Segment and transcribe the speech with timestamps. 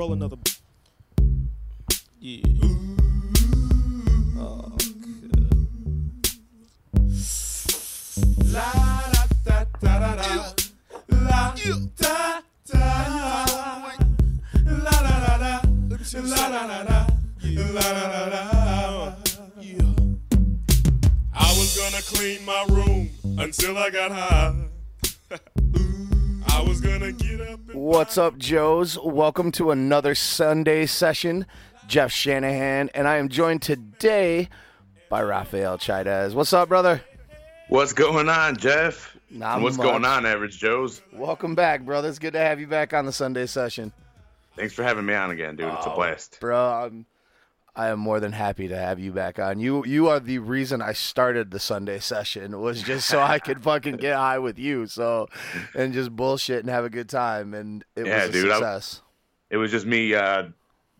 [0.00, 0.38] roll another.
[2.20, 2.42] Yeah.
[4.38, 4.72] Oh,
[8.50, 8.72] La
[9.12, 10.54] da da da da da.
[11.08, 12.40] La da da.
[14.64, 15.60] La da da da.
[16.14, 17.06] La da da da.
[17.74, 18.42] La da da da.
[21.34, 24.59] I was gonna clean my room until I got high.
[27.72, 28.98] What's up, Joes?
[28.98, 31.46] Welcome to another Sunday session.
[31.86, 34.48] Jeff Shanahan, and I am joined today
[35.08, 36.34] by Rafael Chaidez.
[36.34, 37.00] What's up, brother?
[37.68, 39.16] What's going on, Jeff?
[39.30, 39.84] Not What's much.
[39.86, 41.02] going on, Average Joes?
[41.12, 42.08] Welcome back, brother.
[42.08, 43.92] It's good to have you back on the Sunday session.
[44.56, 45.72] Thanks for having me on again, dude.
[45.72, 46.38] It's a Oh, blast.
[46.40, 47.06] Bro, I'm,
[47.76, 49.60] I am more than happy to have you back on.
[49.60, 53.62] You you are the reason I started the Sunday session was just so I could
[53.62, 54.86] fucking get high with you.
[54.86, 55.28] So
[55.74, 58.54] and just bullshit and have a good time and it Yeah, was a dude, I-
[58.54, 59.02] success.
[59.50, 60.44] It was just me uh,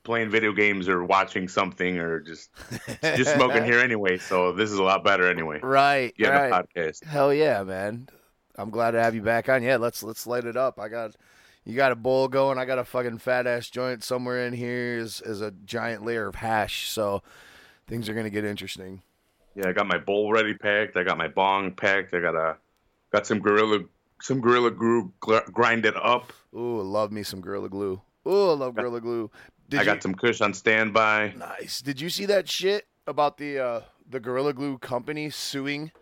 [0.03, 2.51] playing video games or watching something or just
[3.03, 4.19] just smoking here anyway.
[4.19, 5.61] So this is a lot better anyway.
[5.63, 6.13] Right.
[6.17, 6.53] Yeah, right.
[6.53, 7.05] podcast.
[7.05, 8.09] Hell yeah, man.
[8.57, 9.63] I'm glad to have you back on.
[9.63, 10.79] Yeah, let's let's light it up.
[10.81, 11.15] I got
[11.65, 12.59] you got a bowl going.
[12.59, 16.27] I got a fucking fat ass joint somewhere in here is is a giant layer
[16.27, 16.89] of hash.
[16.91, 17.23] So
[17.87, 19.03] things are gonna get interesting.
[19.55, 20.97] Yeah, I got my bowl ready packed.
[20.97, 22.15] I got my bong packed.
[22.15, 22.57] I got a
[23.13, 23.81] got some gorilla
[24.21, 26.33] some gorilla glue gr- grinded up.
[26.55, 28.01] Ooh, love me some Gorilla Glue.
[28.27, 29.31] Ooh, I love Gorilla Glue.
[29.69, 31.35] Did I you, got some Kush on standby.
[31.37, 31.81] nice.
[31.81, 35.93] Did you see that shit about the uh the Gorilla Glue company suing?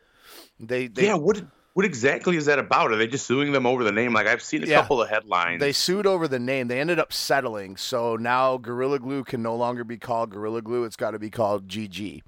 [0.59, 1.43] They they yeah, what
[1.79, 2.91] what exactly is that about?
[2.91, 4.12] Are they just suing them over the name?
[4.12, 4.81] Like I've seen a Yeah.
[4.81, 5.61] couple of headlines.
[5.61, 6.67] They sued over the name.
[6.67, 7.77] They ended up settling.
[7.77, 10.83] So now Gorilla Glue can no longer be called Gorilla Glue.
[10.83, 12.23] It's got to be called GG.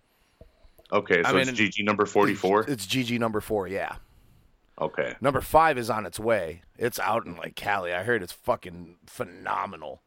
[0.92, 2.64] okay, so I mean, it's GG number forty four.
[2.68, 3.96] It's GG number four, yeah.
[4.80, 5.16] Okay.
[5.20, 6.62] Number five is on its way.
[6.78, 7.92] It's out in like Cali.
[7.92, 10.00] I heard it's fucking phenomenal.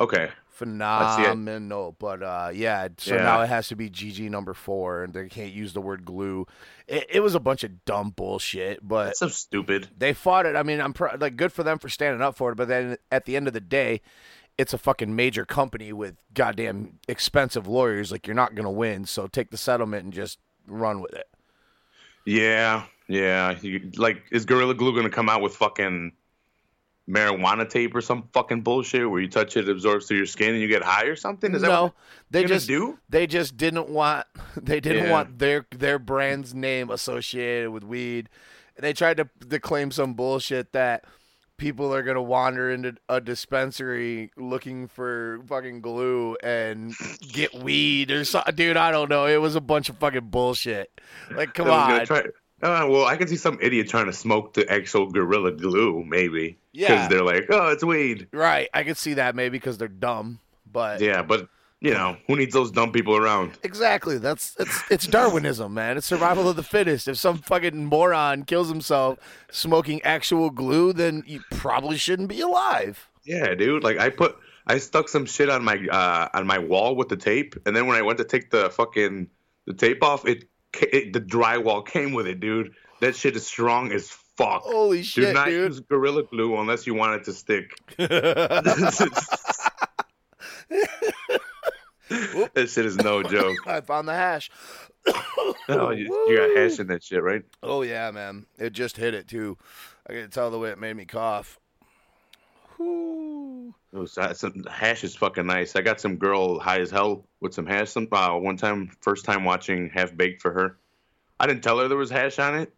[0.00, 0.30] Okay.
[0.48, 1.96] Phenomenal.
[1.98, 3.22] But uh yeah, so Yeah.
[3.22, 6.46] now it has to be GG number four and they can't use the word glue.
[6.86, 9.88] It, it was a bunch of dumb bullshit, but That's so stupid.
[9.96, 10.56] they fought it.
[10.56, 12.96] I mean, I'm pr- like good for them for standing up for it, but then
[13.10, 14.00] at the end of the day,
[14.58, 18.12] it's a fucking major company with goddamn expensive lawyers.
[18.12, 21.28] Like you're not gonna win, so take the settlement and just run with it.
[22.26, 23.56] Yeah, yeah.
[23.62, 26.12] You, like, is Gorilla Glue gonna come out with fucking
[27.10, 30.52] marijuana tape or some fucking bullshit where you touch it, it absorbs through your skin,
[30.54, 31.54] and you get high or something?
[31.54, 31.94] Is that no, what
[32.30, 32.98] they just do?
[33.08, 34.26] they just didn't want
[34.56, 35.10] they didn't Yeah.
[35.12, 38.28] want their their brand's name associated with weed.
[38.76, 41.04] and They tried to, to claim some bullshit that
[41.56, 46.94] people are gonna wander into a dispensary looking for fucking glue and
[47.32, 48.54] get weed or something.
[48.54, 49.26] Dude, I don't know.
[49.26, 50.90] It was a bunch of fucking bullshit.
[51.30, 52.06] Like, come That on.
[52.06, 52.24] try-
[52.62, 56.58] Uh, well, I can see some idiot trying to smoke the actual Gorilla Glue, maybe.
[56.72, 56.88] Yeah.
[56.88, 58.28] Because they're like, oh, it's weed.
[58.32, 60.40] right, I could see that maybe because they're dumb,
[60.70, 61.48] but Yeah, but
[61.80, 63.52] you know, who needs those dumb people around?
[63.62, 64.18] Exactly.
[64.18, 65.96] That's it's it's Darwinism, man.
[65.96, 67.08] It's survival of the fittest.
[67.08, 69.18] If some fucking moron kills himself
[69.50, 73.08] smoking actual glue, then you probably shouldn't be alive.
[73.24, 73.82] Yeah, dude.
[73.82, 77.16] Like I put, I stuck some shit on my uh on my wall with the
[77.16, 79.28] tape, and then when I went to take the fucking
[79.66, 80.44] the tape off, it,
[80.74, 82.74] it the drywall came with it, dude.
[83.00, 84.62] That shit is strong as fuck.
[84.62, 85.72] Holy shit, Do not dude.
[85.72, 87.70] use Gorilla Glue unless you want it to stick.
[92.54, 93.56] that shit is no joke.
[93.66, 94.50] I found the hash.
[95.68, 97.44] Oh, you, you got hash in that shit, right?
[97.62, 98.46] Oh yeah, man.
[98.58, 99.56] It just hit it too.
[100.08, 101.59] I can tell the way it made me cough.
[102.80, 103.74] Whew.
[103.92, 105.76] Oh, so- some hash is fucking nice.
[105.76, 107.90] I got some girl high as hell with some hash.
[107.90, 110.76] Some uh, one time, first time watching Half Baked for her.
[111.38, 112.72] I didn't tell her there was hash on it.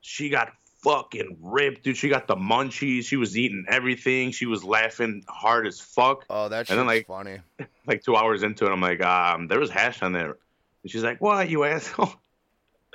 [0.00, 0.52] She got
[0.82, 1.96] fucking ripped, dude.
[1.96, 3.04] She got the munchies.
[3.04, 4.30] She was eating everything.
[4.32, 6.24] She was laughing hard as fuck.
[6.30, 7.38] Oh, that's And then, like- funny.
[7.86, 10.36] Like two hours into it, I'm like, um, there was hash on there.
[10.82, 12.12] And she's like, what, you asshole?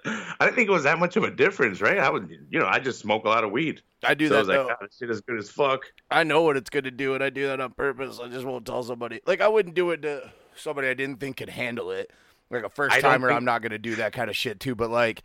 [0.39, 1.97] I didn't think it was that much of a difference, right?
[1.97, 3.81] I would, you know, I just smoke a lot of weed.
[4.03, 4.67] I do so I that was like.
[4.67, 5.85] God, ah, this shit is good as fuck.
[6.11, 8.19] I know what it's gonna do, and I do that on purpose.
[8.23, 9.21] I just won't tell somebody.
[9.25, 12.11] Like I wouldn't do it to somebody I didn't think could handle it.
[12.51, 14.75] Like a first timer, think- I'm not gonna do that kind of shit too.
[14.75, 15.23] But like,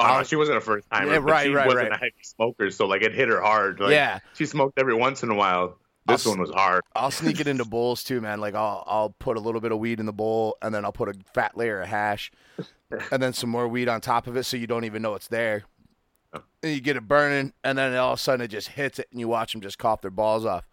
[0.00, 1.12] Oh, no, she wasn't a first timer.
[1.12, 1.92] Yeah, right, she right, wasn't right.
[1.92, 3.80] a heavy smoker, so like it hit her hard.
[3.80, 4.20] Like, Yeah.
[4.34, 5.78] she smoked every once in a while.
[6.06, 6.82] This I'll one was hard.
[6.96, 8.40] I'll sneak it into bowls too, man.
[8.40, 10.92] Like I'll I'll put a little bit of weed in the bowl, and then I'll
[10.92, 12.30] put a fat layer of hash,
[13.10, 15.28] and then some more weed on top of it, so you don't even know it's
[15.28, 15.64] there.
[16.32, 19.08] And you get it burning, and then all of a sudden it just hits it,
[19.10, 20.66] and you watch them just cough their balls off.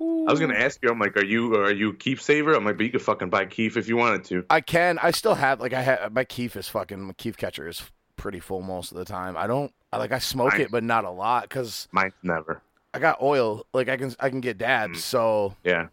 [0.00, 0.90] I was gonna ask you.
[0.90, 2.54] I'm like, are you are you a keef saver?
[2.54, 4.44] I'm like, but you could fucking buy keef if you wanted to.
[4.50, 4.98] I can.
[4.98, 7.82] I still have like I have my keef is fucking my keef catcher is
[8.16, 9.36] pretty full most of the time.
[9.36, 12.62] I don't I like I smoke Mine- it, but not a lot because Mine's never.
[12.94, 13.64] I got oil.
[13.72, 14.98] Like I can I can get dabs.
[14.98, 15.02] Mm.
[15.02, 15.88] So Yeah.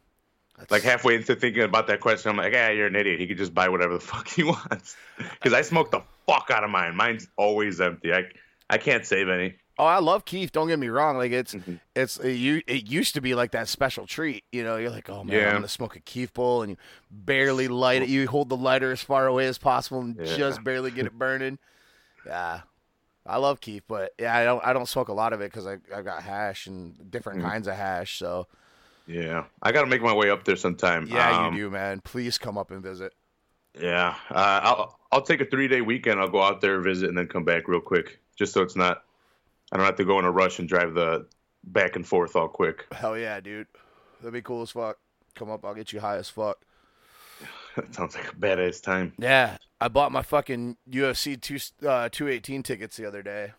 [0.60, 3.20] That's- Like halfway into thinking about that question, I'm like, yeah, you're an idiot.
[3.20, 4.96] He could just buy whatever the fuck he wants.
[5.18, 6.96] Because I smoke the fuck out of mine.
[6.96, 8.14] Mine's always empty.
[8.14, 8.26] I
[8.70, 9.56] I can't save any.
[9.78, 10.52] Oh, I love keef.
[10.52, 11.18] Don't get me wrong.
[11.18, 11.80] Like it's Mhm.
[11.96, 14.44] it's it, u- it used to be like that special treat.
[14.52, 15.48] You know, you're like, oh man, Yeah.
[15.50, 16.78] I'm gonna smoke a keef bowl, and you
[17.10, 18.10] barely light it.
[18.10, 20.36] You hold the lighter as far away as possible and Yeah.
[20.38, 21.58] just barely get it burning.
[22.26, 22.62] Yeah,
[23.26, 25.66] I love keef, but yeah, I don't I don't smoke a lot of it because
[25.68, 27.50] I I got hash and different Mhm.
[27.50, 28.18] kinds of hash.
[28.20, 28.48] So
[29.10, 29.46] Yeah.
[29.64, 31.08] I got to make my way up there sometime.
[31.08, 32.00] yeah, Um, you do, man.
[32.02, 33.14] Please come up and visit.
[33.80, 34.16] Yeah.
[34.30, 36.20] Uh, I'll I'll take a three day weekend.
[36.20, 39.04] I'll go out there, visit, and then come back real quick, just so it's not.
[39.72, 41.26] I don't have to go in a rush and drive the
[41.64, 42.86] back and forth all quick.
[42.92, 43.68] Hell yeah, dude.
[44.20, 44.98] That'd be cool as fuck.
[45.36, 46.60] Come up, I'll get you high as fuck.
[47.76, 49.14] That sounds like a badass time.
[49.18, 53.54] Yeah, I bought my fucking UFC two uh, two eighteen tickets the other day.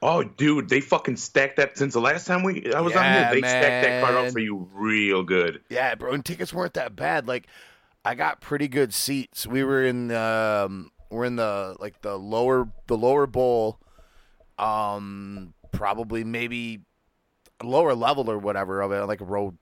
[0.00, 3.28] Oh, dude, they fucking stacked that since the last time we I was on here.
[3.32, 4.26] They stacked that card man.
[4.26, 5.60] out for you real good.
[5.68, 7.26] Yeah, bro, and tickets weren't that bad.
[7.26, 7.48] Like,
[8.04, 9.46] I got pretty good seats.
[9.46, 13.80] We were in um, we're in the like the lower the lower bowl,
[14.58, 16.80] um, probably maybe
[17.62, 19.54] lower level or whatever of it, like row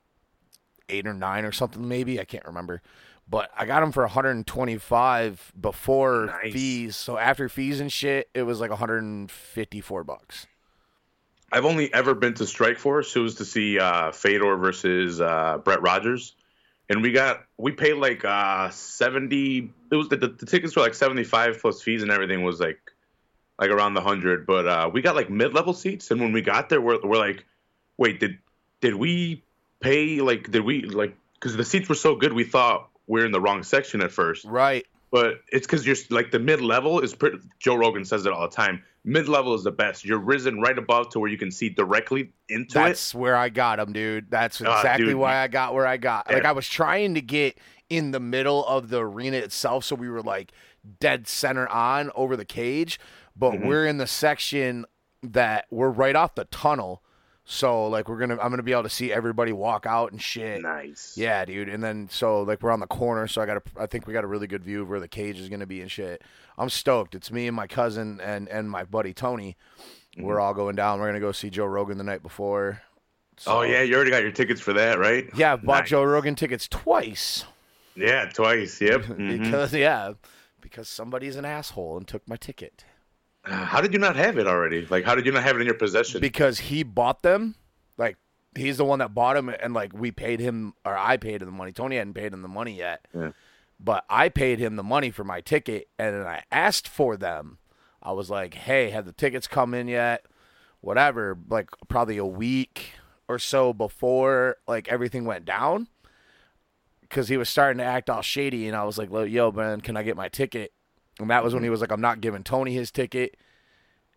[0.88, 2.82] eight or nine or something, maybe I can't remember.
[3.28, 6.52] But I got them for 125 before Nice.
[6.52, 6.96] fees.
[6.96, 10.46] So after fees and shit, it was like 154 bucks.
[11.50, 13.14] I've only ever been to Strikeforce.
[13.16, 16.34] It was to see uh, Fedor versus uh, Brett Rogers,
[16.88, 19.70] and we got we paid like uh, seventy.
[19.90, 22.58] It was the, the, the tickets were like seventy five plus fees and everything was
[22.58, 22.80] like
[23.60, 24.44] like around the hundred.
[24.44, 27.16] But uh, we got like mid level seats, and when we got there, we're, we're
[27.16, 27.44] like,
[27.96, 28.38] wait, did
[28.80, 29.44] did we
[29.78, 33.24] pay like did we like because the seats were so good, we thought we are
[33.26, 34.84] in the wrong section at first Right.
[35.10, 37.38] but it's because you're like the mid level is pretty.
[37.58, 38.82] Joe Rogan says it all the time.
[39.04, 40.04] Mid level is the best.
[40.04, 43.78] You're risen right above to where you can see directly into That's where I got
[43.78, 44.28] him, dude.
[44.30, 45.14] That's Ah, exactly dude.
[45.16, 46.28] why I got where I got.
[46.30, 47.56] Like I was trying to get
[47.88, 50.50] in the middle of the arena itself, so we were like
[50.98, 52.98] dead center on over the cage.
[53.36, 53.66] But Mhm.
[53.66, 54.86] we're in the section
[55.22, 57.02] that we're right off the tunnel,
[57.48, 60.60] so like we're gonna I'm gonna be able to see everybody walk out and shit.
[60.62, 61.14] Nice.
[61.16, 61.68] Yeah, dude.
[61.68, 64.24] And then so like we're on the corner, so I got I think we got
[64.24, 66.22] a really good view of where the cage is gonna be and shit.
[66.58, 67.14] I'm stoked.
[67.14, 69.56] It's me and my cousin and and my buddy Tony.
[70.18, 70.98] We're all going down.
[70.98, 72.82] We're gonna go see Joe Rogan the night before.
[73.46, 75.28] Oh yeah, you already got your tickets for that, right?
[75.36, 75.52] yeah.
[75.52, 75.90] I've bought Nice.
[75.90, 77.44] Joe Rogan tickets twice
[77.94, 78.80] Yeah, twice.
[78.80, 79.02] Yep.
[79.04, 79.44] Mhm.
[79.44, 80.14] because yeah,
[80.60, 82.84] because somebody's an asshole and took my ticket
[83.46, 84.86] How did you not have it already?
[84.86, 86.20] Like, how did you not have it in your possession?
[86.20, 87.54] because he bought them.
[87.96, 88.16] Like
[88.56, 91.46] he's the one that bought them, and like we paid him or I paid him
[91.46, 91.72] the money.
[91.72, 93.06] Tony hadn't paid him the money yet.
[93.14, 93.30] Yeah.
[93.78, 97.58] but I paid him the money for my ticket, and then I asked for them.
[98.02, 100.24] I was like, "Hey, have the tickets come in yet?"
[100.80, 102.92] Whatever, like probably a week
[103.28, 105.88] or so before like everything went down,
[107.00, 109.96] because he was starting to act all shady, and I was like, "Yo, man, can
[109.96, 110.72] I get my ticket?"
[111.18, 113.36] And that was when he was like, "I'm not giving Tony his ticket."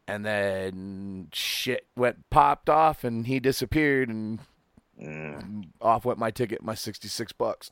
[0.08, 4.40] And then shit went popped off, and he disappeared, and
[5.02, 5.68] Mm.
[5.82, 7.72] off went my ticket, my sixty-six bucks.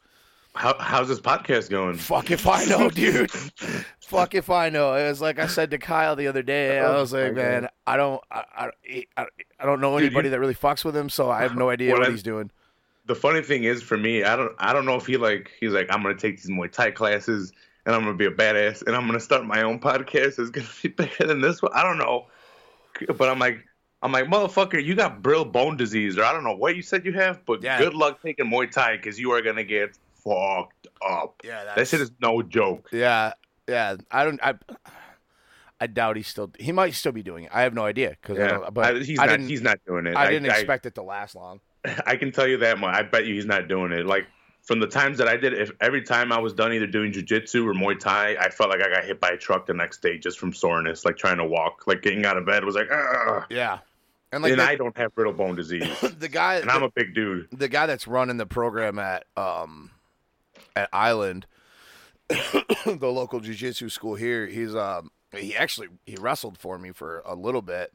[0.55, 1.95] How, how's this podcast going?
[1.95, 3.29] Fuck if I know, dude.
[3.99, 4.93] Fuck if I know.
[4.95, 6.79] It was like I said to Kyle the other day.
[6.79, 7.33] I Oh, was like, okay.
[7.35, 8.69] man, I don't, I,
[9.17, 9.25] I,
[9.59, 11.69] I, don't know Dude, anybody you- that really fucks with him, so I have no
[11.69, 12.49] idea Well, what I- he's doing.
[13.07, 15.73] The funny thing is, for me, I don't, I don't know if he like, he's
[15.73, 17.51] like, I'm gonna take these Muay Thai classes,
[17.87, 20.37] and I'm gonna be a badass, and I'm gonna start my own podcast.
[20.37, 21.71] It's gonna be better than this one.
[21.73, 22.27] I don't know,
[23.17, 23.65] but I'm like,
[24.03, 27.05] I'm like, motherfucker, you got Brill bone disease, or I don't know what you said
[27.05, 27.79] you have, but Yeah.
[27.79, 31.41] good luck taking Muay Thai because you are gonna get fucked up.
[31.45, 32.89] Yeah, That shit is no joke.
[32.91, 33.33] Yeah,
[33.69, 33.95] yeah.
[34.11, 34.39] I don't.
[34.43, 34.55] I,
[35.79, 36.51] I doubt he's still.
[36.59, 37.51] He might still be doing it.
[37.53, 38.37] I have no idea because.
[38.37, 39.39] Yeah, but I- he's I not.
[39.39, 40.15] He's not doing it.
[40.17, 41.61] I didn't expect it to last long.
[42.05, 42.93] I can tell you that much.
[42.93, 44.05] I bet you he's not doing it.
[44.05, 44.25] Like
[44.67, 47.65] from the times that I did, if every time I was done either doing jujitsu
[47.65, 50.17] or Muay Thai, I felt like I got hit by a truck the next day
[50.17, 53.45] just from soreness, like trying to walk, like getting out of bed was like, Ugh.
[53.49, 53.79] Yeah,
[54.33, 55.87] and like and the, I don't have brittle bone disease,
[56.19, 57.47] the guy, and I'm a big dude.
[57.53, 59.91] the guy that's running the program at um
[60.75, 61.45] at Island,
[62.27, 67.35] the local jiu-jitsu school here, he's um he actually he wrestled for me for a
[67.35, 67.93] little bit.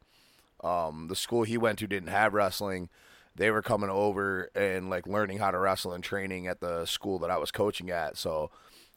[0.65, 2.89] Um the school he went to didn't have wrestling.
[3.35, 7.19] They were coming over and like learning how to wrestle and training at the school
[7.21, 8.17] that I was coaching at.
[8.17, 8.51] So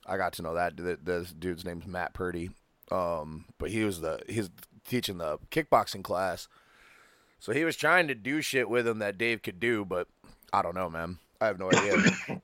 [0.06, 2.50] I got to know that the, this dude's name's Matt Purdy.
[2.92, 4.50] Um but he was the he's
[4.88, 6.48] teaching the kickboxing class.
[7.39, 10.08] So he was trying to do shit with him that Dave could do, but
[10.51, 11.18] I don't know, man.
[11.42, 11.98] I have no idea.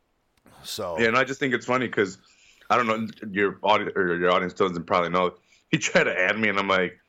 [0.64, 2.18] so Yeah, and I just think it's funny because
[2.70, 5.34] I don't know your audience or your audience doesn't probably know.
[5.70, 7.00] He tried to add me, and I'm like,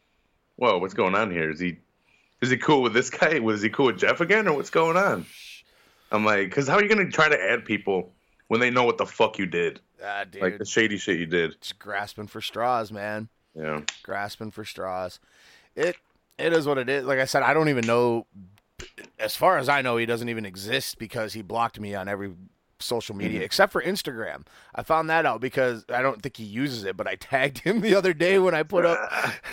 [0.57, 1.51] "Whoa, what's going on here?
[1.51, 1.79] Is he
[2.43, 3.39] is he cool with this guy?
[3.39, 5.25] Was he cool with Jeff again, or what's going on?
[6.11, 8.13] I'm like, because how are you gonna try to add people
[8.49, 11.25] when they know what the fuck you did, Ah, dude, like the shady shit you
[11.27, 11.59] did?
[11.61, 13.29] just grasping for straws, man.
[13.55, 13.81] Yeah.
[14.03, 15.21] grasping for straws.
[15.75, 15.97] It
[16.39, 17.05] it is what it is.
[17.05, 18.27] Like I said, I don't even know.
[19.19, 22.33] As far as I know, he doesn't even exist because he blocked me on every
[22.83, 23.45] social media Mm-hmm.
[23.45, 24.43] except for Instagram.
[24.75, 27.81] I found that out because I don't think he uses it, but I tagged him
[27.81, 28.99] the other day when I put up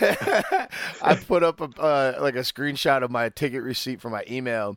[1.02, 4.76] I put up a uh, like a screenshot of my ticket receipt for my email,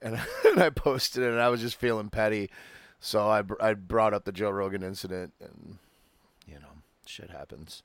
[0.00, 2.50] and, and I posted it, and I was just feeling petty,
[3.00, 5.78] so I I brought up the Joe Rogan incident, and
[6.46, 7.82] you know, shit happens.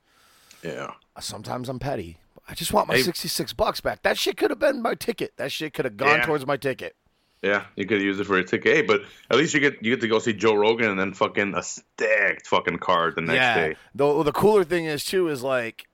[0.62, 0.92] Yeah.
[1.20, 2.18] Sometimes I'm petty.
[2.48, 3.02] I just want my Hey.
[3.02, 4.02] 66 bucks back.
[4.02, 5.34] That shit could have been my ticket.
[5.36, 6.26] That shit could have gone Yeah.
[6.26, 6.96] towards my ticket.
[7.42, 8.76] Yeah, you could use it for a ticket.
[8.76, 11.14] Hey, but at least you get you get to go see Joe Rogan and then
[11.14, 13.54] fucking a stacked fucking card the next yeah.
[13.54, 13.76] day.
[13.94, 15.86] The, the cooler thing is, too, is like,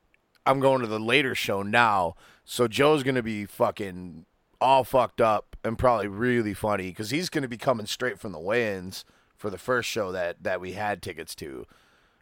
[0.46, 2.14] I'm going to the later show now.
[2.44, 4.24] So Joe's going to be fucking
[4.60, 8.32] all fucked up and probably really funny because he's going to be coming straight from
[8.32, 9.04] the weigh ins
[9.36, 11.66] for the first show that, that we had tickets to.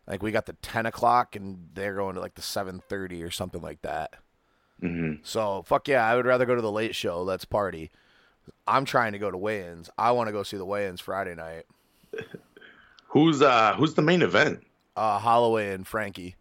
[0.06, 3.62] Like, we got the 10 o'clock and they're going to like the 7.30 or something
[3.62, 4.14] like that.
[4.80, 7.22] hmm So fuck yeah, I would rather go to the late show.
[7.22, 7.92] Let's party.
[8.66, 9.90] I'm trying to go to weigh-ins.
[9.98, 11.64] I want to go see the weigh-ins Friday night.
[13.08, 14.64] Who's uh who's the main event?
[14.96, 16.36] Uh, Holloway and Frankie.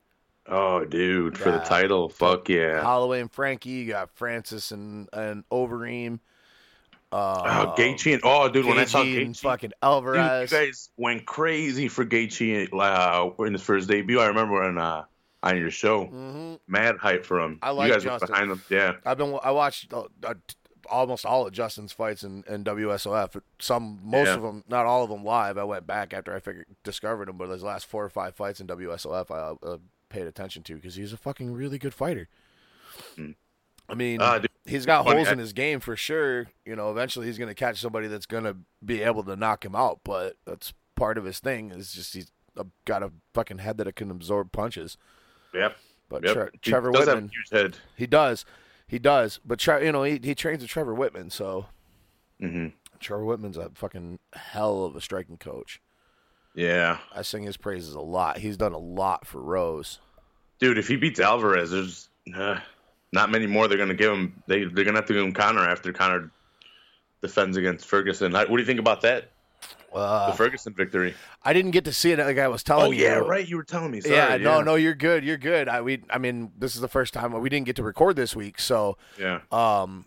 [0.48, 2.82] Oh, dude, for the title, fuck yeah.
[2.82, 3.70] Holloway and Frankie.
[3.70, 6.20] You got Francis and and Overeem.
[7.12, 10.50] Uh, Oh, Gaethje and oh, dude, when I saw Gaethje and Gaethje, fucking dude, Alvarez.
[10.51, 14.20] you guys went crazy for Gaethje uh, in his first debut.
[14.22, 15.04] I remember on uh,
[15.44, 17.60] on your show, hmm mad hype for him.
[17.62, 18.28] I like you guys Justin.
[18.30, 18.94] behind him, yeah.
[19.06, 19.38] I've been.
[19.44, 20.36] I watched uh, uh,
[20.91, 23.41] almost all of Justin's fights in, in WSOF.
[23.60, 24.36] Some, most Yeah.
[24.36, 25.57] of them, not all of them live.
[25.57, 28.60] I went back after I figured discovered him, but his last four or five fights
[28.60, 29.77] in WSOF, I uh,
[30.10, 32.27] paid attention to because he's a fucking really good fighter.
[33.15, 33.31] Hmm.
[33.89, 36.48] I mean, Uh, dude, he's got holes I- in his game for sure.
[36.65, 39.65] You know, eventually he's going to catch somebody that's going to be able to knock
[39.65, 40.01] him out.
[40.03, 41.71] But that's part of his thing.
[41.71, 42.31] Is just he's
[42.86, 44.98] got a fucking head that can absorb punches.
[45.53, 45.75] yep,
[46.10, 46.33] But yep.
[46.33, 47.77] Tre- He Trevor a Wittman, huge head.
[47.98, 48.45] he does,
[48.91, 49.39] he does.
[49.45, 51.67] But you know, he he trains with Trevor Wittman, so
[52.39, 52.67] hmm
[53.00, 55.81] Trevor Wittman's a fucking hell of a striking coach.
[56.53, 58.39] Yeah, I sing his praises a lot.
[58.39, 60.00] He's done a lot for Rose.
[60.60, 60.77] dude.
[60.77, 62.60] If he beats Alvarez, there's uh,
[63.13, 64.43] not many more they're gonna give him.
[64.48, 66.29] They they're gonna have to give him Conor after Conor
[67.21, 68.33] defends against Ferguson.
[68.33, 69.31] What do you think about that?
[69.91, 71.13] The Uh, Ferguson victory.
[71.43, 73.03] I didn't get to see it like I was telling Oh you.
[73.03, 73.45] yeah, right.
[73.48, 74.00] You were telling me.
[74.01, 75.24] Sorry, yeah, no, no, you're good.
[75.25, 75.67] You're good.
[75.67, 78.36] I we I mean, this is the first time we didn't get to record this
[78.36, 79.41] week, so Yeah.
[79.51, 80.05] um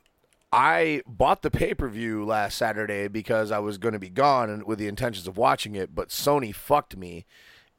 [0.52, 4.78] I bought the pay-per-view last Saturday because I was going to be gone and with
[4.78, 7.26] the intentions of watching it, but Sony fucked me.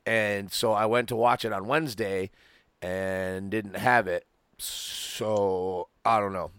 [0.05, 2.31] And so I went to watch it on Wednesday
[2.81, 4.25] and didn't have it.
[4.57, 6.51] So, I don't know.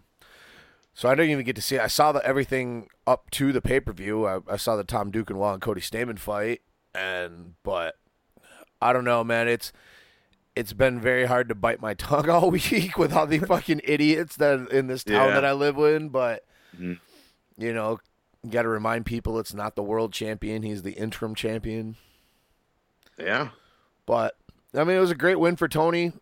[0.95, 1.81] So I didn't even get to see it.
[1.81, 4.27] I saw the everything up to the pay-per-view.
[4.27, 6.61] I, I saw the Tom Duquesnoy and Cody Stamann fight
[6.93, 7.95] and but
[8.81, 9.47] I don't know, man.
[9.47, 9.71] It's
[10.55, 14.35] it's been very hard to bite my tongue all week with all the fucking idiots
[14.37, 15.33] that in this town Yeah.
[15.35, 16.09] that I live in.
[16.09, 16.43] But
[16.77, 16.99] Mhm.
[17.57, 17.99] you know,
[18.49, 21.95] got to remind people it's not the world champion; he's the interim champion.
[23.17, 23.49] Yeah.
[24.05, 24.35] But
[24.75, 26.13] I mean, it was a great win for Tony.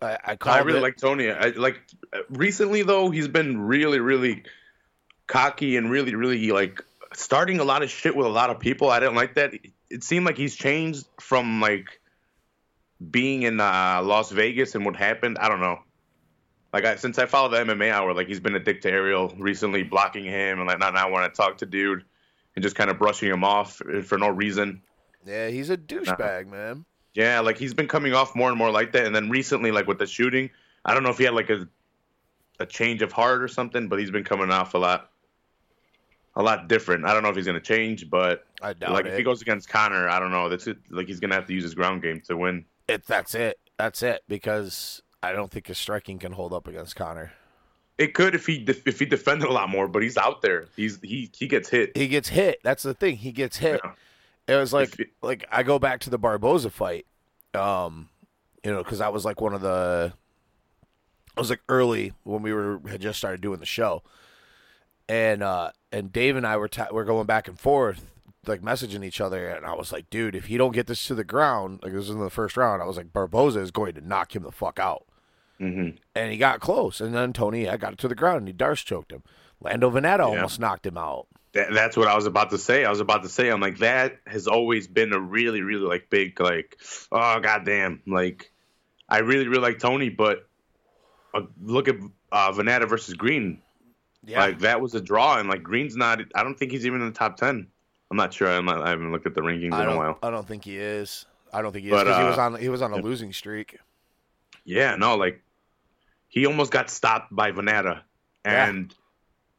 [0.00, 0.82] I, I I really it.
[0.82, 1.30] like Tony.
[1.30, 1.80] I like
[2.28, 3.10] recently though.
[3.10, 4.42] He's been really, really
[5.26, 6.82] cocky and really, really like
[7.14, 8.90] starting a lot of shit with a lot of people.
[8.90, 9.52] I didn't like that.
[9.90, 12.00] It, seemed like he's changed from like
[13.10, 15.38] being in uh, Las Vegas and what happened.
[15.40, 15.80] I don't know.
[16.72, 19.34] Like I, since I followed the MMA hour, like he's been a dick to Ariel
[19.36, 22.04] recently, blocking him and like not not want to talk to dude
[22.56, 24.82] and just kind of brushing him off for no reason.
[25.26, 26.84] yeah, he's a douchebag, man.
[27.14, 29.04] Yeah, like he's been coming off more and more like that.
[29.04, 30.48] And then recently, like with the shooting,
[30.84, 31.68] I don't know if he had like a
[32.58, 35.10] a change of heart or something, but he's been coming off a lot,
[36.34, 37.04] a lot different.
[37.04, 39.12] I don't know if he's gonna change, but I doubt like it.
[39.12, 40.48] if he goes against Conor, I don't know.
[40.48, 40.78] That's it.
[40.90, 42.64] Like he's gonna have to use his ground game to win.
[42.88, 43.58] it, that's it.
[43.78, 44.22] That's it.
[44.28, 47.32] Because I don't think his striking can hold up against Conor.
[47.98, 50.66] It could if he if he defended a lot more, but he's out there.
[50.76, 51.96] He's he he gets hit.
[51.96, 52.58] He gets hit.
[52.64, 53.16] That's the thing.
[53.16, 53.80] He gets hit.
[53.84, 53.92] Yeah.
[54.54, 57.06] It was like it- like I go back to the Barboza fight,
[57.54, 58.08] um,
[58.64, 60.12] you know, because that was like one of the.
[61.36, 64.02] It was like early when we were had just started doing the show,
[65.08, 68.06] and uh and Dave and I were ta- were going back and forth
[68.46, 71.14] like messaging each other, and I was like, dude, if he don't get this to
[71.14, 73.94] the ground, like this is in the first round, I was like, Barboza is going
[73.94, 75.04] to knock him the fuck out,
[75.58, 78.48] hmm and he got close, and then Tony I got it to the ground, and
[78.48, 79.22] he D'Arce choked him.
[79.60, 80.24] Lando Vannata Yeah.
[80.24, 81.28] almost knocked him out.
[81.52, 82.84] That, that's what I was about to say.
[82.84, 86.08] I was about to say, I'm like, that has always been a really, really like
[86.10, 86.78] big, like,
[87.12, 88.50] oh goddamn, like,
[89.08, 90.48] I really, really like Tony, but
[91.34, 91.96] uh, look at
[92.32, 93.62] uh, Vannata versus Green.
[94.24, 94.40] Yeah.
[94.40, 96.20] Like that was a draw, and like Green's not.
[96.34, 97.66] I don't think he's even in the top ten.
[98.10, 98.48] I'm not sure.
[98.48, 100.18] I'm not, I haven't looked at the rankings in a while.
[100.22, 101.26] I don't think he is.
[101.52, 102.54] I don't think he is because he uh, was on.
[102.56, 103.78] He was on a losing streak.
[104.64, 105.42] Yeah, no, like
[106.28, 108.02] he almost got stopped by Vannata,
[108.44, 108.68] Yeah.
[108.68, 108.94] and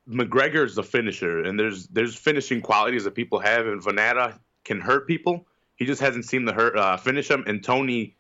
[0.10, 5.08] McGregor's the finisher, and there's there's finishing qualities that people have, and Vannata can hurt
[5.08, 5.46] people.
[5.76, 8.16] He just hasn't seemed to hurt uh, finish them, and Tony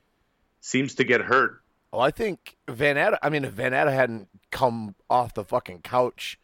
[0.61, 1.62] seems to get hurt.
[1.93, 3.19] Well, I think Vannata.
[3.21, 6.39] I mean, if Vannata hadn't come off the fucking couch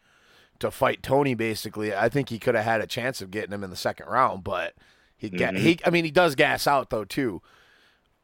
[0.60, 3.64] to fight Tony, basically, I think he could have had a chance of getting him
[3.64, 4.44] in the second round.
[4.44, 4.74] But
[5.16, 5.56] he Mhm.
[5.58, 5.80] he.
[5.84, 7.42] I mean, he does gas out though too.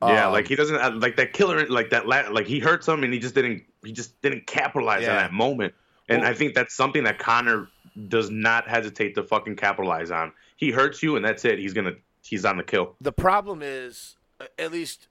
[0.03, 3.03] yeah, Um, like he doesn't uh, like that killer, like that, like he hurts him,
[3.03, 5.11] and he just didn't, he just didn't capitalize Yeah.
[5.11, 5.75] on that moment.
[6.09, 7.69] And Well- I think that's something that Conor
[8.09, 10.33] does not hesitate to fucking capitalize on.
[10.59, 11.59] He hurts you, and that's it.
[11.59, 12.95] He's gonna, he's on the kill.
[13.01, 15.09] the problem is, uh, at least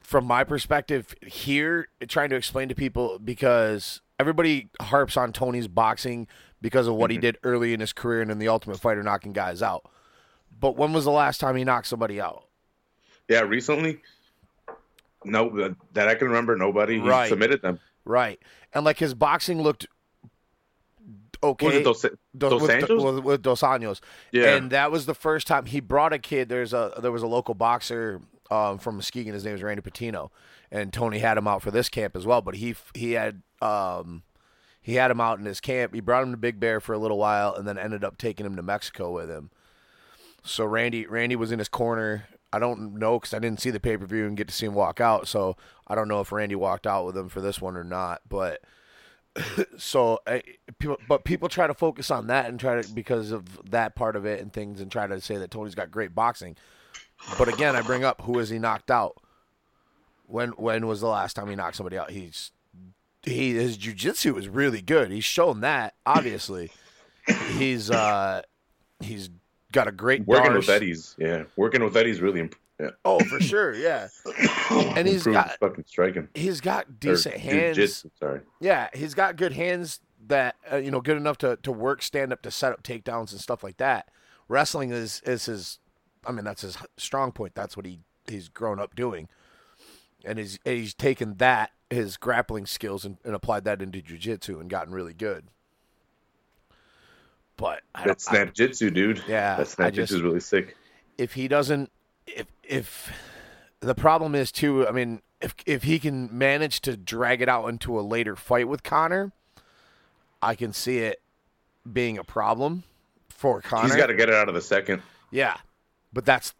[0.00, 6.26] from my perspective here, trying to explain to people because everybody harps on Tony's boxing
[6.60, 7.22] because of what he mm-hmm.
[7.22, 9.88] did early in his career and in the Ultimate Fighter, knocking guys out.
[10.58, 12.44] But when was the last time he knocked somebody out?
[13.28, 14.00] Yeah, recently,
[15.24, 17.28] no, that- that I can remember, nobody Right.
[17.28, 17.80] submitted them.
[18.04, 18.40] Right.
[18.74, 19.86] And like his boxing looked
[21.42, 21.66] okay.
[21.66, 24.00] Was it Dos, Dos with, with, with Dos Anjos.
[24.32, 24.56] Yeah.
[24.56, 26.48] And that was the first time he brought a kid.
[26.48, 28.20] There's a there was a local boxer
[28.50, 29.34] um, from Muskegon.
[29.34, 30.30] His name is Randy Patino,
[30.70, 32.42] and Tony had him out for this camp as well.
[32.42, 34.22] But he he had um,
[34.80, 35.94] he had him out in his camp.
[35.94, 38.46] He brought him to Big Bear for a little while, and then ended up taking
[38.46, 39.50] him to Mexico with him.
[40.42, 42.26] So Randy Randy was in his corner.
[42.52, 44.66] I don't know because I didn't see the pay per view and get to see
[44.66, 45.28] him walk out.
[45.28, 48.22] So I don't know if Randy walked out with him for this one or not.
[48.28, 48.60] But
[49.76, 50.42] so I,
[50.78, 54.16] people, but people try to focus on that and try to because of that part
[54.16, 56.56] of it and things and try to say that Tony's got great boxing.
[57.38, 59.16] But again, I bring up who has he knocked out?
[60.26, 62.10] When when was the last time he knocked somebody out?
[62.10, 62.52] He's
[63.22, 65.10] he his jujitsu is really good.
[65.10, 66.70] He's shown that obviously.
[67.58, 68.42] he's uh
[69.00, 69.30] he's
[69.72, 70.66] got a great Working bars.
[70.66, 72.90] with Eddie's, yeah, working with Eddie's really, imp- yeah.
[73.04, 74.08] Oh, for sure, yeah.
[74.70, 76.28] And he's got fucking striking.
[76.34, 77.76] he's got Or decent hands.
[77.76, 78.40] jujitsu, sorry.
[78.60, 82.32] Yeah, he's got good hands that uh, you know good enough to, to work stand
[82.32, 84.08] up to set up takedowns and stuff like that.
[84.48, 85.78] Wrestling is is his
[86.26, 87.54] I mean that's his strong point.
[87.54, 89.28] That's what he he's grown up doing.
[90.24, 94.60] And he's and he's taken that his grappling skills and, and applied that into jiu-jitsu
[94.60, 95.46] and gotten really good.
[97.56, 99.22] But I That don't, I, snap jitsu, dude.
[99.28, 100.76] Yeah, that snap jitsu is really sick.
[101.18, 101.90] if he doesn't
[102.26, 103.10] if if
[103.80, 107.66] the problem is too i mean if if he can manage to drag it out
[107.66, 109.32] into a later fight with conor
[110.42, 111.20] i can see it
[111.90, 112.84] being a problem
[113.28, 115.02] for conor He's got to get it out of the second.
[115.30, 115.56] yeah
[116.12, 116.54] but that's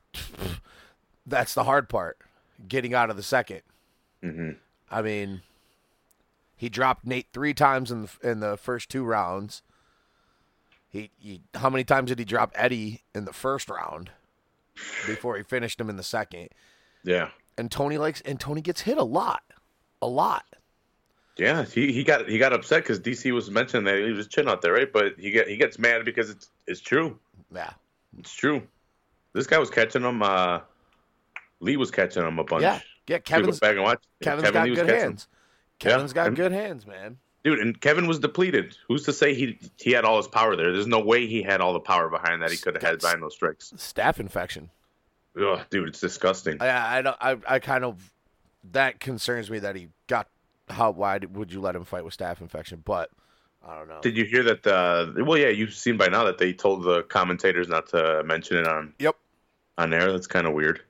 [1.26, 2.18] that's the hard part
[2.68, 3.60] getting out of the 2nd
[4.22, 4.56] Mhm.
[4.90, 5.42] i mean
[6.56, 9.62] he dropped nate three times in the in the first two rounds
[10.88, 14.10] he, he how many times did he drop eddie in the first round
[15.06, 16.48] before he finished him in the second
[17.02, 19.42] Yeah, and Tony likes and Tony gets hit a lot,
[20.02, 20.44] a lot.
[21.36, 21.64] yeah.
[21.64, 24.62] He he got he got upset because DC was mentioning that he was chin out
[24.62, 24.90] there, right?
[24.92, 27.18] But he get he gets mad because it's it's true.
[27.54, 27.72] Yeah,
[28.18, 28.62] It's true.
[29.32, 30.22] This guy was catching him.
[30.22, 30.60] Uh,
[31.60, 32.62] Lee was catching him a bunch.
[32.62, 33.18] yeah, yeah.
[33.36, 34.02] You go back and watch.
[34.22, 35.28] Kevin's Kevin got Lee good hands.
[35.78, 37.18] Kevin's got and- good hands, man.
[37.44, 37.58] dude.
[37.58, 38.76] And Kevin was depleted.
[38.88, 40.72] Who's to say he he had all his power there?
[40.72, 43.22] There's no way he had all the power behind that he could have had behind
[43.22, 43.72] those strikes.
[43.76, 44.70] Staph infection.
[45.40, 46.60] Ugh, dude, it's disgusting.
[46.60, 48.12] I I don't I, I kind of
[48.72, 50.28] that concerns me that he got
[50.68, 52.82] how wide would you let him fight with staph infection?
[52.84, 53.10] But
[53.66, 54.00] I don't know.
[54.02, 54.66] Did you hear that?
[54.66, 58.56] Uh, well, yeah, you've seen by now that they told the commentators not to mention
[58.56, 59.16] it on Yep.
[59.80, 60.12] On air.
[60.12, 60.82] That's kind of weird.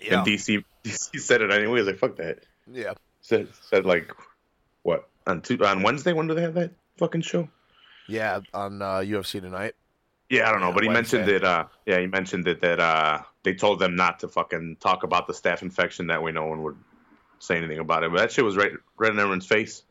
[0.00, 0.18] Yeah.
[0.18, 1.78] And DC DC said it anyway.
[1.78, 2.94] He's like, "Fuck that." Yeah.
[3.20, 4.12] Said said like,
[4.82, 6.12] what on two, on Wednesday?
[6.12, 7.48] When do they have that fucking show?
[8.08, 9.74] Yeah, on uh, UFC tonight.
[10.28, 11.36] Yeah, I don't know, Yeah, but he mentioned Wednesday.
[11.36, 11.44] it.
[11.44, 15.26] Uh, yeah, he mentioned it that uh, they told them not to fucking talk about
[15.26, 16.08] the staph infection.
[16.08, 16.76] That way, no one would
[17.38, 18.10] say anything about it.
[18.10, 19.82] But that shit was right, right in everyone's face.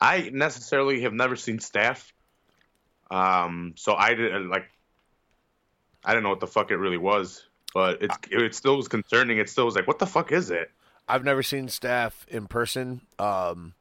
[0.00, 2.10] I necessarily have never seen staph,
[3.10, 4.70] um, so I didn't like.
[6.04, 7.44] I didn't know what the fuck it really was,
[7.74, 9.38] but it's it still was concerning.
[9.38, 10.70] It still was like, what the fuck is it?
[11.08, 13.00] I've never seen staph in person.
[13.18, 13.74] Um,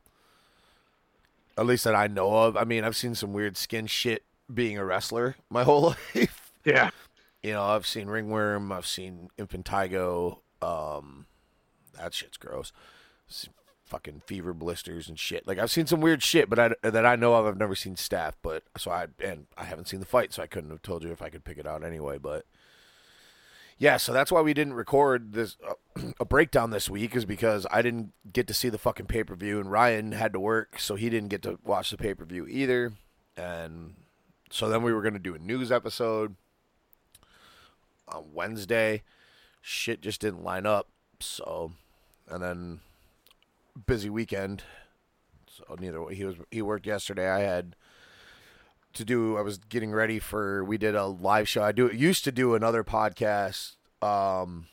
[1.57, 2.55] at least that I know of.
[2.55, 4.23] I mean, I've seen some weird skin shit
[4.53, 6.51] being a wrestler my whole life.
[6.63, 6.89] Yeah,
[7.43, 8.71] You know, I've seen ringworm.
[8.71, 10.39] I've seen infantigo.
[10.61, 11.25] Um,
[11.97, 12.71] that shit's gross.
[13.85, 15.47] Fucking fever blisters and shit.
[15.47, 17.95] Like I've seen some weird shit, but I, that I know of, I've never seen
[17.95, 18.33] staph.
[18.41, 21.11] But so I and I haven't seen the fight, so I couldn't have told you
[21.11, 22.17] if I could pick it out anyway.
[22.17, 22.45] But
[23.79, 27.67] Yeah, so that's why we didn't record this uh, a breakdown this week is because
[27.69, 30.79] I didn't get to see the fucking pay per view, and Ryan had to work,
[30.79, 32.93] so he didn't get to watch the pay per view either.
[33.35, 33.95] And
[34.49, 36.35] so then we were gonna do a news episode
[38.07, 39.03] on Wednesday.
[39.61, 40.87] Shit just didn't line up,
[41.19, 41.73] so
[42.27, 42.79] and then
[43.85, 44.63] busy weekend.
[45.47, 47.29] So neither he was he worked yesterday.
[47.29, 47.75] I had
[48.97, 49.37] to do.
[49.37, 50.63] I was getting ready for.
[50.63, 51.63] We did a live show.
[51.63, 54.67] I do used to do another podcast um,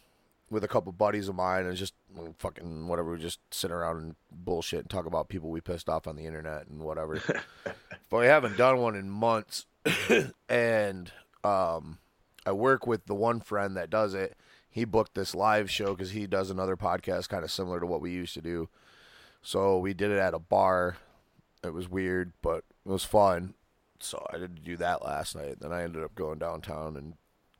[0.51, 1.95] with a couple buddies of mine, and just
[2.39, 3.13] fucking whatever.
[3.13, 6.27] We just sit around and bullshit and talk about people we pissed off on the
[6.27, 7.23] internet and whatever.
[8.11, 9.67] but we haven't done one in months,
[10.49, 11.99] and um,
[12.47, 14.37] I work with the one friend that does it.
[14.71, 18.01] He booked this live show because he does another podcast kind of similar to what
[18.01, 18.69] we used to do.
[19.41, 20.97] So we did it at a bar.
[21.63, 23.55] It was weird, but it was fun.
[24.05, 25.57] So I did do that last night.
[25.61, 27.15] Then I ended up going downtown and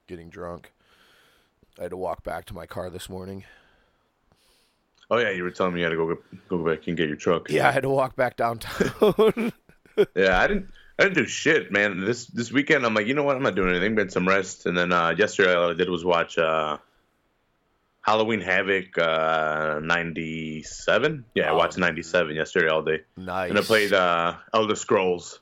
[0.07, 0.73] getting drunk.
[1.79, 3.45] I had to walk back to my car this morning.
[5.11, 7.17] Oh yeah, you were telling me you had to go go back and get your
[7.17, 7.51] truck.
[7.51, 8.93] Yeah, I had to walk back downtown.
[10.15, 10.69] yeah, I didn't.
[10.99, 12.05] I didn't do shit, man.
[12.05, 13.37] This this weekend, I'm like, you know what?
[13.37, 13.97] I'm not doing anything.
[13.97, 14.67] Get some rest.
[14.67, 16.79] And then uh, yesterday, all I did was watch uh,
[18.03, 21.25] Halloween Havoc uh, 97.
[21.35, 21.57] Yeah, I Oh.
[21.57, 23.03] watched 97 yesterday all day.
[23.17, 23.51] nice.
[23.51, 25.41] And I played uh, Elder Scrolls.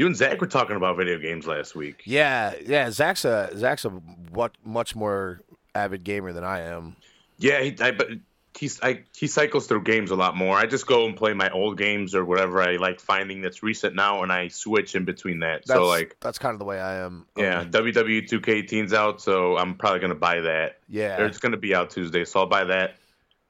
[0.00, 2.00] You and Zach were talking about video games last week.
[2.06, 2.90] Yeah, yeah.
[2.90, 5.42] Zach's a Zach's a what much more
[5.74, 6.96] avid gamer than I am.
[7.36, 8.08] Yeah, he, I, but
[8.56, 10.56] he's I, he cycles through games a lot more.
[10.56, 13.94] I just go and play my old games or whatever I like finding that's recent
[13.94, 15.66] now, and I switch in between that.
[15.66, 17.26] That's, so like, that's kind of the way I am.
[17.36, 20.78] yeah, Um, WWE 2K18's out, so I'm probably gonna buy that.
[20.88, 21.26] yeah.
[21.26, 22.94] It's gonna be out Tuesday, so I'll buy that.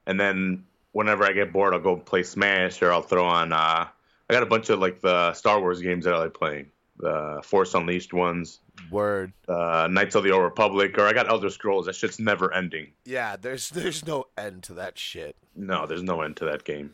[0.05, 3.53] And then whenever I get bored, I'll go play Smash, or I'll throw on.
[3.53, 3.87] Uh,
[4.31, 6.67] I got a bunch of like the Star Wars games that I like playing,
[6.97, 9.33] the Force Unleashed ones, Word.
[9.49, 11.87] uh, Knights of the Old Republic, or I got Elder Scrolls.
[11.87, 12.93] That shit's never ending.
[13.03, 13.35] Yeah.
[13.35, 15.35] There's there's no end to that shit.
[15.53, 16.93] No, there's no end to that game.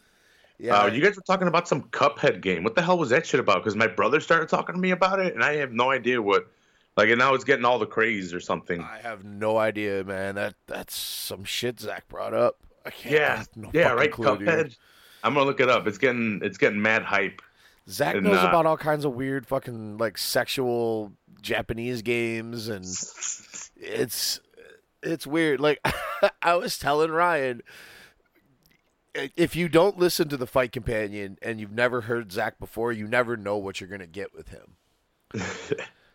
[0.57, 0.79] Yeah.
[0.79, 2.63] Uh, you guys were talking about some Cuphead game.
[2.63, 3.57] What the hell was that shit about?
[3.57, 6.47] Because my brother started talking to me about it, and I have no idea what.
[6.95, 8.81] Like, and now it's getting all the craze or something.
[8.81, 10.33] I have no idea, man.
[10.33, 12.57] That that's some shit Zach brought up.
[12.83, 13.13] I can't.
[13.13, 14.11] Yeah, no yeah, right.
[14.11, 14.75] clue, dude.
[15.23, 15.87] I'm gonna look it up.
[15.87, 17.41] It's getting it's getting mad hype.
[17.89, 22.85] Zach And, knows uh, about all kinds of weird fucking like sexual Japanese games and
[23.75, 24.39] it's
[25.01, 25.59] it's weird.
[25.59, 25.79] Like
[26.41, 27.61] I was telling Ryan
[29.35, 33.07] if you don't listen to the fight companion and you've never heard Zach before, you
[33.07, 34.75] never know what you're gonna get with him.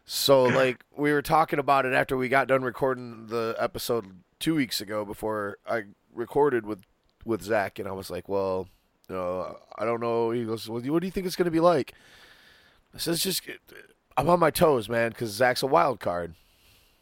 [0.04, 4.54] so like we were talking about it after we got done recording the episode two
[4.54, 6.82] weeks ago before I recorded with
[7.24, 8.68] with Zach and I was like, Well,
[9.12, 10.30] know, I don't know.
[10.30, 11.92] He goes, well, what do you think it's gonna be like?
[12.94, 13.42] I says, just
[14.16, 16.34] I'm on my toes, man, because Zach's a wild card.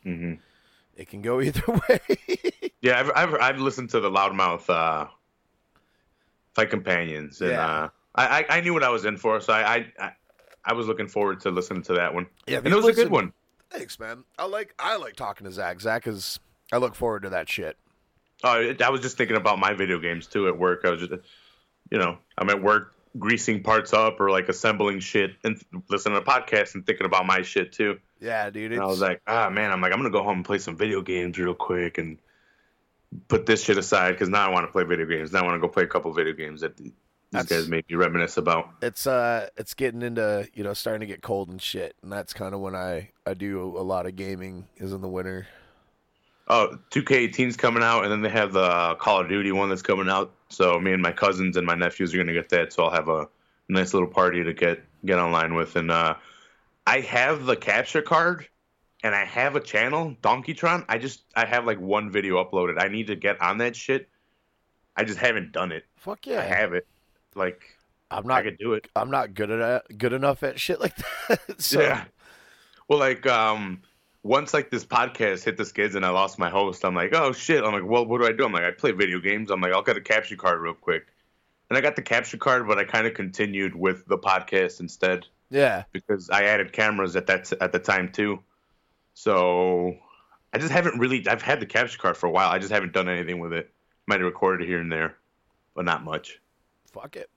[0.03, 0.35] hmm
[0.97, 2.01] It can go either way.
[2.83, 5.07] Yeah, I've, I've I've listened to the Loudmouth uh,
[6.55, 7.67] Fight Companions, and Yeah.
[7.85, 10.13] uh, I, I I knew what I was in for, so I, I
[10.65, 12.27] I was looking forward to listening to that one.
[12.47, 13.33] Yeah, and it was a good one.
[13.71, 14.25] Thanks, man.
[14.39, 15.81] I like I like talking to Zach.
[15.81, 16.39] Zach is.
[16.73, 17.77] I look forward to that shit.
[18.43, 20.81] Oh, I was just thinking about my video games too at work.
[20.85, 21.13] I was just,
[21.91, 26.25] you know, I'm at work greasing parts up or like assembling shit and listening to
[26.25, 27.99] podcasts and thinking about my shit too.
[28.21, 28.73] Yeah, dude.
[28.73, 30.77] And I was like, ah, man, I'm like, I'm gonna go home and play some
[30.77, 32.19] video games real quick and
[33.29, 35.33] put this shit aside because now I want to play video games.
[35.33, 36.93] Now I want to go play a couple video games that these
[37.33, 38.71] That's- guys made me reminisce about.
[38.83, 42.33] it's uh, it's getting into you know starting to get cold and shit, and that's
[42.33, 45.49] kind of when I I do a lot of gaming is in the winter.
[46.53, 50.09] Oh, 2K18's coming out, and then they have the Call of Duty one that's coming
[50.09, 50.35] out.
[50.49, 52.73] So me and my cousins and my nephews are gonna get that.
[52.73, 53.29] So I'll have a
[53.69, 55.77] nice little party to get get online with.
[55.77, 56.17] And uh,
[56.85, 58.49] I have the capture card,
[59.05, 60.87] and I have a channel, Donkeytron.
[60.89, 62.83] I just I have like one video uploaded.
[62.83, 64.09] I need to get on that shit.
[64.97, 65.85] I just haven't done it.
[65.99, 66.85] Fuck yeah, I have it.
[67.37, 67.63] Like
[68.11, 68.41] I'm not.
[68.41, 68.89] I could do it.
[68.97, 70.97] I'm not good at good enough at shit like
[71.29, 71.63] that.
[71.63, 72.07] so, Yeah.
[72.89, 73.83] Well, like um,
[74.23, 77.33] once like this podcast hit the skids and I lost my host, I'm like, oh
[77.33, 77.65] shit.
[77.65, 78.45] I'm like, well, what do I do?
[78.45, 79.51] I'm like, I play video games.
[79.51, 81.07] I'm like, I'll get a capture card real quick,
[81.69, 85.27] and I got the capture card, but I kind of continued with the podcast instead
[85.51, 85.85] yeah.
[85.93, 88.41] because I added cameras at that at the time too.
[89.15, 89.97] So
[90.53, 91.27] I just haven't really.
[91.29, 92.51] I've had the capture card for a while.
[92.51, 93.71] I just haven't done anything with it.
[94.07, 95.17] Might have recorded here and there,
[95.75, 96.41] but not much.
[96.93, 97.29] Fuck it.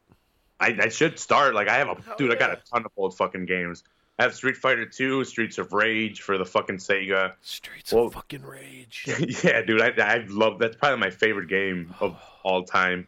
[0.59, 1.55] I, I should start.
[1.55, 2.31] Like I have a Hell dude.
[2.31, 3.83] I got a ton of old fucking games.
[4.19, 7.33] I have Street Fighter Two, Streets of Rage for the fucking Sega.
[7.41, 9.05] Streets Well- of fucking rage.
[9.43, 9.81] yeah, dude.
[9.81, 13.07] I I love that's probably my favorite game of all time.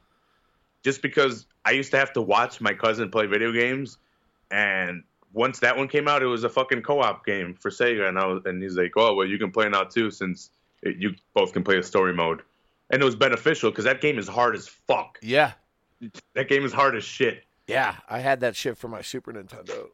[0.84, 3.98] Just because I used to have to watch my cousin play video games,
[4.52, 8.18] and once that one came out, it was a fucking co-op game for Sega, and
[8.18, 10.50] I was and he's like, oh well, you can play now too since
[10.82, 12.42] it, you both can play the story mode,
[12.90, 15.20] and it was beneficial because that game is hard as fuck.
[15.22, 15.54] Yeah,
[16.34, 17.44] That game is hard as shit.
[17.68, 17.96] yeah.
[18.10, 19.88] I had that shit for my Super Nintendo.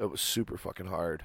[0.00, 1.24] It was super fucking hard.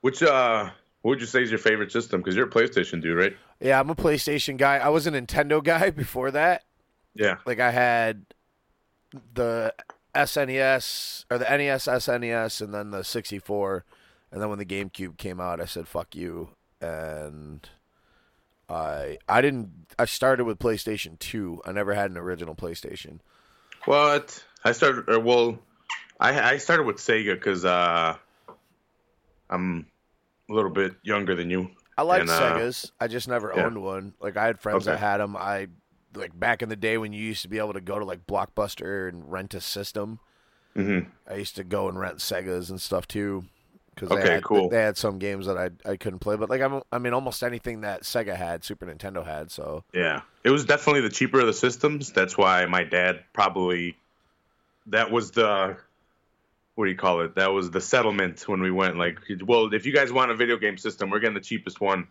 [0.00, 0.70] Which uh,
[1.02, 2.20] what would you say is your favorite system?
[2.20, 3.36] Because you're a PlayStation dude, right?
[3.60, 4.76] Yeah, I'm a PlayStation guy.
[4.76, 6.64] I was a Nintendo guy before that.
[7.14, 7.36] Yeah.
[7.46, 8.24] Like I had
[9.34, 9.74] the
[10.14, 13.84] SNES or the NES, SNES, and then the 64.
[14.32, 17.68] And then when the GameCube came out, I said "fuck you," and
[18.68, 19.70] I I didn't.
[19.98, 21.62] I started with PlayStation 2.
[21.64, 23.18] I never had an original PlayStation.
[23.86, 24.44] What?
[24.64, 25.08] I started.
[25.08, 25.58] Or, well,
[26.20, 28.16] I I started with Sega because uh,
[29.48, 29.86] I'm
[30.48, 31.70] a little bit younger than you.
[31.96, 32.92] I like And, uh, Segas.
[33.00, 33.66] I just never yeah.
[33.66, 34.14] owned one.
[34.20, 35.36] Like I had friends that had them.
[35.36, 35.68] I
[36.14, 38.26] like back in the day when you used to be able to go to like
[38.26, 40.20] Blockbuster and rent a system.
[40.74, 43.44] hmm I used to go and rent Segas and stuff too.
[43.94, 44.68] Because Okay, they had, cool.
[44.70, 47.42] They had some games that I I couldn't play, but like I'm, I mean, almost
[47.42, 49.50] anything that Sega had, Super Nintendo had.
[49.50, 52.12] So Yeah, it was definitely the cheaper of the systems.
[52.12, 53.96] That's why my dad probably
[54.86, 55.76] that was the
[56.80, 57.34] what do you call it?
[57.34, 58.96] That was the settlement when we went.
[58.96, 62.08] Like, well, if you guys want a video game system, we're getting the cheapest one,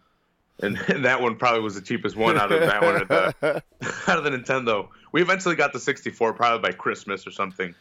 [0.61, 3.63] and, that one probably was the cheapest one out of that one the
[4.07, 4.87] out of the Nintendo.
[5.11, 7.73] We eventually got the 64 probably by Christmas or something.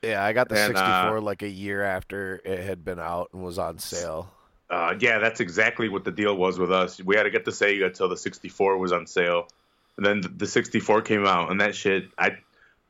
[0.00, 3.30] yeah, I got the And, uh, 64 like a year after it had been out
[3.32, 4.30] and was on sale.
[4.70, 7.02] Uh, yeah, that's exactly what the deal was with us.
[7.02, 9.48] We had to get the Sega until the 64 was on sale,
[9.96, 12.10] and then the 64 came out, and that shit.
[12.16, 12.38] I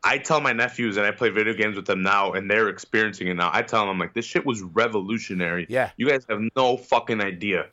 [0.09, 3.29] I tell my nephews, and I play video games with them now, and they're experiencing
[3.29, 3.51] it now.
[3.53, 5.67] I tell them like this shit was revolutionary.
[5.69, 5.91] Yeah.
[5.97, 7.67] you guys have no fucking idea.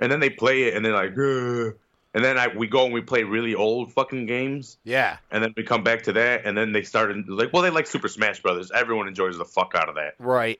[0.00, 1.76] And then they play it, and they're like, Ugh.
[2.14, 5.52] and then I we go and we play really old fucking games, Yeah, and then
[5.56, 8.40] we come back to that, and then they started like, well, they like Super Smash
[8.42, 8.70] Brothers.
[8.74, 10.14] Everyone enjoys the fuck out of that.
[10.18, 10.58] right,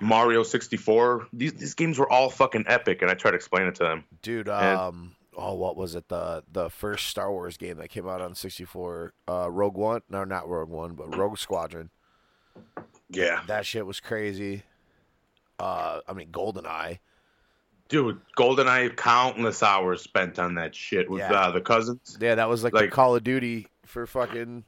[0.00, 1.26] Mario 64.
[1.32, 4.04] These these games were all fucking epic, and I try to explain it to them.
[4.22, 4.48] dude.
[4.48, 6.08] And- Um, oh, what was it?
[6.08, 10.00] The the first Star Wars game that came out on 64, uh, Rogue One.
[10.08, 11.90] No, not Rogue One, but Rogue Squadron.
[13.10, 14.62] Yeah, That shit was crazy.
[15.58, 16.98] Uh, I mean, GoldenEye.
[17.88, 21.32] dude, GoldenEye, countless hours spent on that shit with Yeah.
[21.32, 22.16] uh, the cousins.
[22.20, 24.64] Yeah, that was like, the Like- Call of Duty for fucking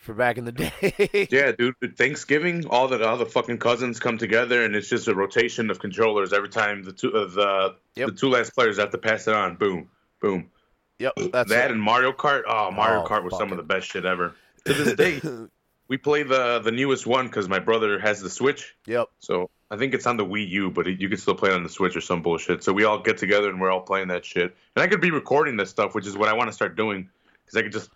[0.00, 1.28] for back in the day.
[1.30, 5.14] Yeah, dude, Thanksgiving, all the all the fucking cousins come together, and it's just a
[5.14, 8.06] rotation of controllers every time the two uh, the Yep.
[8.08, 9.56] the two last players have to pass it on.
[9.56, 9.88] Boom,
[10.20, 10.50] boom.
[10.98, 11.72] yep, that's that it.
[11.72, 12.42] and Mario Kart.
[12.48, 14.34] Oh, Mario Oh, Kart was some fucking- of the best shit ever.
[14.66, 15.20] To this day,
[15.88, 18.74] we play the the newest one because my brother has the Switch.
[18.86, 19.08] Yep.
[19.20, 21.54] So I think it's on the Wii U, but it, you can still play it
[21.54, 22.62] on the Switch or some bullshit.
[22.64, 24.54] So we all get together and we're all playing that shit.
[24.76, 27.08] And I could be recording this stuff, which is what I want to start doing,
[27.44, 27.90] because I could just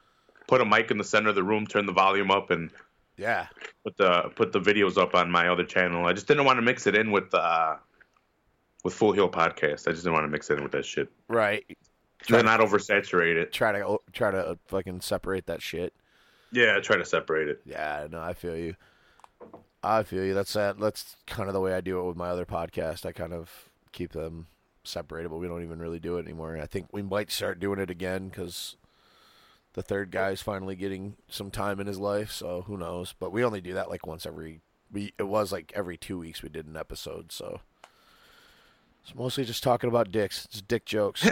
[0.46, 2.70] put a mic in the center of the room, turn the volume up, and
[3.16, 3.46] Yeah.
[3.84, 6.06] put the put the videos up on my other channel.
[6.06, 7.76] I just didn't want to mix it in with uh
[8.82, 9.88] with Full Heel Podcast.
[9.88, 11.08] I just didn't want to mix it in with that shit.
[11.28, 11.64] Right.
[12.22, 13.52] Try not oversaturate it.
[13.52, 15.92] Try to try to fucking separate that shit.
[16.52, 17.60] Yeah, try to separate it.
[17.64, 18.76] Yeah, no, I feel you.
[19.82, 20.32] I feel you.
[20.34, 20.78] That's that.
[20.78, 23.04] That's kind of the way I do it with my other podcast.
[23.04, 24.46] I kind of keep them
[24.84, 26.56] separated, but we don't even really do it anymore.
[26.58, 28.76] I think we might start doing it again because
[29.74, 32.30] the third guy's finally getting some time in his life.
[32.32, 33.14] So who knows?
[33.18, 34.60] But we only do that like once every.
[34.92, 37.30] We it was like every two weeks we did an episode.
[37.32, 37.60] So
[39.02, 40.44] it's mostly just talking about dicks.
[40.46, 41.28] It's dick jokes,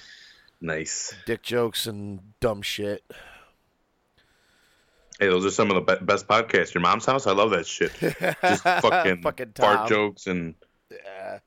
[0.60, 1.14] nice.
[1.26, 3.02] dick jokes, and dumb shit.
[5.18, 6.74] Hey, those are some of the best podcasts.
[6.74, 7.90] Your mom's house, I love that shit.
[7.98, 10.54] Just fucking, Fucking fart jokes and
[10.92, 11.38] Yeah.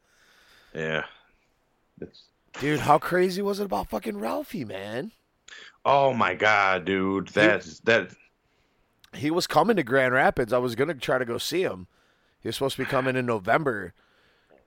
[0.75, 1.03] yeah.
[2.01, 2.23] It's,
[2.59, 5.13] Dude, how crazy was it about fucking Ralphie, man?
[5.85, 8.11] Oh my god, dude, that's that.
[9.13, 10.53] He was coming to Grand Rapids.
[10.53, 11.87] I was gonna try to go see him.
[12.39, 13.93] He was supposed to be coming in November,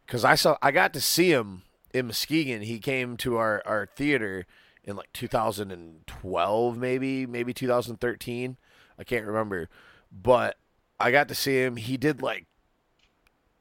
[0.06, 2.62] cause I saw I got to see him in Muskegon.
[2.62, 4.46] He came to our our theater
[4.82, 8.56] in like 2012, maybe maybe 2013.
[8.98, 9.68] I can't remember,
[10.12, 10.56] but
[11.00, 11.76] I got to see him.
[11.76, 12.46] He did like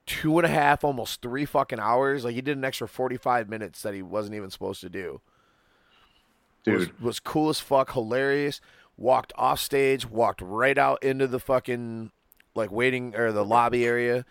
[0.05, 2.25] two and a half, almost three fucking hours.
[2.25, 5.21] Like he did an extra 45 minutes that he wasn't even supposed to do.
[6.65, 7.01] Was, Dude.
[7.01, 8.61] was cool as fuck, hilarious.
[8.97, 12.11] Walked off stage, walked right out into the fucking
[12.55, 14.25] like waiting or the lobby area,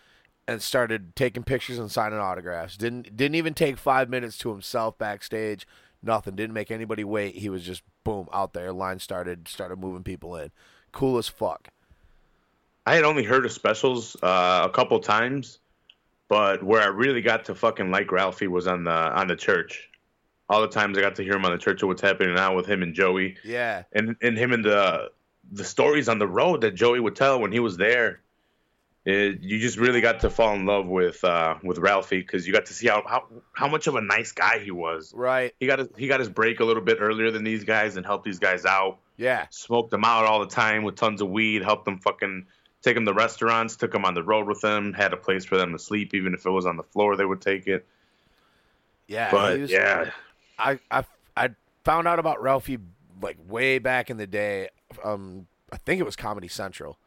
[0.47, 2.77] and started taking pictures and signing autographs.
[2.77, 5.67] Didn't didn't even take five minutes to himself backstage.
[6.03, 6.37] Nothing.
[6.37, 7.37] Didn't make anybody wait.
[7.37, 8.73] He was just boom out there.
[8.73, 10.51] Line started started moving people in.
[10.93, 11.69] Cool as fuck.
[12.87, 15.61] I had only heard of specials uh, a couple times,
[16.29, 19.89] but where I really got to fucking like Ralphie was on the on the church.
[20.53, 22.55] All the times I got to hear him on the church of what's happening now
[22.55, 23.85] with him and Joey, Yeah.
[23.93, 25.11] and and him and the
[25.51, 28.21] the stories on the road that Joey would tell when he was there.
[29.05, 32.53] it, you just really got to fall in love with uh, with Ralphie because you
[32.53, 35.13] got to see how, how how much of a nice guy he was.
[35.15, 35.53] Right.
[35.59, 38.05] He got his, he got his break a little bit earlier than these guys and
[38.07, 38.99] helped these guys out.
[39.17, 39.47] Yeah.
[39.51, 41.63] Smoked them out all the time with tons of weed.
[41.63, 42.47] Helped them fucking
[42.83, 43.77] take them to restaurants.
[43.77, 44.93] Took them on the road with them.
[44.93, 47.17] Had a place for them to sleep, even if it was on the floor.
[47.17, 47.85] They would take it.
[49.09, 49.31] Yeah.
[49.33, 50.11] But was- yeah,
[50.59, 51.05] I, I
[51.37, 51.51] I
[51.85, 52.79] found out about Ralphie
[53.21, 54.69] like way back in the day.
[55.05, 56.99] Um, I think it was Comedy Central.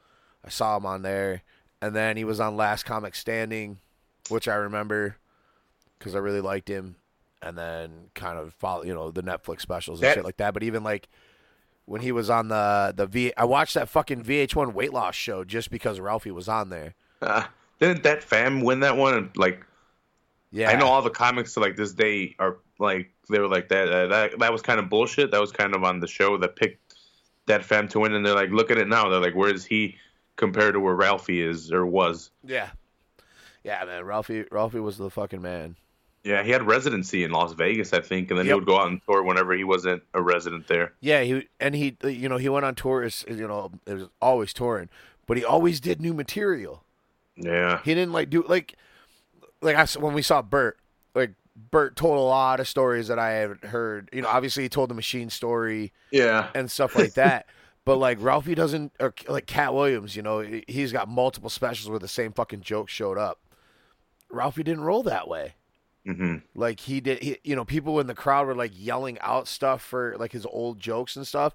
[0.43, 1.41] I saw him on there,
[1.81, 3.79] and then he was on Last Comic Standing,
[4.29, 5.17] which I remember
[5.99, 6.95] because I really liked him.
[7.41, 10.53] And then kind of follow, you know, the Netflix specials and That- shit like that.
[10.55, 11.07] But even like
[11.85, 15.43] when he was on the the V, I watched that fucking VH1 weight loss show
[15.43, 16.95] just because Ralphie was on there.
[17.21, 17.43] uh,
[17.79, 19.13] didn't that fam win that one?
[19.13, 19.63] And like
[20.55, 23.67] Yeah, I know all the comics to like this day are like they were like
[23.69, 23.89] that.
[23.89, 25.31] Uh, that that was kind of bullshit.
[25.31, 26.95] That was kind of on the show that picked
[27.47, 29.09] that fam to win, and they're like, look at it now.
[29.09, 29.97] They're like, where is he
[30.37, 32.31] compared to where Ralphie is or was?
[32.41, 32.69] Yeah,
[33.65, 34.05] yeah, man.
[34.05, 35.75] Ralphie, Ralphie was the fucking man.
[36.23, 38.87] Yeah, he had residency in Las Vegas, I think, and then he would go out
[38.87, 40.93] on tour whenever he wasn't a resident there.
[41.01, 43.25] Yeah, he and he, you know, he went on tours.
[43.27, 44.87] You know, it was always touring,
[45.27, 46.85] but he always did new material.
[47.35, 48.75] Yeah, He didn't like do like,
[49.65, 50.77] like I, when we saw Bert,
[51.13, 51.33] like
[51.71, 54.09] Bert told a lot of stories that I had heard.
[54.13, 57.47] You know, obviously he told the machine story yeah, and stuff like that.
[57.85, 61.87] But like Ralphie doesn't, or like Katt Williams, you know, he- he's got multiple specials
[61.87, 63.39] where the same fucking joke showed up.
[64.31, 65.53] Ralphie didn't roll that way.
[66.03, 69.47] hmm Like he did, he, you know, people in the crowd were like yelling out
[69.47, 71.53] stuff for like his old jokes and stuff,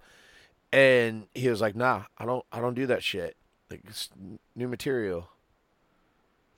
[0.72, 3.36] and he was like, "Nah, I don't, I don't do that shit.
[3.68, 4.08] Like it's
[4.54, 5.30] new material.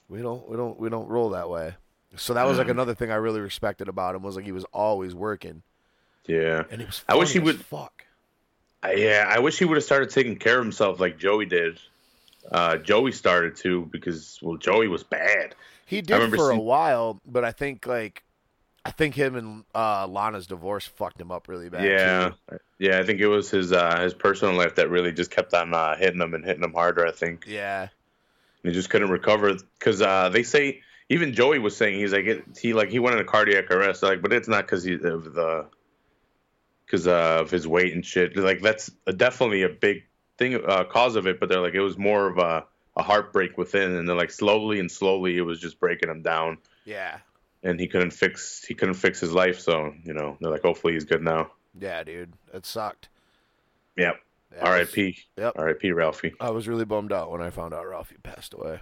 [0.08, 1.74] We don't, we don't, we don't roll that way."
[2.16, 2.72] So that was like Mm.
[2.72, 5.62] another thing I really respected about him was like he was always working,
[6.26, 6.64] yeah.
[6.70, 7.02] and he was.
[7.08, 8.04] I wish he would- Fuck.
[8.82, 11.78] I, yeah, I wish he would have started taking care of himself like Joey did.
[12.50, 15.54] Uh, Joey started to because well, Joey was bad.
[15.86, 18.24] He did for a while, but I think like,
[18.84, 21.84] I think him and uh, Lahna's divorce fucked him up really bad.
[21.84, 22.58] yeah, too.
[22.80, 22.98] yeah.
[22.98, 25.96] I think it was his uh, his personal life that really just kept on uh,
[25.96, 27.06] hitting him and hitting him harder.
[27.06, 27.88] I think yeah,
[28.62, 32.44] he just couldn't recover because uh, they say even Joey was saying he's like it,
[32.60, 34.02] he like he went into cardiac arrest.
[34.02, 35.66] Like, but it's not because of the
[36.86, 38.36] because uh, of his weight and shit.
[38.36, 40.04] Like that's definitely a big
[40.38, 41.40] thing uh, cause of it.
[41.40, 42.64] But they're like it was more of a
[42.96, 46.58] a heartbreak within, and then like slowly and slowly it was just breaking him down.
[46.84, 47.18] yeah,
[47.62, 49.60] and he couldn't fix he couldn't fix his life.
[49.60, 51.50] So you know they're like, hopefully he's good now.
[51.78, 53.08] yeah, dude, it sucked.
[53.96, 54.21] Yep.
[54.54, 55.18] Yeah, I was- R.I.P.
[55.38, 55.52] Yep.
[55.56, 55.92] R.I.P.
[55.92, 56.34] Ralphie.
[56.40, 58.80] I was really bummed out when I found out Ralphie passed away.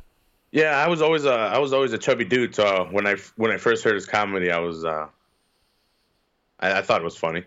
[0.52, 2.54] Yeah, I was always a I was always a chubby dude.
[2.54, 5.06] So when I when I first heard his comedy, I was uh,
[6.59, 7.44] I, I thought it was funny.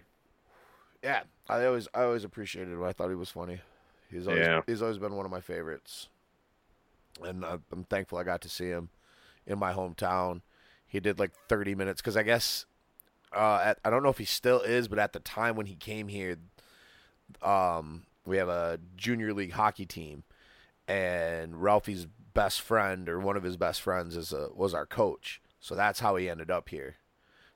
[1.03, 2.81] Yeah, I always I always appreciated him.
[2.83, 3.59] I thought he was funny.
[4.09, 4.61] He's always Yeah.
[4.65, 6.07] he's always been one of my favorites,
[7.21, 8.87] and I, I'm thankful I got to see him
[9.45, 10.39] in my hometown.
[10.87, 12.65] He did like 30 minutes because I guess
[13.35, 15.75] uh, at, I don't know if he still is, but at the time when he
[15.75, 16.37] came here,
[17.41, 20.23] um, we have a junior league hockey team,
[20.87, 25.41] and Ralphie's best friend or one of his best friends is a, was our coach.
[25.59, 26.95] So that's how he ended up here.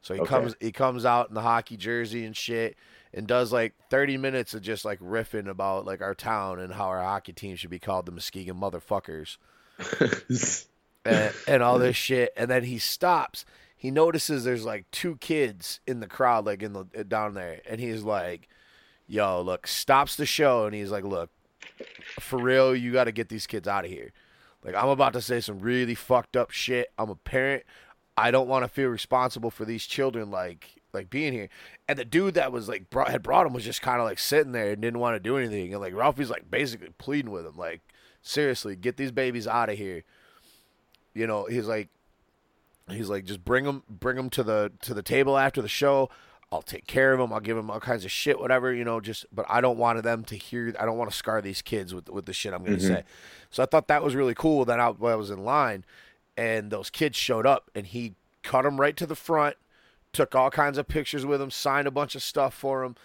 [0.01, 0.29] So he Okay.
[0.29, 2.77] comes he comes out in the hockey jersey and shit
[3.13, 6.85] and does like 30 minutes of just like riffing about like our town and how
[6.85, 9.37] our hockey team should be called the Muskegon motherfuckers
[11.05, 13.43] and, and all this shit and then he stops
[13.75, 17.79] he notices there's like two kids in the crowd like in the down there and
[17.81, 18.47] he's like
[19.07, 21.29] yo look stops the show and he's like look
[22.19, 24.11] for real you got to get these kids out of here.
[24.63, 26.91] Like i'm about to say some really fucked up shit.
[26.97, 27.63] I'm a parent.
[28.17, 31.49] I don't want to feel responsible for these children like like being here.
[31.87, 34.19] And the dude that was like brought, had brought him was just kind of like
[34.19, 35.71] sitting there and didn't want to do anything.
[35.71, 37.81] And like ralphie's like basically pleading with him like
[38.21, 40.03] seriously get these babies out of here.
[41.13, 41.89] You know he's like
[42.89, 46.09] he's like just bring them bring them to the to the table after the show
[46.51, 48.99] i'll take care of them i'll give them all kinds of shit whatever you know
[48.99, 51.93] just but i don't want them to hear i don't want to scar these kids
[51.93, 52.95] with with the shit i'm going to mm-hmm.
[52.95, 53.03] say
[53.49, 55.83] so i thought that was really cool that I, I was in line
[56.37, 59.57] and those kids showed up and he cut them right to the front
[60.13, 62.95] took all kinds of pictures with them signed a bunch of stuff for them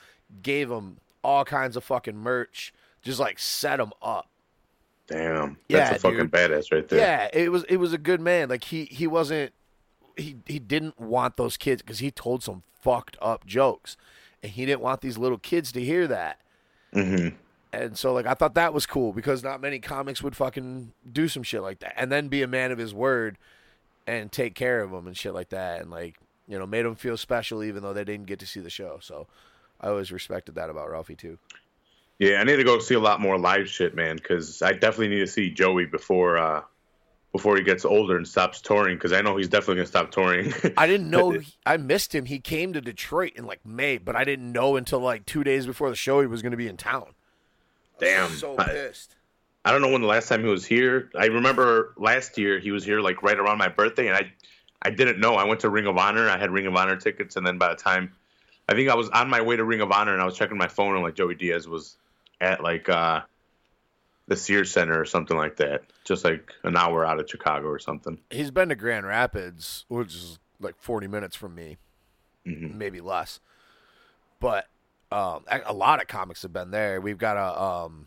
[0.42, 2.72] gave them all kinds of fucking merch
[3.02, 4.28] just like set them up
[5.08, 6.30] Damn, Yeah, that's a fucking dude.
[6.30, 6.98] badass right there.
[6.98, 8.48] yeah, it was it was a good man.
[8.48, 9.52] Like he he wasn't
[10.16, 13.96] he he didn't want those kids because he told some fucked up jokes,
[14.42, 16.40] and he didn't want these little kids to hear that.
[16.92, 17.28] hmm
[17.72, 21.28] And so like I thought that was cool because not many comics would fucking do
[21.28, 23.38] some shit like that and then be a man of his word
[24.06, 26.96] and take care of them and shit like that and like you know made them
[26.96, 28.98] feel special even though they didn't get to see the show.
[29.00, 29.26] So
[29.80, 31.38] I always respected that about Ralphie too.
[32.18, 35.08] Yeah, I need to go see a lot more live shit, man, because I definitely
[35.08, 36.62] need to see Joey before uh
[37.32, 40.52] before he gets older and stops touring because I know he's definitely gonna stop touring.
[40.76, 41.30] I didn't know.
[41.40, 42.26] he- I missed him.
[42.26, 45.66] He came to Detroit in like May, but I didn't know until like two days
[45.66, 47.06] before the show he was going to be in town.
[47.98, 48.30] Damn.
[48.30, 49.16] so I- pissed.
[49.64, 51.08] I don't know when the last time he was here.
[51.16, 54.32] I remember last year he was here like right around my birthday, and I,
[54.82, 55.36] I didn't know.
[55.36, 56.28] I went to Ring of Honor.
[56.28, 58.12] I had Ring of Honor tickets, and then by the time,
[58.68, 60.58] I think I was on my way to Ring of Honor, and I was checking
[60.58, 61.96] my phone, and like Joey Diaz was
[62.40, 63.20] at like uh,
[64.28, 67.78] the Sears Center or something like that, just like an hour out of Chicago or
[67.78, 68.18] something.
[68.30, 71.76] He's been to Grand Rapids, which is like 40 minutes from me,
[72.46, 72.74] Mhm.
[72.74, 73.40] maybe less.
[74.40, 74.66] But
[75.10, 77.00] um, a, a lot of comics have been there.
[77.00, 78.06] We've got a um,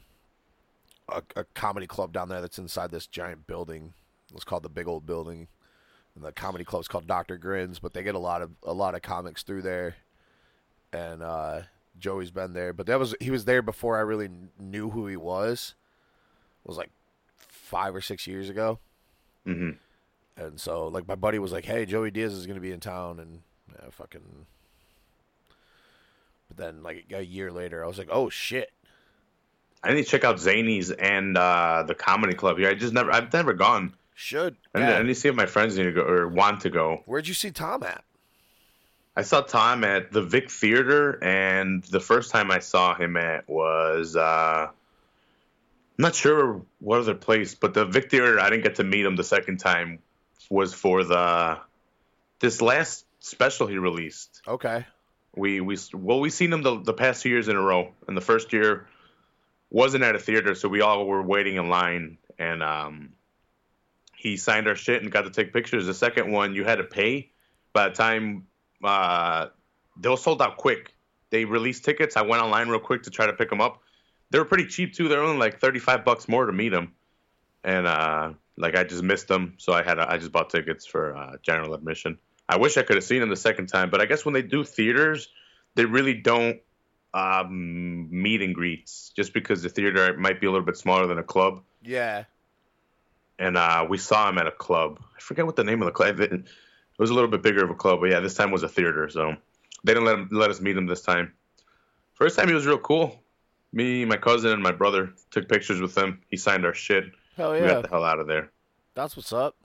[1.07, 3.93] a, a comedy club down there that's inside this giant building.
[4.34, 5.47] It's called the Big Old Building,
[6.16, 7.78] and the comedy club's called Doctor Grins.
[7.80, 9.95] But they get a lot of a lot of comics through there,
[10.91, 11.61] and uh,
[11.99, 12.74] Joey's been there.
[12.74, 15.76] But that was he was there before I really knew who he was.
[16.66, 16.89] Was like
[17.38, 18.80] five or six years ago.
[19.45, 19.72] hmm
[20.38, 22.80] And so, like, my buddy was like, "Hey, Joey Diaz is going to be in
[22.80, 23.41] town," and
[23.72, 24.45] yeah, fucking.
[26.47, 28.72] But then, like a year later, I was like, "Oh shit!"
[29.84, 32.70] I need to check out Zanies and uh, the comedy club here.
[32.70, 33.93] I just never, I've never gone.
[34.16, 34.55] Should.
[34.74, 34.86] I need.
[34.86, 37.03] I need to see if my friends need to go or want to go.
[37.05, 38.03] Where'd you see Tom at?
[39.18, 43.47] I saw Tom at the Vic Theater, and the first time I saw him at
[43.47, 44.70] was uh,
[45.98, 48.39] I'm not sure what other place, but the Vic Theater.
[48.39, 50.00] I didn't get to meet him the second time.
[50.50, 51.58] Was for the
[52.39, 54.41] this last special he released.
[54.48, 54.86] Okay.
[55.36, 58.16] We we well we seen him the the past two years in a row, and
[58.16, 58.88] the first year
[59.72, 63.14] wasn't at a theater, so we all were waiting in line, and um,
[64.16, 65.86] he signed our shit and got to take pictures.
[65.86, 67.32] The second one you had to pay.
[67.74, 68.48] By the time
[68.84, 69.48] uh,
[69.98, 70.93] they were sold out quick,
[71.30, 72.16] they released tickets.
[72.16, 73.82] I went online real quick to try to pick them up.
[74.32, 75.08] They were pretty cheap too.
[75.08, 76.94] They're only like thirty five bucks more to meet him,
[77.64, 80.86] and uh, like I just missed them, so I had to, I just bought tickets
[80.86, 82.18] for uh, general admission.
[82.48, 84.42] I wish I could have seen him the second time, but I guess when they
[84.42, 85.30] do theaters,
[85.76, 86.60] they really don't
[87.14, 91.18] um, meet and greets just because the theater might be a little bit smaller than
[91.18, 91.64] a club.
[91.84, 92.26] Yeah.
[93.40, 95.00] And uh, we saw him at a club.
[95.18, 96.20] I forget what the name of the club.
[96.20, 96.46] It, it
[97.00, 99.10] was a little bit bigger of a club, but yeah, this time was a theater,
[99.10, 99.36] so
[99.84, 101.34] they didn't let him, let us meet him this time.
[102.14, 103.20] First time he was real cool.
[103.76, 106.22] Me, my cousin, and my brother took pictures with him.
[106.30, 107.04] He signed our shit.
[107.38, 107.62] Hell yeah!
[107.62, 108.50] We got the hell out of there.
[108.96, 109.56] That's what's up.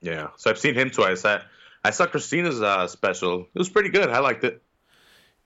[0.00, 0.28] Yeah.
[0.36, 1.24] So I've seen him twice.
[1.24, 1.42] I
[1.84, 3.42] I saw Christina's uh, special.
[3.42, 4.10] It was pretty good.
[4.10, 4.62] I liked it.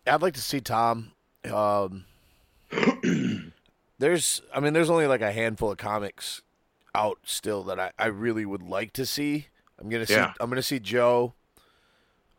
[0.06, 1.10] I'd like to see Tom.
[1.52, 2.04] Um,
[3.98, 6.42] there's, I mean, there's only like a handful of comics
[6.94, 9.48] out still that I, I really would like to see.
[9.78, 10.14] I'm gonna see.
[10.14, 10.32] Yeah.
[10.38, 11.34] I'm gonna see Joe.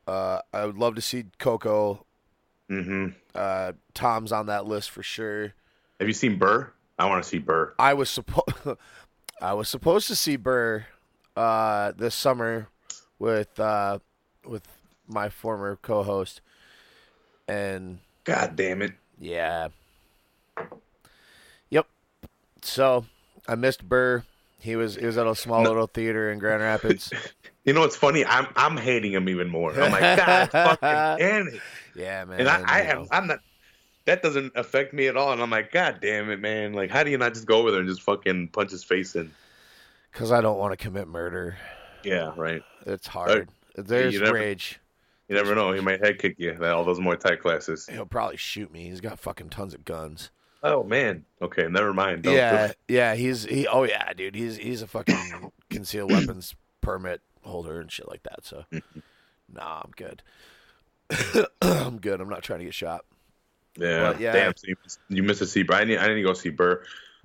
[0.07, 2.05] Uh, I would love to see Coco.
[2.69, 3.07] Mm-hmm.
[3.33, 5.53] Uh, Tom's on that list for sure.
[5.99, 6.71] Have you seen Burr?
[6.97, 7.73] I want to see Burr.
[7.79, 8.77] I was supposed
[9.41, 10.85] I was supposed to see Burr
[11.35, 12.67] uh, this summer
[13.19, 13.99] with uh,
[14.45, 14.63] with
[15.07, 16.41] my former co-host,
[17.47, 18.93] and God damn it.
[19.19, 19.69] yeah,
[21.69, 21.87] yep.
[22.61, 23.05] So
[23.47, 24.23] I missed Burr.
[24.59, 25.69] He was he was at a small No.
[25.69, 27.11] little theater in Grand Rapids.
[27.67, 28.23] You know what's funny?
[28.23, 29.71] I'm I'm hating him even more.
[29.73, 30.77] I'm like, God fucking
[31.17, 31.61] damn it.
[31.95, 32.41] yeah, man.
[32.41, 33.07] And I, I know.
[33.09, 33.39] I'm not
[34.05, 35.31] that doesn't affect me at all.
[35.31, 36.73] And I'm like, God damn it, man.
[36.73, 39.15] Like, how do you not just go over there and just fucking punch his face
[39.15, 39.31] in?
[40.11, 41.57] Cause I don't want to commit murder.
[42.03, 42.61] Yeah, right.
[42.85, 43.49] It's hard.
[43.75, 44.79] There's you never- rage.
[45.27, 45.71] You never know.
[45.71, 46.55] He might head kick you.
[46.63, 47.87] All those Muay Thai classes.
[47.87, 48.83] He'll probably shoot me.
[48.87, 50.29] He's got fucking tons of guns.
[50.61, 51.25] Oh man.
[51.41, 52.23] Okay, never mind.
[52.23, 53.67] Don't yeah, yeah, he's he.
[53.67, 58.45] Oh yeah, dude, he's he's a fucking concealed weapons permit holder and shit like that.
[58.45, 58.65] So,
[59.51, 60.21] nah, I'm good.
[61.61, 62.21] I'm good.
[62.21, 63.03] I'm not trying to get shot.
[63.77, 64.11] Yeah.
[64.11, 64.31] But, yeah.
[64.33, 64.53] Damn.
[64.55, 65.75] So you, missed- you missed to see Burr.
[65.75, 66.83] I need, I need to go see Burr.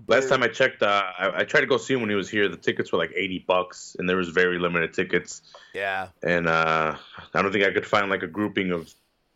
[0.08, 2.30] Last time I checked, uh, I, I tried to go see him when he was
[2.30, 2.48] here.
[2.48, 5.42] The tickets were like eighty bucks, and there was very limited tickets.
[5.74, 6.96] Yeah, And uh,
[7.34, 8.92] I don't think I could find like a grouping of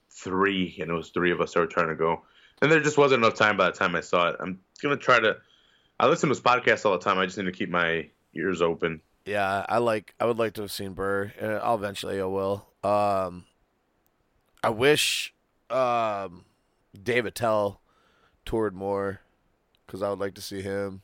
[0.09, 2.23] three, and it was three of us that were trying to go.
[2.63, 4.37] And there just wasn't enough time by the time I saw it.
[4.41, 5.37] I'm gonna try to.
[6.01, 7.19] I listen to his podcast all the time.
[7.19, 9.03] I just need to keep my ears open.
[9.27, 9.67] yeah.
[9.69, 10.15] I like.
[10.19, 11.31] I would like to have seen Burr.
[11.63, 12.21] I'll eventually.
[12.23, 12.67] I will.
[12.83, 13.45] Um,
[14.63, 15.35] I wish
[15.69, 16.47] um,
[17.03, 17.81] Dave Attell
[18.45, 19.21] toured more
[19.87, 21.03] because I would like to see him.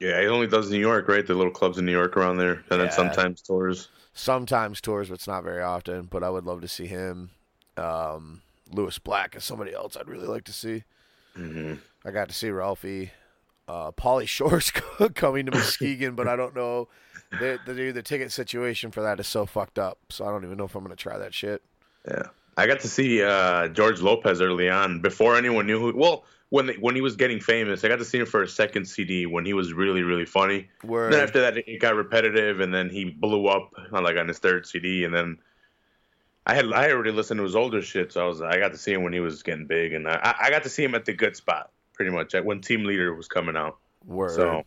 [0.00, 1.24] Yeah, he only does New York, right?
[1.26, 2.76] The little clubs in New York around there, and Yeah.
[2.78, 3.88] then sometimes tours.
[4.14, 6.02] Sometimes tours, but it's not very often.
[6.06, 7.30] But I would love to see him.
[7.76, 10.84] Um, Lewis Black is somebody else I'd really like to see.
[11.34, 11.74] hmm
[12.04, 13.12] I got to see Ralphie.
[13.68, 14.70] Uh, Pauly Shore's
[15.14, 16.88] coming to Muskegon, but I don't know.
[17.30, 19.98] The, the, the ticket situation for that is so fucked up.
[20.10, 21.62] So I don't even know if I'm going to try that shit.
[22.06, 22.26] Yeah,
[22.56, 25.96] I got to see uh, George Lopez early on before anyone knew who.
[25.96, 28.48] Well, when they, when he was getting famous, I got to see him for a
[28.48, 30.68] second CD when he was really really funny.
[30.84, 31.12] Word.
[31.12, 34.38] Then after that, it got repetitive, and then he blew up on like on his
[34.38, 35.38] third CD, and then
[36.46, 38.78] I had I already listened to his older shit, so I was I got to
[38.78, 41.04] see him when he was getting big, and I, I got to see him at
[41.06, 43.78] the good spot pretty much when Team Leader was coming out.
[44.04, 44.32] Word.
[44.32, 44.64] So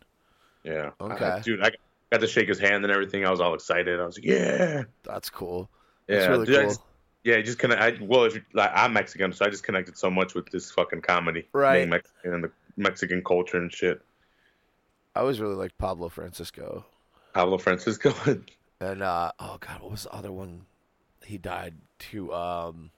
[0.64, 1.24] yeah, Okay.
[1.26, 1.72] I- dude, I
[2.12, 3.26] got to shake his hand and everything.
[3.26, 4.00] I was all excited.
[4.00, 5.70] I was like, yeah, That's cool.
[6.08, 6.86] yeah, That's really dude, cool.
[7.26, 7.82] Yeah, just connect.
[7.82, 10.72] I, well, if you, like, I'm Mexican, so I just connected so much with this
[10.72, 11.80] fucking comedy, Right.
[11.80, 14.02] being Mexican and the Mexican culture and shit.
[15.16, 16.86] I always really liked Pablo Francisco.
[17.34, 18.14] Pablo Francisco.
[18.82, 20.66] And uh oh god, what was the other one?
[21.24, 22.34] He died too.
[22.34, 22.92] Um,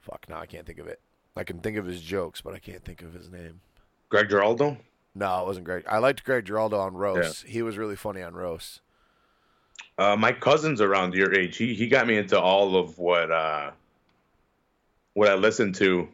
[0.00, 1.00] fuck, no, I can't think of it.
[1.36, 3.60] I can think of his jokes, but I can't think of his name.
[4.10, 4.76] Greg Giraldo.
[5.14, 5.84] No, it wasn't Greg.
[5.88, 7.44] I liked Greg Giraldo on roast.
[7.46, 8.80] He was really funny on roast.
[9.98, 11.56] Uh, my cousin's around your age.
[11.56, 13.70] He he got me into all of what uh,
[15.14, 16.08] what I listened to,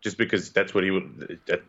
[0.00, 1.38] just because that's what he would.
[1.46, 1.62] That,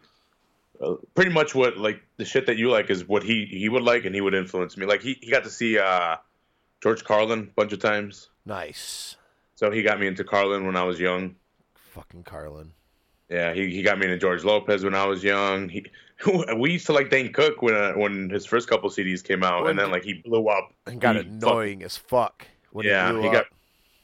[0.81, 3.83] uh, pretty much what like the shit that you like is what he he would
[3.83, 4.85] like, and he would influence me.
[4.85, 6.17] Like he he got to see uh,
[6.81, 9.15] George Carlin a bunch of times, Nice,
[9.55, 11.35] so he got me into Carlin when I was young.
[11.91, 12.71] fucking Carlin.
[13.29, 15.67] Yeah, he, he got me into George Lopez when I was young.
[15.69, 15.83] He,
[16.57, 19.63] we used to like Dane Cook when uh, when his first couple CDs came out,
[19.63, 20.71] When- and then like he blew up.
[20.87, 23.45] And got annoying as fuck when yeah, he he got.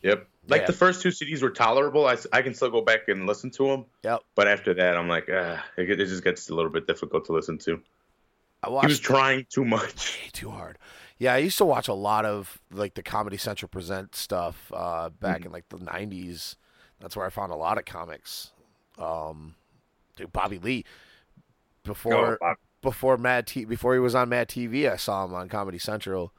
[0.03, 0.27] Yep.
[0.47, 0.67] Like Yeah.
[0.67, 2.07] the first two CDs were tolerable.
[2.07, 3.85] I, I can still go back and listen to them.
[4.03, 4.21] Yep.
[4.35, 7.33] But after that, I'm like, ah, it, it just gets a little bit difficult to
[7.33, 7.79] listen to.
[8.63, 10.31] I watched He was trying too much.
[10.33, 10.79] too hard.
[11.19, 15.09] Yeah, I used to watch a lot of like the Comedy Central present stuff uh,
[15.09, 15.45] back Mhm.
[15.47, 16.55] in like the '90s.
[16.99, 18.51] That's where I found a lot of comics.
[18.97, 19.53] Um,
[20.15, 20.83] dude, Bobby Lee.
[21.83, 25.49] Before Oh, before Mad T before he was on Mad TV, I saw him on
[25.49, 26.33] Comedy Central,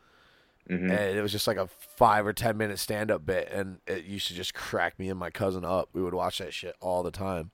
[0.69, 0.91] mhm.
[0.91, 4.05] and it was just like a five or ten minute stand up bit, and it
[4.05, 5.89] used to just crack me and my cousin up.
[5.93, 7.51] We would watch that shit all the time.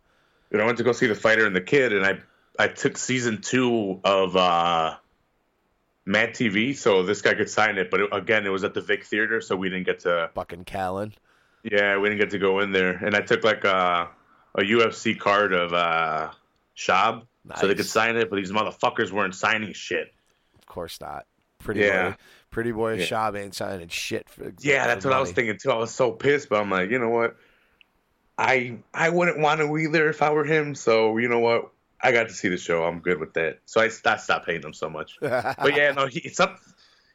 [0.51, 2.19] Dude, I went to go see The Fighter and the Kid, and I
[2.59, 4.97] I took season two of uh,
[6.05, 7.91] Mad TV, so this guy could sign it.
[7.91, 10.31] But it, again, it was at the Vic Theater, so we didn't get to.
[10.35, 11.13] Fucking Callen.
[11.63, 12.93] Yeah, we didn't get to go in there.
[12.93, 14.09] And I took like a,
[14.55, 16.31] a UFC card of uh,
[16.77, 17.27] Schaub,
[17.57, 18.31] so they could sign it.
[18.31, 20.13] But these motherfuckers weren't signing shit.
[20.59, 21.27] Of course not.
[21.59, 22.11] Pretty Yeah.
[22.11, 22.17] boy,
[22.51, 23.05] pretty boy Yeah.
[23.07, 24.53] Schaub ain't signing shit for.
[24.61, 25.71] Yeah, that's what I was thinking too.
[25.71, 27.37] I was so pissed, but I'm like, you know what?
[28.37, 30.75] I I wouldn't want to either if I were him.
[30.75, 31.71] So you know what?
[32.01, 32.85] I got to see the show.
[32.85, 33.59] I'm good with that.
[33.65, 35.19] So I, I stopped hating him so much.
[35.21, 36.61] But yeah, no, he it's up.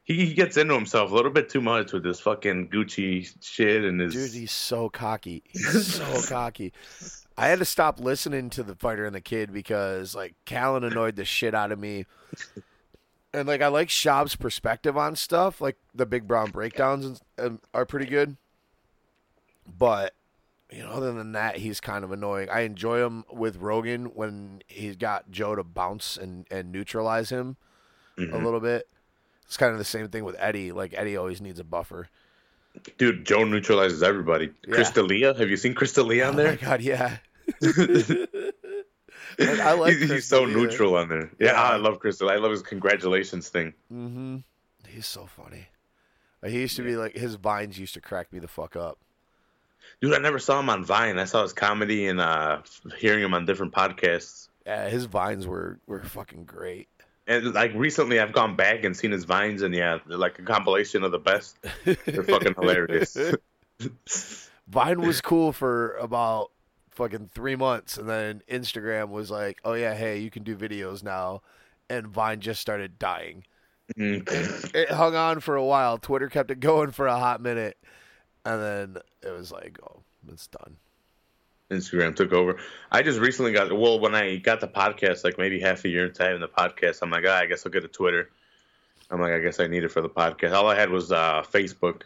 [0.05, 3.85] He, he gets into himself a little bit too much with this fucking Gucci shit
[3.85, 4.13] and his.
[4.13, 5.43] Dude, he's so cocky.
[5.47, 6.73] He's so cocky.
[7.37, 11.15] I had to stop listening to the fighter and the kid because like Callen annoyed
[11.15, 12.05] the shit out of me.
[13.33, 17.21] And like I like Schaub's perspective on stuff, like the big brown breakdowns
[17.73, 18.37] are pretty good.
[19.77, 20.13] But
[20.71, 22.49] you know, other than that, he's kind of annoying.
[22.49, 27.57] I enjoy him with Rogan when he's got Joe to bounce and, and neutralize him
[28.17, 28.43] a Mhm.
[28.43, 28.87] little bit.
[29.45, 30.71] It's kind of the same thing with Eddie.
[30.71, 32.09] Like Eddie always needs a buffer.
[32.97, 34.49] Dude, Joe neutralizes everybody.
[34.67, 34.73] Yeah.
[34.75, 36.47] Chris D'Elia, have you seen Chris D'Elia on there?
[36.47, 37.17] Oh my god, yeah.
[39.39, 41.31] I like he's, he's so neutral on there.
[41.39, 41.61] Yeah, Yeah.
[41.61, 42.29] I love Crystal.
[42.29, 43.73] I love his congratulations thing.
[43.91, 44.37] Mm-hmm.
[44.87, 45.67] He's so funny.
[46.41, 48.99] Like, He used to be like his vines used to crack me the fuck up.
[50.01, 51.17] Dude, I never saw him on Vine.
[51.19, 52.59] I saw his comedy and uh,
[52.97, 54.49] hearing him on different podcasts.
[54.65, 56.87] Yeah, his vines were were fucking great.
[57.25, 60.43] And like recently, I've gone back and seen his vines, and yeah, they're like a
[60.43, 61.57] compilation of the best.
[61.85, 63.17] They're fucking hilarious.
[64.67, 66.51] Vine was cool for about
[66.91, 71.03] fucking three months, and then Instagram was like, "Oh yeah, hey, you can do videos
[71.03, 71.41] now,"
[71.89, 73.45] and Vine just started dying.
[73.97, 74.73] Mm.
[74.73, 75.97] It hung on for a while.
[75.97, 77.77] Twitter kept it going for a hot minute,
[78.45, 80.77] and then it was like, "Oh, it's done."
[81.73, 82.57] Instagram took over.
[82.91, 86.05] I just recently got well when I got the podcast, like maybe half a year
[86.05, 86.99] into having the podcast.
[87.01, 88.29] I'm like, ah, I guess I'll get a Twitter.
[89.09, 90.53] I'm like, I guess I need it for the podcast.
[90.53, 92.03] All I had was uh, Facebook.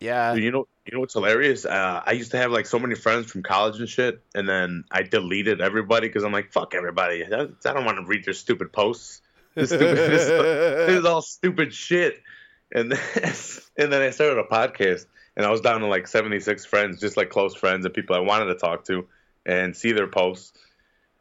[0.00, 1.64] Yeah, you know, you know what's hilarious?
[1.64, 4.84] Uh, I used to have like so many friends from college and shit, and then
[4.90, 7.24] I deleted everybody because I'm like, fuck everybody.
[7.24, 9.22] I I don't want to read their stupid posts.
[9.54, 12.20] This, stupid, this, this is all stupid shit.
[12.72, 13.00] And then,
[13.78, 15.06] and then I started a podcast,
[15.36, 18.20] and I was down to like 76 friends, just like close friends and people I
[18.20, 19.06] wanted to talk to
[19.46, 20.52] and see their posts.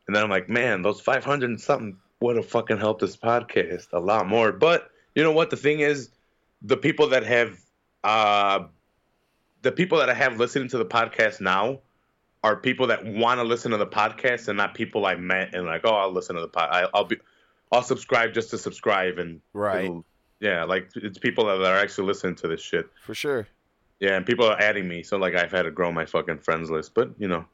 [0.08, 3.88] And then I'm like, man, those 500 and something would have fucking helped this podcast
[3.94, 4.52] a lot more.
[4.52, 5.50] But you know what?
[5.50, 6.10] The thing is,
[6.62, 7.60] the people that have,
[8.04, 8.66] uh,
[9.62, 11.80] the people that I have listening to the podcast now
[12.44, 15.66] are people that want to listen to the podcast and not people I met and
[15.66, 16.90] like, oh, I'll listen to the pod.
[16.94, 17.18] I'll be,
[17.72, 19.90] I'll subscribe just to subscribe and Right.
[20.42, 22.88] yeah, like it's people that are actually listening to this shit.
[23.02, 23.48] for sure.
[24.00, 26.70] Yeah, and people are adding me, so like I've had to grow my fucking friends
[26.70, 26.94] list.
[26.94, 27.46] But you know,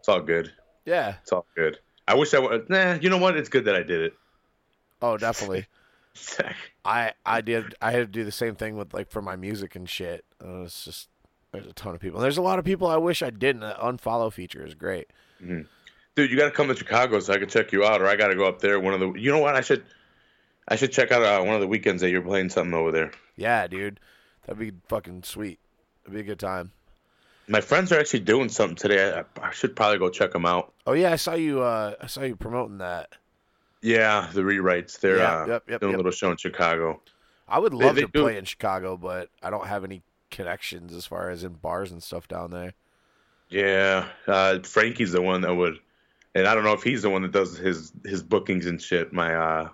[0.00, 0.52] it's all good.
[0.84, 1.16] Yeah.
[1.22, 1.78] It's all good.
[2.06, 2.70] I wish I would.
[2.70, 3.36] Nah, you know what?
[3.36, 4.14] It's good that I did it.
[5.02, 5.66] Oh, definitely.
[6.84, 9.76] I I did I had to do the same thing with like for my music
[9.76, 10.24] and shit.
[10.42, 11.08] Uh, it's just
[11.52, 12.20] there's a ton of people.
[12.20, 13.60] There's a lot of people I wish I didn't.
[13.60, 15.10] The unfollow feature is great.
[15.40, 18.16] Dude, you got to come to Chicago so I can check you out, or I
[18.16, 19.12] got to go up there one of the.
[19.12, 19.54] You know what?
[19.54, 19.84] I should,
[20.66, 23.12] I should check out uh, one of the weekends that you're playing something over there.
[23.36, 24.00] Yeah, dude,
[24.48, 25.58] that'd be fucking sweet.
[26.04, 26.72] It'd be a good time.
[27.46, 29.22] My friends are actually doing something today.
[29.40, 30.72] I, I should probably go check them out.
[30.86, 31.62] Oh yeah, I saw you.
[31.62, 33.10] Uh, I saw you promoting that.
[33.80, 34.98] Yeah, the rewrites.
[35.00, 35.96] They're Yeah, uh, yep, yep, doing yep.
[35.96, 37.00] a little show in Chicago.
[37.48, 40.92] I would love they to do- play in Chicago, but I don't have any connections
[40.92, 42.74] as far as in bars and stuff down there.
[43.48, 45.78] Yeah, uh, Frankie's the one that would,
[46.34, 49.12] and I don't know if he's the one that does his his bookings and shit.
[49.12, 49.68] My uh,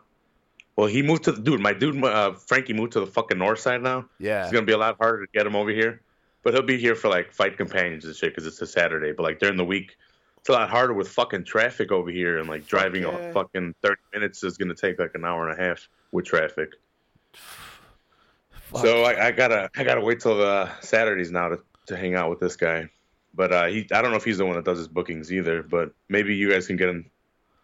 [0.76, 1.60] well, he moved to the dude.
[1.60, 4.06] My dude, uh, Frankie moved to the fucking north side now.
[4.18, 6.02] Yeah, It's gonna be a lot harder to get him over here,
[6.42, 9.12] but he'll be here for like fight companions and shit because it's a Saturday.
[9.12, 9.96] But like during the week,
[10.38, 13.16] it's a lot harder with fucking traffic over here and like driving yeah.
[13.16, 16.70] a fucking thirty minutes is gonna take like an hour and a half with traffic.
[18.52, 18.82] Fuck.
[18.82, 22.30] So I, I gotta I gotta wait till the Saturdays now to, to hang out
[22.30, 22.88] with this guy.
[23.32, 25.62] But uh, he I don't know if he's the one that does his bookings either.
[25.62, 27.04] But maybe you guys can get in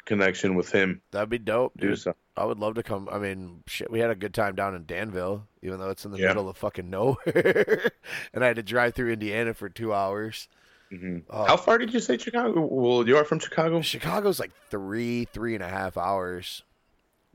[0.04, 1.00] connection with him.
[1.10, 1.98] that'd be dope, Do dude.
[1.98, 2.20] something.
[2.36, 3.08] I would love to come.
[3.12, 6.10] I mean, shit, we had a good time down in Danville, even though it's in
[6.10, 6.28] the Yeah.
[6.28, 7.90] middle of fucking nowhere,
[8.32, 10.48] and I had to drive through Indiana for two hours.
[10.90, 11.44] hmm Oh.
[11.44, 12.60] How far did you say Chicago?
[12.66, 13.80] Well, you are from Chicago.
[13.82, 16.62] Chicago's like three, three and a half hours.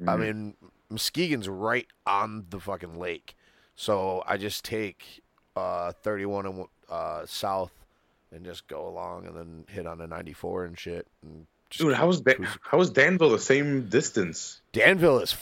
[0.01, 0.19] I Mhm.
[0.19, 0.55] mean,
[0.89, 3.35] Muskegon's right on the fucking lake,
[3.75, 5.21] so I just take
[5.55, 7.71] uh 31 and uh south
[8.31, 11.07] and just go along and then hit on a 94 and shit.
[11.23, 14.61] And Dude, how was Dan- how was Danville the same distance?
[14.71, 15.35] Danville is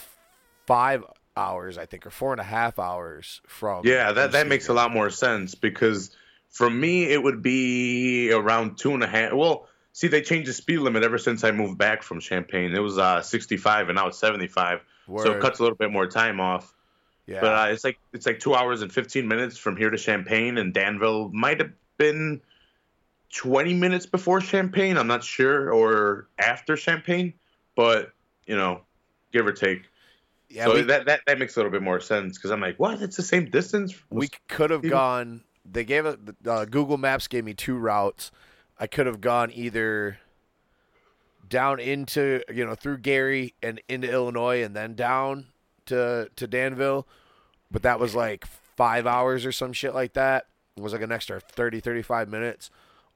[0.66, 1.04] five
[1.36, 3.86] hours, I think, or four and a half hours from.
[3.86, 6.16] Yeah, that that makes a lot more sense because
[6.50, 9.34] for me it would be around two and a half.
[9.34, 12.74] Well, see, they changed the speed limit ever since I moved back from Champaign.
[12.74, 16.08] It was uh 65 and now it's 75, so it cuts a little bit more
[16.08, 16.74] time off.
[17.26, 19.98] Yeah, But uh, it's like it's like two hours and 15 minutes from here to
[19.98, 22.42] Champaign, and Danville might have been
[23.34, 24.98] 20 minutes before Champaign.
[24.98, 27.34] I'm not sure, or after Champaign,
[27.76, 28.12] but
[28.46, 28.82] you know,
[29.32, 29.84] give or take.
[30.50, 32.78] yeah, so we, that, that that makes a little bit more sense because I'm like,
[32.78, 33.02] what?
[33.02, 33.94] It's the same distance.
[34.10, 35.42] we could have gone.
[35.70, 36.20] They gave it.
[36.46, 38.32] Uh, Google Maps gave me two routes.
[38.80, 40.20] I could have gone either
[41.48, 45.48] down into you know through Gary and into Illinois and then down
[45.86, 47.08] to to Danville,
[47.72, 50.48] but that was like five hours or some shit like that.
[50.76, 52.72] It was like an extra 30, 35 minutes,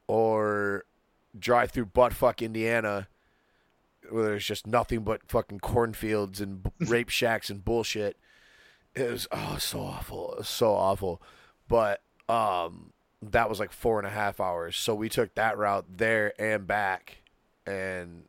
[0.07, 0.85] or
[1.37, 3.07] drive through buttfuck Indiana,
[4.09, 8.17] where there's just nothing but fucking cornfields and b- rape shacks and bullshit.
[8.95, 11.21] It was oh so awful, it was so awful,
[11.67, 14.77] but um that was like four and a half hours.
[14.77, 17.17] So we took that route there and back,
[17.65, 18.23] and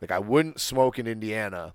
[0.00, 1.74] like I wouldn't smoke in Indiana,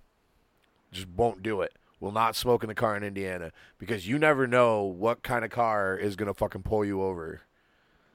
[0.92, 1.74] just won't do it.
[2.00, 5.52] Will not smoke in the car in Indiana because you never know what kind of
[5.52, 7.42] car is gonna fucking pull you over.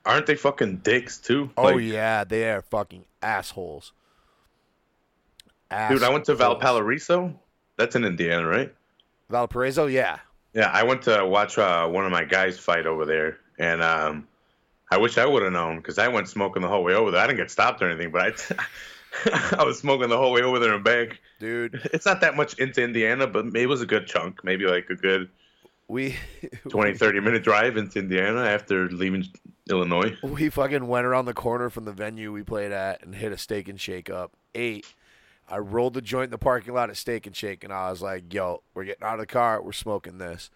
[0.04, 1.50] Aren't they fucking dicks too?
[1.56, 3.92] Oh Like, yeah, they are fucking assholes.
[5.70, 7.38] dude, I went to Valparaiso.
[7.76, 8.74] That's in Indiana, right?
[9.30, 10.18] Valparaiso, yeah.
[10.54, 14.28] Yeah, I went to watch uh, one of my guys fight over there, and um,
[14.90, 17.20] I wish I would have known because I went smoking the whole way over there.
[17.22, 18.20] I didn't get stopped or anything, but
[19.30, 21.20] I, I was smoking the whole way over there and back.
[21.40, 24.90] Dude, It's not that much into Indiana, but it was a good chunk, maybe like
[24.90, 25.30] a good
[25.92, 26.16] we
[26.68, 29.24] 20, 30 minute drive into Indiana after leaving
[29.70, 30.16] Illinois.
[30.22, 33.38] we fucking went around the corner from the venue we played at and hit a
[33.38, 34.32] steak and shake up.
[34.54, 34.86] eight
[35.48, 38.00] I rolled the joint in the parking lot at Steak and Shake, and I was
[38.00, 39.60] like, "Yo, we're getting out of the car.
[39.60, 40.50] We're smoking this."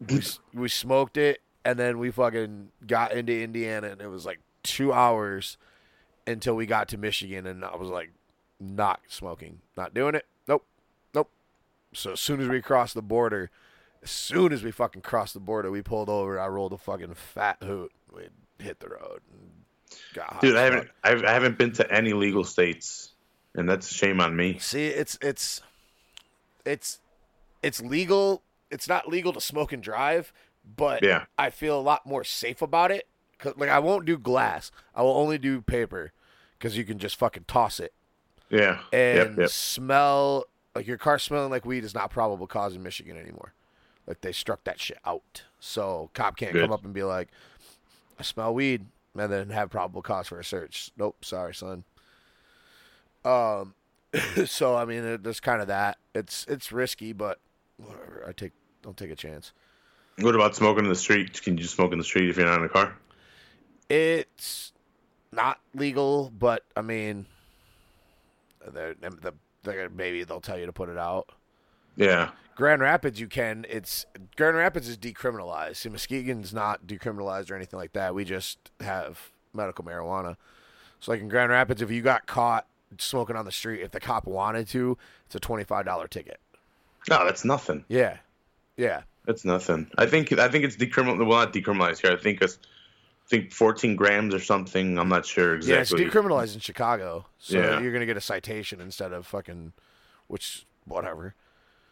[0.00, 0.22] We
[0.54, 4.92] we smoked it, and then we fucking got into Indiana, and it was like two
[4.92, 5.56] hours
[6.26, 8.10] until we got to Michigan, and I was like,
[8.58, 10.26] "Not smoking, not doing it.
[10.48, 10.64] Nope,
[11.14, 11.30] nope."
[11.92, 13.50] So as soon as we crossed the border,
[14.02, 16.38] as soon as we fucking crossed the border, we pulled over.
[16.38, 17.92] I rolled a fucking fat hoot.
[18.14, 18.24] We
[18.58, 19.20] hit the road.
[19.32, 19.50] And
[20.14, 23.12] got Dude, I haven't I've, I haven't been to any legal states,
[23.54, 24.58] and that's a shame on me.
[24.58, 25.60] See, it's it's
[26.64, 27.00] it's
[27.62, 28.42] it's legal.
[28.70, 30.32] It's not legal to smoke and drive,
[30.76, 31.24] but Yeah.
[31.36, 33.06] I feel a lot more safe about it.
[33.38, 34.70] Cause like I won't do glass.
[34.94, 36.12] I will only do paper
[36.58, 37.92] because you can just fucking toss it
[38.50, 38.80] Yeah.
[38.92, 39.48] and yep, yep.
[39.48, 40.44] smell
[40.74, 43.54] like your car smelling like weed is not probable cause in Michigan anymore.
[44.10, 46.62] Like they struck that shit out, so cop can't Good.
[46.62, 47.28] come up and be like,
[48.18, 48.86] "I smell weed,"
[49.16, 50.90] and then have probable cause for a search.
[50.96, 51.84] Nope, sorry, son.
[53.24, 53.74] Um,
[54.46, 55.98] so I mean, it, there's kind of that.
[56.12, 57.38] It's it's risky, but
[57.76, 58.24] whatever.
[58.28, 58.50] I take
[58.82, 59.52] don't take a chance.
[60.18, 61.40] What about smoking in the street?
[61.40, 62.96] Can you smoke in the street if you're not in a car?
[63.88, 64.72] It's
[65.30, 67.26] not legal, but I mean,
[68.72, 71.30] they're, the- they're, maybe they'll tell you to put it out.
[71.94, 72.30] Yeah.
[72.60, 73.64] Grand Rapids, you can.
[73.70, 74.04] It's
[74.36, 75.76] Grand Rapids is decriminalized.
[75.76, 78.14] See, Muskegon's not decriminalized or anything like that.
[78.14, 80.36] We just have medical marijuana.
[81.00, 82.66] So, like in Grand Rapids, if you got caught
[82.98, 86.38] smoking on the street, if the cop wanted to, it's a twenty-five dollar ticket.
[87.08, 87.82] No, that's nothing.
[87.88, 88.18] Yeah,
[88.76, 89.90] yeah, That's nothing.
[89.96, 91.26] I think I think it's decriminal.
[91.26, 92.12] Well, not decriminalized here.
[92.12, 92.58] I think it's
[93.26, 94.98] I think 14 grams or something.
[94.98, 96.02] I'm not sure exactly.
[96.02, 96.06] yeah.
[96.08, 97.80] It's decriminalized in Chicago, so Yeah.
[97.80, 99.72] you're gonna get a citation instead of fucking,
[100.26, 101.34] which whatever.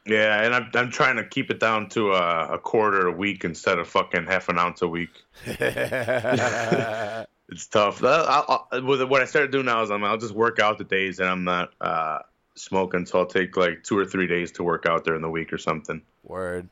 [0.09, 3.45] Yeah, and I'm I'm trying to keep it down to a, a quarter a week
[3.45, 5.11] instead of fucking half an ounce a week.
[7.51, 8.05] It's tough.
[8.05, 11.19] I'll, I'll, what I started doing now is I'm, I'll just work out the days
[11.19, 12.19] and I'm not uh,
[12.55, 13.07] smoking.
[13.07, 15.59] So I'll take like two or three days to work out during the week or
[15.59, 16.69] something, Word.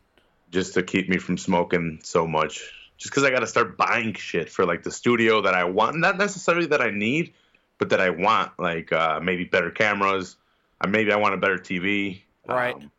[0.51, 2.61] just to keep me from smoking so much.
[2.99, 5.97] Just because I got to start buying shit for like the studio that I want,
[5.97, 7.33] not necessarily that I need,
[7.79, 10.37] but that I want, like uh, maybe better cameras.
[10.81, 12.21] Uh, maybe I want a better TV.
[12.47, 12.75] Right.
[12.75, 12.91] Um,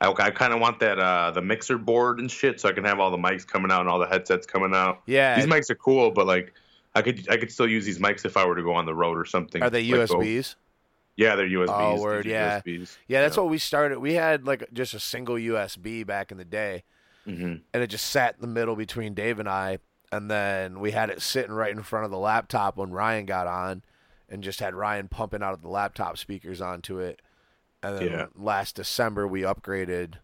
[0.00, 2.84] I, I kind of want that uh, the mixer board and shit, so I can
[2.84, 5.02] have all the mics coming out and all the headsets coming out.
[5.06, 5.36] Yeah.
[5.36, 6.54] These mics are cool, but like
[6.94, 8.94] I could I could still use these mics if I were to go on the
[8.94, 9.62] road or something.
[9.62, 10.54] Are they Like, USBs?
[11.16, 11.98] yeah, they're USBs.
[11.98, 12.60] Oh, word, yeah.
[12.60, 12.96] USBs.
[13.08, 13.98] Yeah, that's what we started.
[13.98, 16.84] We had like just a single USB back in the day,
[17.24, 19.78] hmm and it just sat in the middle between Dave and I.
[20.12, 23.46] And then we had it sitting right in front of the laptop when Ryan got
[23.46, 23.82] on,
[24.28, 27.20] and just had Ryan pumping out of the laptop speakers onto it.
[27.82, 28.26] And then Yeah.
[28.36, 30.14] last December we upgraded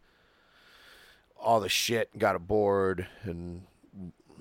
[1.39, 3.63] all the shit, got a board and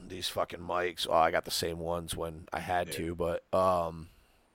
[0.08, 1.08] these fucking mics.
[1.10, 4.10] Oh, I got the same ones when I had to, but um,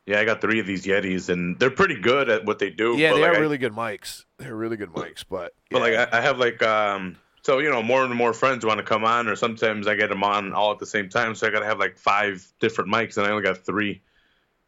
[0.07, 2.97] Yeah, I got three of these Yetis, and they're pretty good at what they do.
[2.97, 4.25] yeah, but, they like, are I- really good mics.
[4.39, 7.83] They're really good mics, but But like I, I have like um so you know
[7.83, 10.73] more and more friends want to come on, or sometimes I get them on all
[10.73, 11.35] at the same time.
[11.35, 14.03] So I gotta have like five different mics, and I only got three.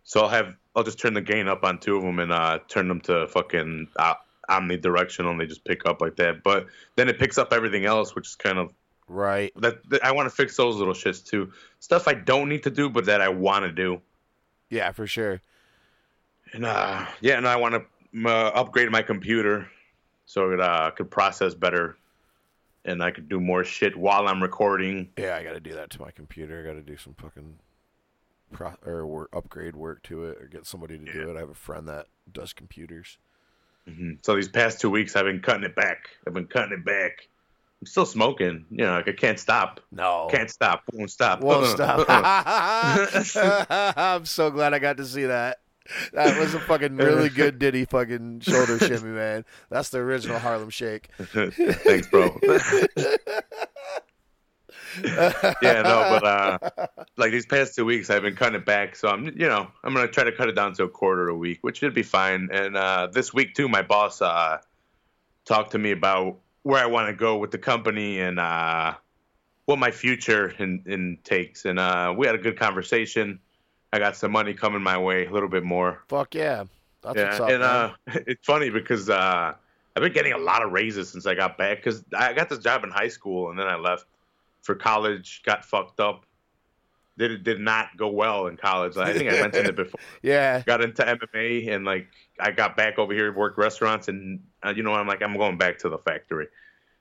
[0.04, 2.58] So I'll have I'll just turn the gain up on two of them and uh,
[2.68, 4.14] turn them to fucking uh,
[4.48, 6.42] omnidirectional, and they just pick up like that.
[6.42, 8.72] But then it picks up everything else, which is kind of
[9.08, 9.52] right.
[9.56, 11.52] that, that I want to fix those little shits too.
[11.78, 14.00] Stuff I don't need to do, but that I want to do.
[14.70, 15.40] Yeah, for sure.
[16.54, 19.68] And uh, yeah, and I want to uh, upgrade my computer
[20.26, 21.96] so it uh, could process better,
[22.84, 25.10] and I could do more shit while I'm recording.
[25.18, 26.60] Yeah, I got to do that to my computer.
[26.60, 27.58] I got to do some fucking
[28.52, 31.36] pro- or work, upgrade work to it, or get somebody to do it.
[31.36, 33.18] I have a friend that does computers.
[33.88, 34.18] Mhm.
[34.22, 36.08] So these past two weeks, I've been cutting it back.
[36.26, 37.26] I've been cutting it back.
[37.80, 38.64] I'm still smoking.
[38.70, 39.80] You know, like I can't stop.
[39.90, 40.84] No, Can't stop.
[40.92, 41.40] Won't stop.
[41.40, 43.66] won't Uh-uh, stop.
[43.66, 43.92] uh-uh.
[44.16, 45.58] I'm so glad I got to see that.
[46.12, 49.44] That was a fucking really good Diddy fucking shoulder shimmy, man.
[49.68, 51.08] That's the original Harlem Shake.
[51.18, 52.38] Thanks, bro.
[55.62, 56.58] yeah, no, but uh,
[57.16, 58.96] like these past two weeks, I've been cutting it back.
[58.96, 61.36] So I'm, you know, I'm gonna try to cut it down to a quarter a
[61.36, 62.48] week, which should be fine.
[62.52, 64.58] And uh, this week too, my boss uh,
[65.44, 68.94] talked to me about where I want to go with the company and uh,
[69.66, 71.64] what my future in, in takes.
[71.64, 73.40] And uh, we had a good conversation.
[73.92, 76.02] I got some money coming my way, a little bit more.
[76.08, 76.64] Fuck yeah,
[77.02, 77.50] that's Yeah, up.
[77.50, 77.90] and uh,
[78.26, 79.54] it's funny because uh,
[79.96, 81.78] I've been getting a lot of raises since I got back.
[81.78, 84.06] Because I got this job in high school and then I left
[84.62, 85.42] for college.
[85.44, 86.24] Got fucked up.
[87.18, 88.96] Did did not go well in college.
[88.96, 90.00] I think I mentioned it before.
[90.22, 92.08] yeah, Got into MMA and like
[92.40, 95.58] I got back over here, worked restaurants, and uh, you know I'm like I'm going
[95.58, 96.46] back to the factory.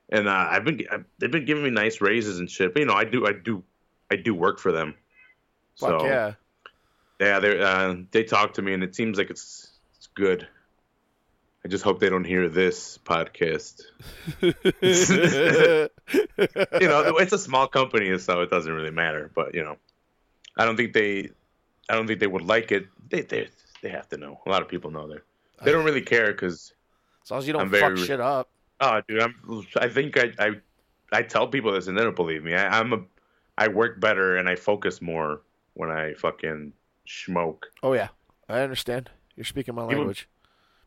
[0.09, 2.73] And uh, I've been I, they've been giving me nice raises and shit.
[2.73, 3.63] But you know I do I do
[4.11, 4.95] I do work for them.
[5.77, 6.33] fuck so yeah.
[7.21, 10.45] yeah, they uh, they talk to me, and it seems like it's it's good.
[11.63, 13.83] I just hope they don't hear this podcast.
[16.81, 19.31] You know, it's a small company, so it doesn't really matter.
[19.33, 19.77] But you know,
[20.57, 21.29] I don't think they,
[21.89, 22.87] I don't think they would like it.
[23.09, 23.49] They they
[23.81, 24.39] they have to know.
[24.45, 25.21] A lot of people know that.
[25.63, 26.73] They don't really care because
[27.23, 28.49] as long as you don't I'm fuck very- shit up.
[28.79, 29.35] oh, dude, I'm.
[29.77, 30.51] I think I I,
[31.11, 32.53] I tell people this and they don't believe me.
[32.55, 32.99] I, I'm a,
[33.57, 35.41] I work better and I focus more
[35.75, 36.73] when I fucking
[37.07, 37.67] smoke.
[37.83, 38.09] Oh yeah,
[38.49, 39.09] I understand.
[39.35, 40.27] You're speaking my People- language.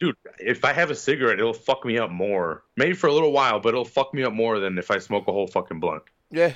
[0.06, 2.62] Dude, if I have a cigarette, it'll fuck me up more.
[2.76, 5.26] Maybe for a little while, but it'll fuck me up more than if I smoke
[5.28, 6.02] a whole fucking blunt.
[6.30, 6.52] Yeah,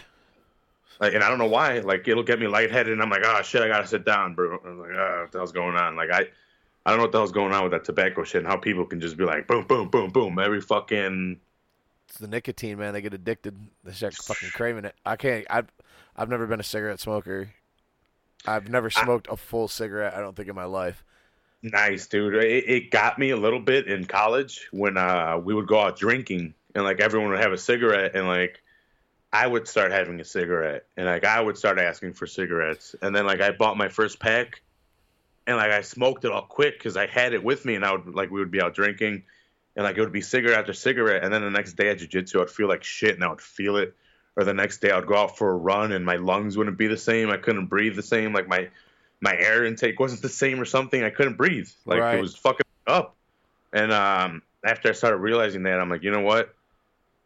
[1.01, 1.79] Like, and I don't know why.
[1.79, 4.59] Like, it'll get me lightheaded, and I'm like, oh shit, I gotta sit down, bro.
[4.65, 5.95] I'm like, oh, what the hell's going on?
[5.97, 6.27] Like, I,
[6.85, 8.85] I don't know what the hell's going on with that tobacco shit, and how people
[8.85, 11.39] can just be like, boom, boom, boom, boom, every fucking.
[12.09, 12.93] it's the nicotine, man.
[12.93, 13.57] They get addicted.
[13.85, 14.95] They start fucking craving it.
[15.07, 15.47] I can't.
[15.49, 15.69] I've
[16.17, 17.51] I've never been a cigarette smoker.
[18.47, 20.15] I've never smoked a full cigarette.
[20.15, 21.05] I don't think in my life.
[21.63, 22.35] Nice, dude.
[22.37, 25.99] It, it got me a little bit in college when uh, we would go out
[25.99, 28.63] drinking and like everyone would have a cigarette and like
[29.33, 33.15] I would start having a cigarette, and like I would start asking for cigarettes, and
[33.15, 34.63] then like I bought my first pack,
[35.47, 37.93] and like I smoked it all quick because I had it with me, and I
[37.93, 39.25] would like we would be out drinking,
[39.77, 42.41] and like it would be cigarette after cigarette, and then the next day at jujitsu
[42.41, 43.95] I'd feel like shit, and I would feel it,
[44.37, 46.87] or the next day I'd go out for a run, and my lungs wouldn't be
[46.87, 48.69] the same, I couldn't breathe the same, like my
[49.21, 52.19] my air intake wasn't the same or something, I couldn't breathe, like Right.
[52.19, 53.17] it was fucking up,
[53.73, 56.55] and um after I started realizing that, I'm like, you know what?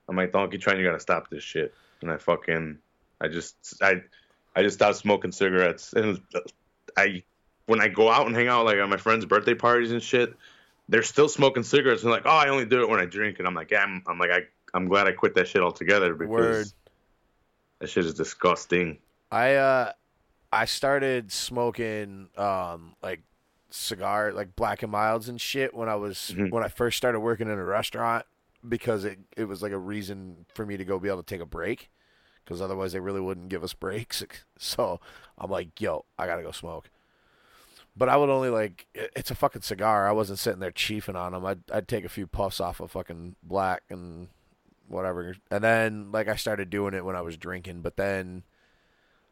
[0.09, 1.75] I'm like, Donkey Train, you gotta stop this shit.
[2.03, 2.79] And I fucking,
[3.21, 4.03] I just, I,
[4.55, 5.93] I just stopped smoking cigarettes.
[5.93, 6.21] And
[6.97, 7.23] I,
[7.67, 10.35] when I go out and hang out like at my friends' birthday parties and shit,
[10.89, 12.03] they're still smoking cigarettes.
[12.03, 13.39] And like, oh, I only do it when I drink.
[13.39, 14.41] And I'm like, yeah, I'm, I'm like, I,
[14.75, 16.67] I'm glad I quit that shit altogether because Word.
[17.79, 18.99] that shit is disgusting.
[19.31, 19.93] I uh
[20.53, 23.23] I started smoking um like
[23.71, 26.51] cigar like black and milds and shit when I was Mhm.
[26.51, 28.27] when I first started working in a restaurant
[28.69, 31.41] because it it was like a reason for me to go be able to take
[31.41, 31.91] a break
[32.45, 34.23] because otherwise they really wouldn't give us breaks.
[34.59, 35.01] So
[35.39, 36.89] I'm like, yo, I gotta go smoke.
[37.97, 40.07] But I would only like it- it's a fucking cigar.
[40.09, 41.45] I wasn't sitting there chiefing on them.
[41.47, 44.29] I'd I'd take a few puffs off of fucking black and
[44.89, 45.35] whatever.
[45.51, 48.43] And then like I started doing it when I was drinking, but then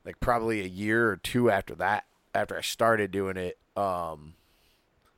[0.04, 4.34] like probably a year or two after that, after I started doing it, um,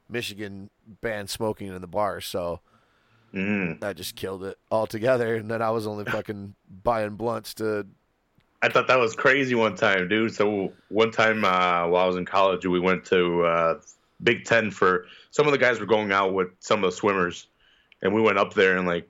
[0.09, 0.71] Michigan
[1.01, 2.61] banned smoking in the bars, so
[3.35, 3.83] Mm.
[3.83, 5.37] I just killed it altogether.
[5.37, 7.87] And then I was only fucking buying blunts to.
[8.63, 10.35] I thought that was crazy one time, dude.
[10.35, 13.81] So one time uh, while I was in college, we went to uh,
[14.23, 17.49] Big Ten for some of the guys were going out with some of the swimmers,
[18.03, 19.09] and we went up there and like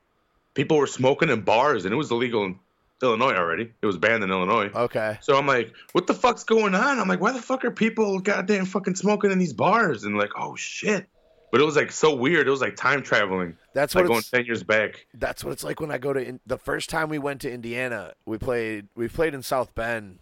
[0.55, 2.59] people were smoking in bars, and it was illegal in
[3.03, 3.73] Illinois already.
[3.81, 4.71] It was banned in Illinois.
[4.75, 6.99] Okay, So I'm like, what the fuck's going on?
[6.99, 10.05] I'm like, why the fuck are people goddamn fucking smoking in these bars?
[10.05, 11.07] And like, oh shit.
[11.51, 12.47] But it was like so weird.
[12.49, 15.07] It was like time traveling, that's like what going it's, ten years back.
[15.13, 17.53] that's what it's like when I go to in, the first time we went to
[17.53, 18.15] Indiana.
[18.25, 20.19] We played we played in South Bend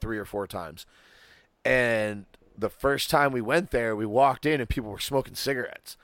[0.00, 0.86] three or four times,
[1.62, 2.24] and
[2.56, 5.98] the first time we went there, we walked in and people were smoking cigarettes,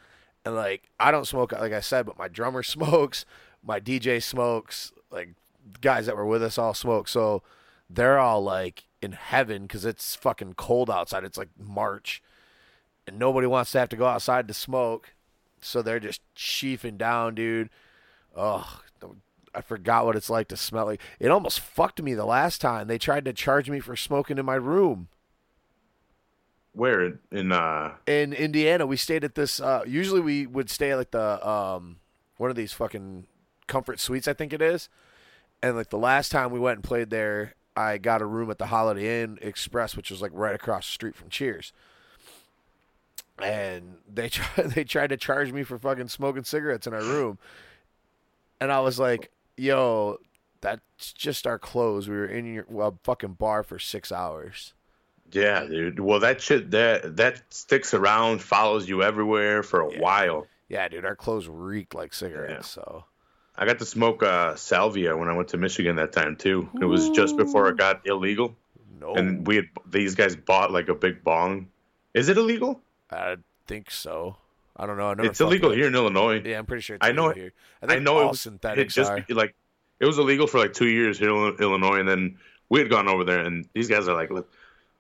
[0.45, 3.25] and like I don't smoke like I said, but my drummer smokes,
[3.65, 5.31] my DJ smokes, like
[5.81, 7.43] guys that were with us all smoke, so
[7.91, 11.25] they're all like in heaven because it's fucking cold outside.
[11.25, 12.23] It's like March,
[13.07, 15.15] and nobody wants to have to go outside to smoke.
[15.61, 17.71] So they're just chiefing down, dude.
[18.37, 18.81] Oh,
[19.55, 21.01] I forgot what it's like to smell like.
[21.21, 22.89] It almost fucked me the last time.
[22.89, 25.09] They tried to charge me for smoking in my room
[26.73, 28.87] Where in- uh in Indiana.
[28.87, 29.61] We stayed at this.
[29.61, 31.97] Uh, usually we would stay at like the um
[32.39, 33.27] one of these fucking
[33.67, 34.89] comfort suites, I think it is.
[35.63, 38.59] And like the last time we went and played there, I got a room at
[38.59, 41.73] the Holiday Inn Express, which was like right across the street from Cheers.
[43.41, 47.39] And they tried they tried to charge me for fucking smoking cigarettes in our room.
[48.61, 50.19] And I was like, "Yo,
[50.61, 52.09] that's just our clothes.
[52.09, 54.75] We were in your well, fucking bar for six hours."
[55.33, 55.99] Yeah, dude.
[55.99, 60.01] Well, that shit that that sticks around, follows you everywhere for a Yeah.
[60.01, 60.47] while.
[60.69, 62.69] Yeah, dude, our clothes reeked like cigarettes.
[62.69, 63.05] So
[63.63, 66.69] I got to smoke uh, salvia when I went to Michigan that time too.
[66.81, 68.57] It was just before it got illegal,
[69.01, 71.69] no, and we had these guys bought like a big bong.
[72.13, 72.81] Is it illegal?
[73.09, 73.37] I
[73.69, 74.35] think so.
[74.77, 75.11] I don't know.
[75.11, 76.43] I never It's illegal here in Illinois.
[76.45, 76.97] Yeah, I'm pretty sure.
[76.97, 77.53] It's I know it- here.
[77.81, 79.25] I, think I know all it was it just are.
[79.29, 79.55] like
[80.01, 82.39] it was illegal for like two years here in Illinois, and then
[82.69, 84.53] we had gone over there, and these guys are like, "Look,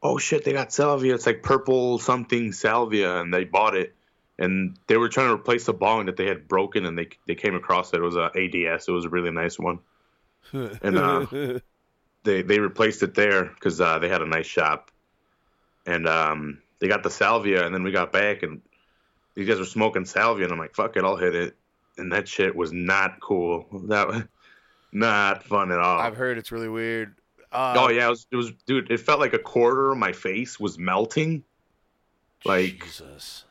[0.04, 1.16] "Oh shit, they got salvia.
[1.16, 3.96] It's like purple something salvia," and they bought it,
[4.38, 7.34] and they were trying to replace the bong that they had broken, and they they
[7.34, 7.96] came across it.
[7.96, 8.88] It was a ADS.
[8.88, 9.80] It was a really nice one.
[10.52, 11.26] and, uh,
[12.24, 14.90] They they replaced it there because uh, they had a nice shop,
[15.86, 18.62] and um, they got the salvia, and then we got back, and
[19.34, 21.56] these guys were smoking salvia, and I'm like, "Fuck it, I'll hit it."
[21.98, 23.66] And that shit was not cool.
[23.88, 24.22] That was
[24.92, 25.98] not fun at all.
[25.98, 27.16] I've heard it's really weird.
[27.50, 28.90] Uh, oh yeah, it was, it was, dude.
[28.90, 31.44] It felt like a quarter of my face was melting.
[32.44, 33.44] Like, Jesus.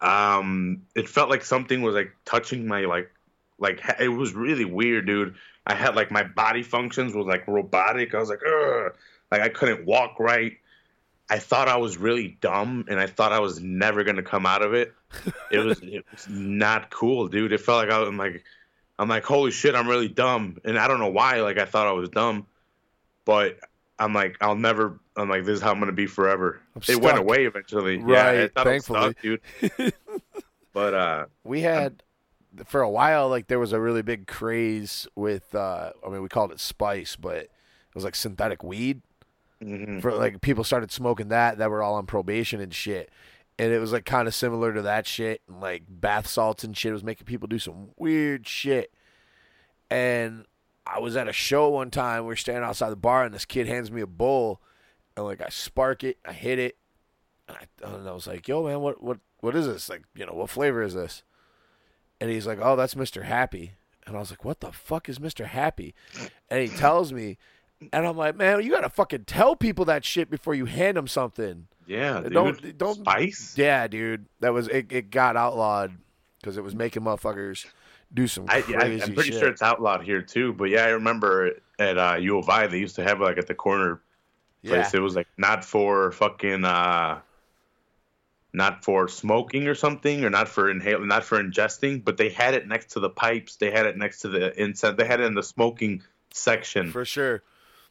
[0.00, 3.10] Um, it felt like something was like touching my like,
[3.58, 5.34] like it was really weird, dude.
[5.66, 8.14] I had like my body functions was like robotic.
[8.14, 8.94] I was like, Ugh.
[9.30, 10.58] like I couldn't walk right.
[11.30, 14.62] I thought I was really dumb, and I thought I was never gonna come out
[14.62, 14.92] of it.
[15.50, 17.52] It was, it was not cool, dude.
[17.52, 18.44] It felt like I, I'm like,
[18.98, 21.40] I'm like, holy shit, I'm really dumb, and I don't know why.
[21.40, 22.46] Like I thought I was dumb,
[23.24, 23.58] but
[23.98, 24.98] I'm like, I'll never.
[25.16, 26.60] I'm like, this is how I'm gonna be forever.
[26.74, 28.02] I'm it went away eventually.
[28.06, 29.00] yeah, Right, was thankfully.
[29.00, 29.94] stuck, dude.
[30.72, 32.02] but uh, We had
[32.66, 35.54] for a while like there was a really big craze with.
[35.54, 37.50] uh I mean, we called it spice, but it
[37.94, 39.02] was like synthetic weed.
[39.62, 40.02] mhm.
[40.02, 43.10] for like people started smoking that that were all on probation and shit
[43.56, 46.76] and it was like kind of similar to that shit and like bath salts and
[46.76, 48.92] shit it was making people do some weird shit
[49.90, 50.44] and
[50.86, 52.22] I was at a show one time.
[52.24, 54.60] We were standing outside the bar, and this kid hands me a bowl,
[55.16, 56.76] and like I spark it, I hit it,
[57.48, 59.88] and I, and I was like, "Yo, man, what what what is this?
[59.88, 61.22] Like, you know, what flavor is this?"
[62.20, 63.22] And he's like, "Oh, that's Mr.
[63.22, 63.72] Happy,"
[64.06, 65.46] and I was like, "What the fuck is Mr.
[65.46, 65.94] Happy?"
[66.50, 67.38] And he tells me,
[67.92, 71.08] and I'm like, "Man, you gotta fucking tell people that shit before you hand them
[71.08, 72.32] something." Yeah, dude.
[72.32, 73.56] Don't- don't- spice.
[73.58, 74.90] Yeah, dude, that was it.
[74.92, 75.92] It got outlawed
[76.40, 77.66] because it was making motherfuckers
[78.14, 79.40] do some I, I'm pretty shit.
[79.40, 80.52] sure it's outlawed here too.
[80.52, 83.48] But yeah, I remember at uh, U of I they used to have like at
[83.48, 84.00] the corner
[84.64, 84.94] place.
[84.94, 85.00] yeah.
[85.00, 87.20] It was like not for fucking, uh,
[88.52, 92.04] not for smoking or something, or not for inhaling, not for ingesting.
[92.04, 93.56] But they had it next to the pipes.
[93.56, 94.96] They had it next to the incense.
[94.96, 96.02] They had it in the smoking
[96.32, 96.90] section.
[96.92, 97.42] for sure.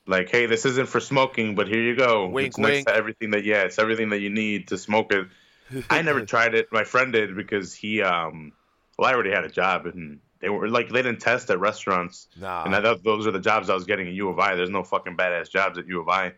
[0.07, 2.27] like, hey, this isn't for smoking, but here you go.
[2.27, 5.27] Wink, it's next to everything that yeah, it's everything that you need to smoke it.
[5.89, 6.69] I never tried it.
[6.71, 8.53] My friend did because he um
[8.97, 12.27] well I already had a job and they were like they didn't test at restaurants
[12.39, 14.55] Nah, and I thought those are the jobs I was getting at U of I.
[14.55, 16.33] There's no fucking badass jobs at U of I.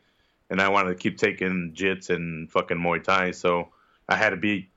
[0.51, 3.69] And I wanted to keep taking jits and fucking Muay Thai, so
[4.07, 4.69] I had to be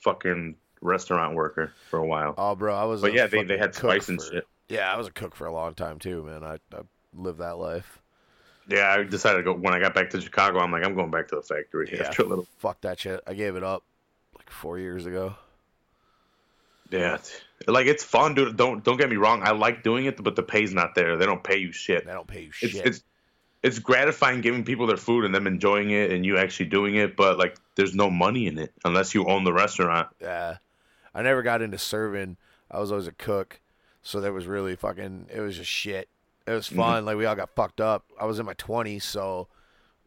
[0.00, 2.34] fucking restaurant worker for a while.
[2.38, 3.02] oh, bro, I was.
[3.02, 4.46] but yeah, they, they had spice and shit.
[4.68, 6.42] Yeah, I was a cook for a long time too, man.
[6.42, 6.80] I, I
[7.14, 8.00] lived that life.
[8.68, 10.60] Yeah, I decided to go when I got back to Chicago.
[10.60, 12.04] I'm like, I'm going back to the factory Yeah.
[12.04, 12.46] after a little.
[12.58, 13.20] Fuck that shit.
[13.26, 13.82] I gave it up
[14.38, 15.34] like four years ago.
[16.92, 17.18] Yeah,
[17.66, 18.56] like it's fun, dude.
[18.56, 19.42] Don't don't get me wrong.
[19.42, 21.16] I like doing it, but the pay's not there.
[21.16, 22.04] They don't pay you shit.
[22.06, 22.86] They don't pay you It's shit.
[22.86, 23.02] it's
[23.62, 27.16] it's gratifying giving people their food and them enjoying it and you actually doing it,
[27.16, 30.08] but like there's no money in it unless you own the restaurant.
[30.20, 30.56] Yeah.
[31.14, 32.36] I never got into serving.
[32.70, 33.60] I was always a cook.
[34.02, 36.08] So that was really fucking it was just shit.
[36.46, 36.76] It was Mm-hmm.
[36.76, 37.04] fun.
[37.04, 38.04] Like we all got fucked up.
[38.20, 39.46] I was in my twenties, so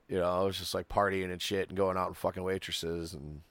[0.09, 3.13] you know, I was just like partying and shit and going out and fucking waitresses
[3.13, 3.41] and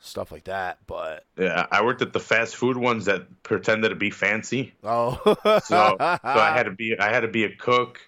[0.00, 0.78] stuff like that.
[0.86, 4.74] But Yeah, I worked at the fast food ones that pretended to be fancy.
[4.84, 8.00] oh So so I had to be I had to be a cook.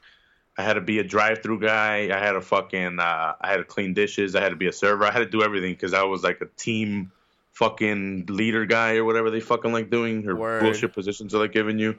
[0.59, 2.11] I had to be a drive-through guy.
[2.15, 4.35] I had to fucking uh, I had to clean dishes.
[4.37, 5.05] I had to be a server.
[5.07, 7.13] I had to do everything because I was like a team
[7.53, 10.63] fucking leader guy or whatever they fucking like doing or Word.
[10.63, 11.99] bullshit positions they're like giving you,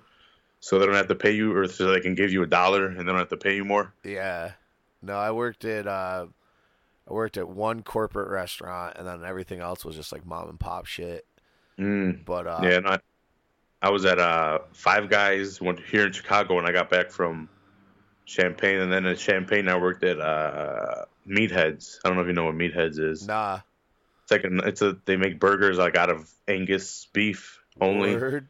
[0.59, 2.85] so they don't have to pay you or so they can give you a dollar
[2.87, 3.93] and they don't have to pay you more.
[4.03, 4.51] Yeah.
[5.01, 6.27] No, I worked at uh
[7.09, 10.59] I worked at one corporate restaurant and then everything else was just like mom and
[10.59, 11.25] pop shit.
[11.79, 12.23] Mm.
[12.25, 12.87] But uh Yeah, and
[13.81, 17.49] I, was at uh, Five Guys here in Chicago when I got back from
[18.25, 21.99] Champaign, and then at Champaign I worked at uh, Meatheads.
[22.03, 23.27] I don't know if you know what Meatheads is.
[23.27, 23.61] nah.
[24.23, 28.47] It's like a, it's a they make burgers like out of Angus beef only, Word.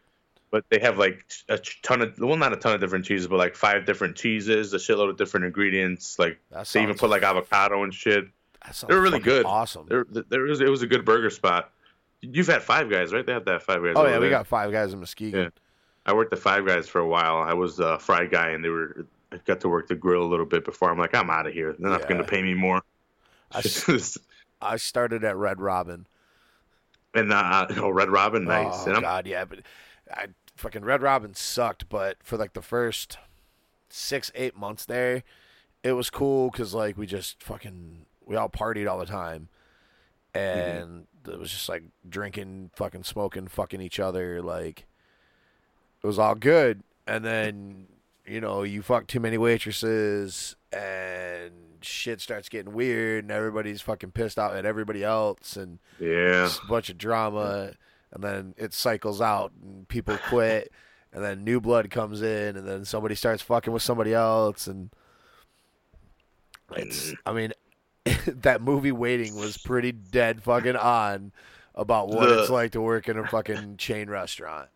[0.52, 3.38] but they have like a ton of well not a ton of different cheeses, but
[3.38, 6.20] like five different cheeses, a shitload of different ingredients.
[6.20, 8.26] Like That they even put like avocado and shit.
[8.88, 9.46] They're really good.
[9.46, 9.88] Awesome.
[9.88, 11.72] There, there was it was a good burger spot.
[12.22, 13.26] You've had Five Guys, right?
[13.26, 13.94] They have that Five Guys.
[13.96, 14.30] Oh yeah, we there.
[14.30, 15.40] got five guys in Muskegon.
[15.40, 15.50] Yeah.
[16.06, 17.38] I worked at Five Guys for a while.
[17.38, 19.06] I was a fry guy, and they were.
[19.32, 20.92] I got to work the grill a little bit before.
[20.92, 21.74] I'm like, I'm out of here.
[21.80, 22.08] They're not Yeah.
[22.10, 22.82] going to pay me more.
[24.62, 26.06] I started at Red Robin.
[27.14, 28.86] and uh, oh, Red Robin, nice.
[28.88, 29.60] Oh god, yeah, but
[30.14, 31.90] I fucking Red Robin sucked.
[31.90, 33.18] But for like the first
[33.90, 35.24] six, eight months there,
[35.84, 39.50] it was cool because like we just fucking we all partied all the time,
[40.34, 40.80] mm-hmm.
[40.80, 44.42] and it was just like drinking, fucking smoking, fucking each other.
[44.42, 44.86] Like
[46.02, 47.88] it was all good, and then
[48.26, 51.52] you know you fuck too many waitresses and
[51.82, 56.64] shit starts getting weird and everybody's fucking pissed out at everybody else and yeah, just
[56.64, 57.74] a bunch of drama,
[58.14, 60.72] and then it cycles out, and people quit,
[61.12, 64.90] and then new blood comes in, and then somebody starts fucking with somebody else, and
[66.76, 67.08] it's.
[67.08, 67.30] Mm-hmm.
[67.30, 67.54] I mean,
[68.42, 71.32] that movie Waiting was pretty dead fucking on
[71.76, 74.70] about what The- it's like to work in a fucking chain restaurant.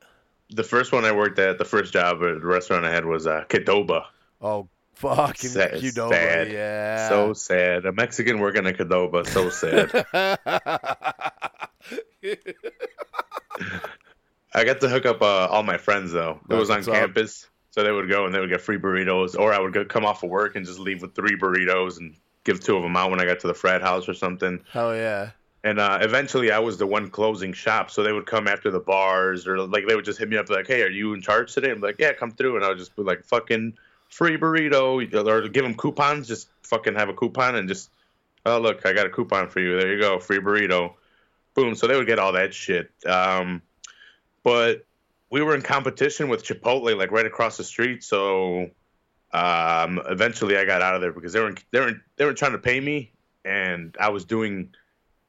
[0.49, 3.25] the first one I worked at, the first job at the restaurant I had was
[3.27, 4.05] uh, Qdoba.
[4.41, 6.51] Oh, fucking Sad- Qdoba, sad.
[6.51, 7.09] yeah.
[7.09, 7.85] So sad.
[7.85, 9.91] A Mexican working at Qdoba, so sad.
[14.53, 16.39] I got to hook up uh, all my friends though.
[16.49, 16.93] It was on what's up.
[16.95, 19.83] campus, so they would go and they would get free burritos, or I would go,
[19.83, 22.15] come off of work and just leave with three burritos and
[22.45, 24.61] give two of them out when I got to the frat house or something.
[24.71, 25.31] Hell yeah.
[25.65, 28.79] And uh, eventually, I was the one closing shop, so they would come after the
[28.79, 31.53] bars, or like they would just hit me up like, "Hey, are you in charge
[31.53, 33.73] today?" I'm like, "Yeah, come through," and I would just be like, "Fucking
[34.09, 36.27] free burrito," or give them coupons.
[36.27, 37.89] Just fucking have a coupon and just,
[38.45, 39.79] oh look, I got a coupon for you.
[39.79, 40.93] There you go, free burrito.
[41.53, 41.75] Boom.
[41.75, 42.91] So they would get all that shit.
[43.05, 43.61] Um,
[44.43, 44.85] but
[45.29, 48.03] we were in competition with Chipotle, like right across the street.
[48.03, 48.69] So
[49.35, 52.53] um, eventually, I got out of there because they were they were they were trying
[52.53, 53.11] to pay me,
[53.43, 54.73] and I was doing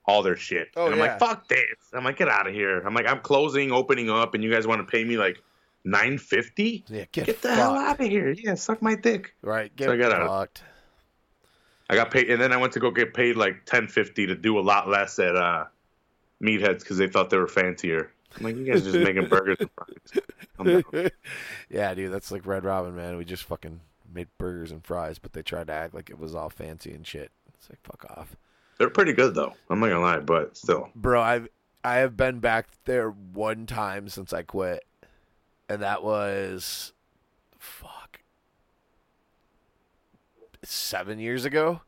[0.04, 0.68] all their shit.
[0.76, 1.06] Oh, and I'm yeah.
[1.06, 1.74] like, fuck this.
[1.92, 2.80] I'm like, get out of here.
[2.80, 5.42] I'm like, I'm closing, opening up, and you guys want to pay me like
[5.84, 6.84] nine fifty.
[6.88, 7.60] Yeah, get, Get the fucked.
[7.60, 8.30] hell out of here!
[8.30, 9.34] Yeah, suck my dick.
[9.42, 10.62] Right, get So I got fucked.
[11.90, 14.36] I got paid, and then I went to go get paid like ten fifty to
[14.36, 15.64] do a lot less at uh,
[16.40, 18.12] Meatheads because they thought they were fancier.
[18.36, 19.58] I'm like, you guys are just making burgers.
[21.68, 23.16] Yeah, dude, that's like Red Robin, man.
[23.18, 23.80] We just fucking
[24.16, 27.06] made burgers and fries, but they tried to act like it was all fancy and
[27.06, 27.30] shit.
[27.54, 28.36] It's like fuck off,
[28.78, 29.54] They're pretty good though.
[29.70, 30.90] I'm not gonna lie, but still.
[30.94, 31.20] bro.
[31.22, 31.48] I've
[31.84, 34.84] I have been back there one time since I quit,
[35.68, 36.92] and that was
[37.58, 38.20] fuck
[40.64, 41.82] seven years ago.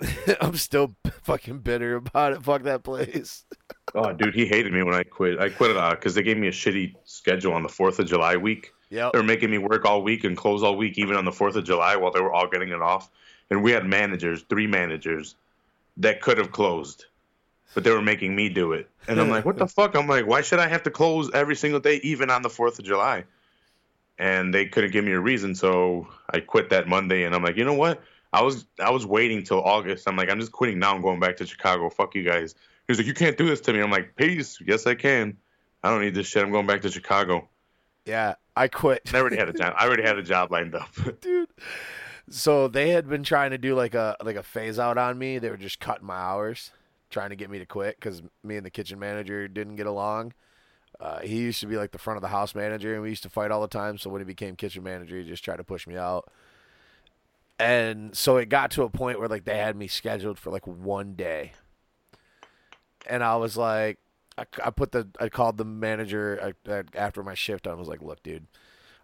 [0.40, 2.42] I'm still fucking bitter about it.
[2.42, 3.44] Fuck that place.
[3.94, 5.40] Oh, dude, he hated me when I quit.
[5.40, 8.74] I quit because they gave me a shitty schedule on the Fourth of July week.
[8.90, 9.12] Yep.
[9.12, 11.56] They were making me work all week and close all week, even on the Fourth
[11.56, 13.10] of July, while they were all getting it off.
[13.50, 15.34] And we had managers, three managers,
[15.98, 17.06] that could have closed,
[17.74, 18.88] but they were making me do it.
[19.06, 19.94] And I'm like, what the fuck?
[19.94, 22.78] I'm like, why should I have to close every single day, even on the Fourth
[22.78, 23.24] of July?
[24.18, 27.24] And they couldn't give me a reason, so I quit that Monday.
[27.24, 28.02] And I'm like, you know what?
[28.32, 30.08] I was I was waiting till August.
[30.08, 30.94] I'm like, I'm just quitting now.
[30.94, 31.88] I'm going back to Chicago.
[31.88, 32.54] Fuck you guys.
[32.86, 33.80] He was like, you can't do this to me.
[33.80, 34.58] I'm like, peace.
[34.64, 35.36] Yes, I can.
[35.82, 36.42] I don't need this shit.
[36.42, 37.48] I'm going back to Chicago.
[38.04, 39.14] Yeah, I quit.
[39.14, 39.74] I already had a job.
[39.76, 40.90] I already had a job lined up.
[41.20, 41.48] dude.
[42.30, 45.38] So they had been trying to do like a like a phase out on me.
[45.38, 46.72] They were just cutting my hours,
[47.08, 50.34] trying to get me to quit because me and the kitchen manager didn't get along.
[51.00, 53.22] Uh, he used to be like the front of the house manager, and we used
[53.22, 53.96] to fight all the time.
[53.96, 56.28] So when he became kitchen manager, he just tried to push me out.
[57.60, 60.66] And so it got to a point where like they had me scheduled for like
[60.66, 61.52] one day,
[63.06, 63.98] and I was like,
[64.38, 67.66] I, I put the I called the manager I, I, after my shift.
[67.66, 68.46] I was like, look, dude,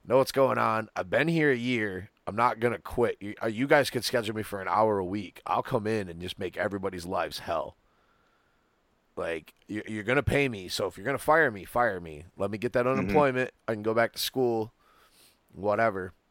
[0.07, 0.89] know what's going on.
[0.95, 2.11] I've been here a year.
[2.26, 3.16] I'm not gonna quit.
[3.20, 5.43] You, uh, you guys could schedule me for an hour a week.
[5.47, 7.76] I'll come in and just make everybody's lives hell.
[9.16, 12.24] Like you're, you're gonna pay me, so if you're gonna fire me, fire me.
[12.37, 12.99] Let me get that mm-hmm.
[12.99, 13.51] unemployment.
[13.68, 14.72] I can go back to school,
[15.53, 16.12] whatever.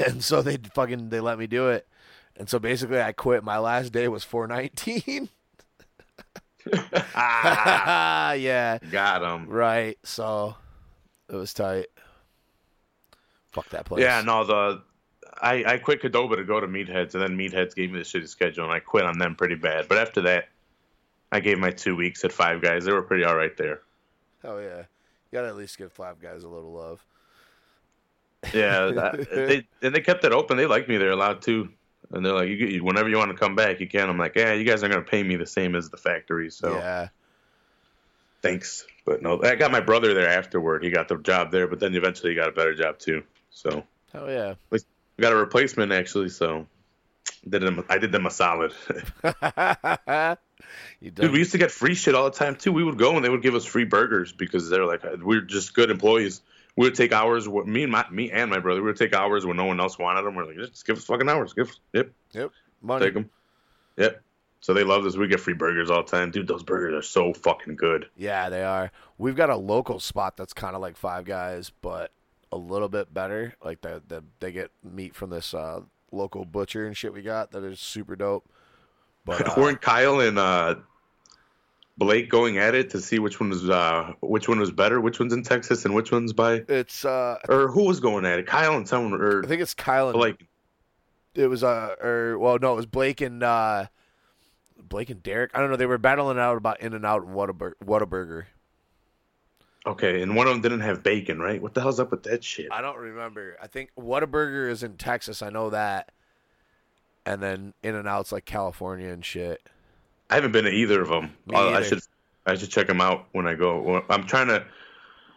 [0.00, 1.88] And so they fucking they let me do it.
[2.36, 3.42] And so basically, I quit.
[3.42, 5.28] My last day was 419.
[7.14, 9.48] ah, yeah, got him.
[9.48, 9.98] right.
[10.02, 10.54] So
[11.28, 11.86] it was tight.
[13.52, 14.02] Fuck that place.
[14.02, 14.82] Yeah, no, the
[15.40, 18.28] I, I quit Qdoba to go to Meatheads, and then Meatheads gave me the shitty
[18.28, 19.88] schedule, and I quit on them pretty bad.
[19.88, 20.48] But after that,
[21.30, 22.84] I gave my two weeks at Five Guys.
[22.84, 23.80] They were pretty all right there.
[24.44, 24.84] Oh yeah, you
[25.32, 27.04] gotta at least give Five Guys a little love.
[28.52, 30.56] Yeah, that, they and they kept it open.
[30.56, 31.70] They liked me there a lot too,
[32.12, 34.08] and they're like, you, whenever you want to come back, you can.
[34.08, 36.74] I'm like, yeah, you guys aren't gonna pay me the same as the factory, so
[36.74, 37.08] Yeah,
[38.42, 38.86] thanks.
[39.04, 40.84] But no, I got my brother there afterward.
[40.84, 43.22] He got the job there, but then eventually he got a better job too.
[43.50, 44.54] So hell yeah.
[44.72, 44.78] I
[45.20, 46.28] got a replacement actually.
[46.28, 46.66] So
[47.48, 48.72] did them, I did them a solid.
[51.00, 52.72] you Dude, we used to get free shit all the time too.
[52.72, 55.74] We would go and they would give us free burgers because they're like we're just
[55.74, 56.42] good employees.
[56.78, 57.48] We would take hours.
[57.48, 59.98] Me and my me and my brother, we would take hours when no one else
[59.98, 60.36] wanted them.
[60.36, 61.52] We're like, just give us fucking hours.
[61.52, 63.06] Give, us- yep, yep, money.
[63.06, 63.30] take them.
[63.96, 64.22] Yep.
[64.60, 65.16] So they love this.
[65.16, 66.46] We get free burgers all the time, dude.
[66.46, 68.06] Those burgers are so fucking good.
[68.16, 68.92] Yeah, they are.
[69.18, 72.12] We've got a local spot that's kind of like Five Guys, but
[72.52, 73.54] a little bit better.
[73.64, 75.80] Like the, the they get meat from this uh,
[76.12, 78.48] local butcher and shit we got that is super dope.
[79.24, 80.76] But uh, Weren't Kyle and uh,
[81.98, 85.00] Blake going at it to see which one was uh, which one was better?
[85.00, 86.62] Which one's in Texas and which one's by?
[86.68, 88.46] it's uh, Or who was going at it?
[88.46, 90.46] Kyle and someone or I think it's Kyle and Blake?
[91.34, 93.86] it was uh or well no it was Blake and uh
[94.88, 95.50] Blake and Derek.
[95.54, 95.76] I don't know.
[95.76, 97.74] They were battling out about In and Out and Whataburger.
[97.84, 98.44] Whataburger.
[99.86, 101.60] Okay, and one of them didn't have bacon, right?
[101.60, 102.68] What the hell's up with that shit?
[102.70, 103.56] I don't remember.
[103.62, 105.42] I think Whataburger is in Texas.
[105.42, 106.10] I know that.
[107.26, 109.62] And then In and Out's like California and shit.
[110.30, 111.34] I haven't been to either of them.
[111.54, 112.00] I should
[112.46, 114.02] I should check them out when I go.
[114.08, 114.64] I'm trying to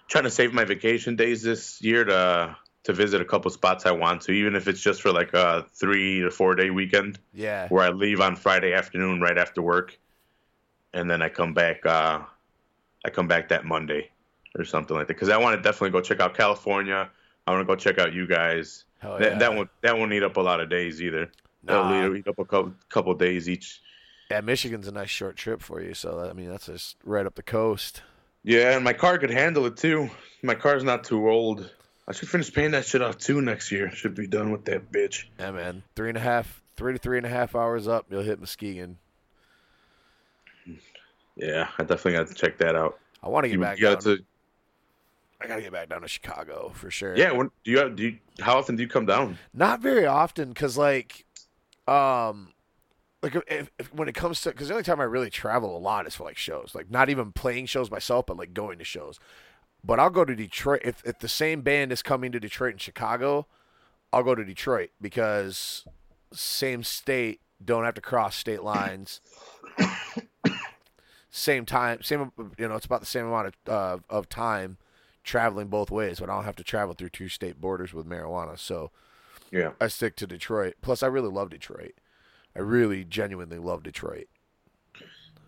[0.07, 3.91] trying to save my vacation days this year to to visit a couple spots I
[3.91, 7.67] want to, even if it's just for like a three to four day weekend Yeah.
[7.69, 9.97] where I leave on Friday afternoon right after work,
[10.93, 11.85] and then I come back.
[11.85, 12.21] Uh,
[13.05, 14.09] I come back that Monday
[14.57, 17.09] or something like that because I want to definitely go check out California.
[17.47, 18.85] I want to go check out you guys.
[18.99, 19.37] Hell that, yeah.
[19.39, 21.31] that won't that won't eat up a lot of days either.
[21.63, 21.91] Nah.
[21.91, 23.81] That'll eat, eat up a couple couple days each.
[24.31, 25.93] Yeah, Michigan's a nice short trip for you.
[25.93, 28.01] So I mean, that's just right up the coast.
[28.43, 30.09] Yeah, and my car could handle it too.
[30.41, 31.69] My car's not too old.
[32.07, 33.91] I should finish paying that shit off too next year.
[33.91, 35.25] Should be done with that bitch.
[35.39, 35.83] Yeah, man.
[35.95, 38.97] Three and a half, three to three and a half hours up, you'll hit Muskegon.
[41.35, 42.99] Yeah, I definitely got to check that out.
[43.23, 44.17] I want to get You, back you got down.
[44.17, 44.23] to.
[45.39, 47.15] I gotta get back down to Chicago for sure.
[47.17, 47.95] Yeah, when do you have?
[47.95, 48.17] Do you?
[48.39, 49.37] How often do you come down?
[49.53, 51.25] Not very often, because like,
[51.87, 52.49] um,
[53.21, 55.79] like if, if, when it comes to, because the only time I really travel a
[55.79, 58.85] lot is for like shows, like not even playing shows myself, but like going to
[58.85, 59.19] shows.
[59.83, 62.81] But I'll go to Detroit if if the same band is coming to Detroit and
[62.81, 63.47] Chicago.
[64.13, 65.85] I'll go to Detroit because
[66.33, 69.21] same state don't have to cross state lines.
[71.31, 74.77] same time, same you know, it's about the same amount of uh, of time
[75.23, 78.57] traveling both ways, but I don't have to travel through two state borders with marijuana.
[78.57, 78.91] So
[79.51, 79.71] Yeah.
[79.79, 80.75] I stick to Detroit.
[80.81, 81.93] Plus, I really love Detroit.
[82.55, 84.27] I really genuinely love Detroit.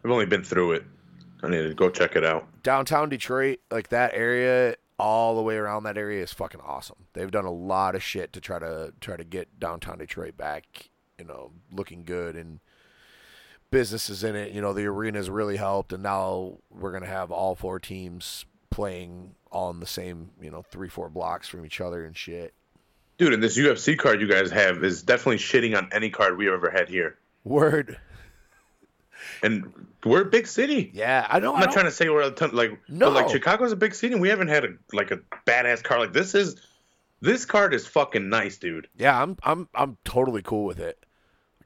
[0.04, 0.84] I've only been through it.
[1.44, 2.48] I need to go check it out.
[2.64, 7.08] Downtown Detroit, like that area, all the way around that area is fucking awesome.
[7.14, 10.90] They've done a lot of shit to try to try to get downtown Detroit back,
[11.20, 12.60] you know, looking good and
[13.72, 14.54] businesses in it.
[14.54, 19.36] You know, the arena's really helped, and now we're gonna have all four teams playing
[19.52, 22.54] on the same, you know, three four blocks from each other and shit.
[23.24, 26.52] Dude, and this UFC card you guys have is definitely shitting on any card we've
[26.52, 27.18] ever had here.
[27.45, 27.98] Word,
[29.41, 30.91] And we're a big city.
[30.94, 31.52] yeah, I know.
[31.52, 33.08] I'm I not don't- trying to say we're a ton, like No.
[33.12, 36.02] but like Chicago's a big city and we haven't had a like a badass card
[36.02, 36.56] like this is
[37.22, 38.88] this card is fucking nice, dude.
[38.98, 41.06] Yeah, I'm I'm I'm totally cool with it.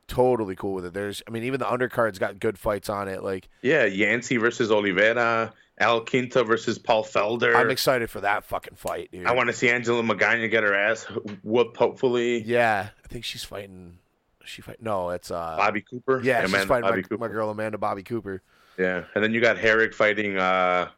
[0.07, 0.93] Totally cool with it.
[0.93, 3.23] There's I mean even the undercard's got good fights on it.
[3.23, 7.55] Like Yeah, Yancy versus Oliveira, Al Iaquinta versus Paul Felder.
[7.55, 9.25] I'm excited for that fucking fight, dude.
[9.27, 11.03] I want to see Angela Magana get her ass
[11.43, 12.41] whooped, hopefully.
[12.43, 13.99] Yeah, I think she's fighting
[14.43, 16.21] she fight No, it's uh Bobby Cooper.
[16.23, 18.41] Yeah, she's fighting Bobby my, my girl Amanda Bobby Cooper.
[18.79, 20.89] Yeah, and then you got Herrig fighting uh,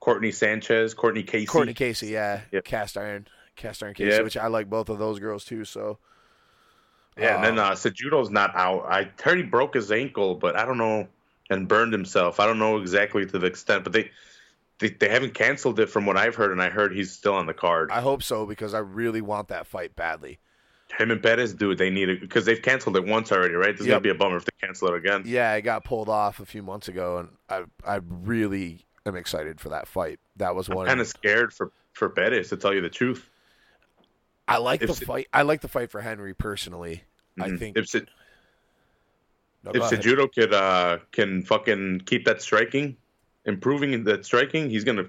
[0.00, 1.46] Courtney Sanchez, Cortney Casey.
[1.46, 2.40] Cortney Casey, yeah.
[2.52, 2.64] Yep.
[2.64, 3.26] Cast iron.
[3.56, 4.24] Cast iron Casey, Yep.
[4.24, 5.98] which I like both of those girls too, so
[7.16, 8.84] Yeah, and then Uh, uh, Cejudo's not out.
[8.86, 11.06] I heard he broke his ankle, but I don't know,
[11.50, 12.40] and burned himself.
[12.40, 14.10] I don't know exactly to the extent, but they
[14.80, 17.46] they, they haven't canceled it from what I've heard, and I heard he's still on
[17.46, 17.90] the card.
[17.92, 20.38] I hope so because I really want that fight badly.
[20.98, 23.72] Him and Pettis, dude, they need it because they've canceled it once already, right?
[23.72, 23.94] This is Yep.
[23.94, 25.22] gonna be a bummer if they cancel it again.
[25.26, 27.64] Yeah, it got pulled off a few months ago and I
[27.94, 30.18] I really am excited for that fight.
[30.36, 33.28] That was one I'm kind of scared for for Pettis to tell you the truth.
[34.46, 35.28] I like if the Se- fight.
[35.32, 37.04] I like the fight for Henry personally.
[37.40, 37.58] I Mhm.
[37.58, 37.88] think if
[39.64, 39.82] no, if.
[39.82, 42.96] Cejudo could uh can fucking keep that striking,
[43.44, 45.06] improving that striking, he's gonna.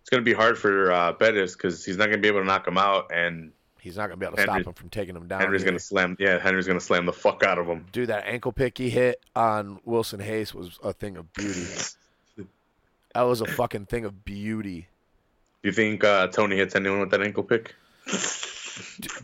[0.00, 2.68] It's gonna be hard for uh, Pettis because he's not gonna be able to knock
[2.68, 5.28] him out, and he's not gonna be able to Henry- stop him from taking him
[5.28, 5.40] down.
[5.40, 5.70] Henry's either.
[5.70, 6.16] gonna slam.
[6.18, 7.86] Yeah, Henry's gonna slam the fuck out of him.
[7.90, 11.66] Dude, that ankle pick he hit on Wilson Reis was a thing of beauty.
[13.14, 14.88] That was a fucking thing of beauty.
[15.62, 17.74] Do you think uh, Tony hits anyone with that ankle pick?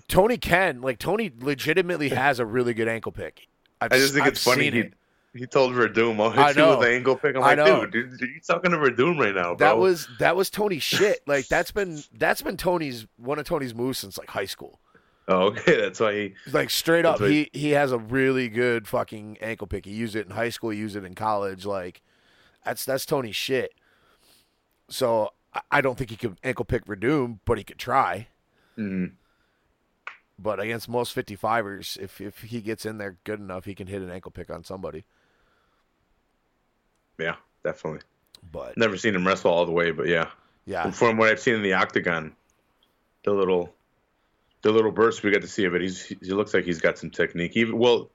[0.08, 3.48] Tony can like Tony legitimately has a really good ankle pick.
[3.80, 4.70] I've, I just think I've it's funny.
[4.70, 4.94] He, it.
[5.34, 7.86] he told Verdum, "I'll I hit you with the ankle pick." I'm I like, know.
[7.86, 9.56] dude, dude, you're talking to Verdum right now, bro.
[9.56, 11.20] That was that was Tony's shit.
[11.26, 14.80] Like that's been that's been Tony's one of Tony's moves since like high school.
[15.28, 15.80] oh, okay.
[15.80, 16.34] That's why he.
[16.52, 19.84] Like straight up, he he has a really good fucking ankle pick.
[19.86, 21.64] He used it in high school, he used it in college.
[21.64, 22.02] Like
[22.64, 23.72] that's that's Tony's shit.
[24.88, 28.28] So I- I don't think he could ankle pick Verdum, but he could try.
[28.78, 29.12] Mm,
[30.42, 34.00] But against most 55ers, if if he gets in there good enough, he can hit
[34.00, 35.04] an ankle pick on somebody.
[37.18, 38.00] yeah, definitely.
[38.50, 40.28] But Never seen him wrestle all the way, but yeah.
[40.64, 42.34] yeah, From what I've seen in the octagon,
[43.24, 43.74] the little,
[44.62, 46.96] the little burst we got to see of it, he's he looks like he's got
[46.98, 47.56] some technique.
[47.56, 48.08] Even well,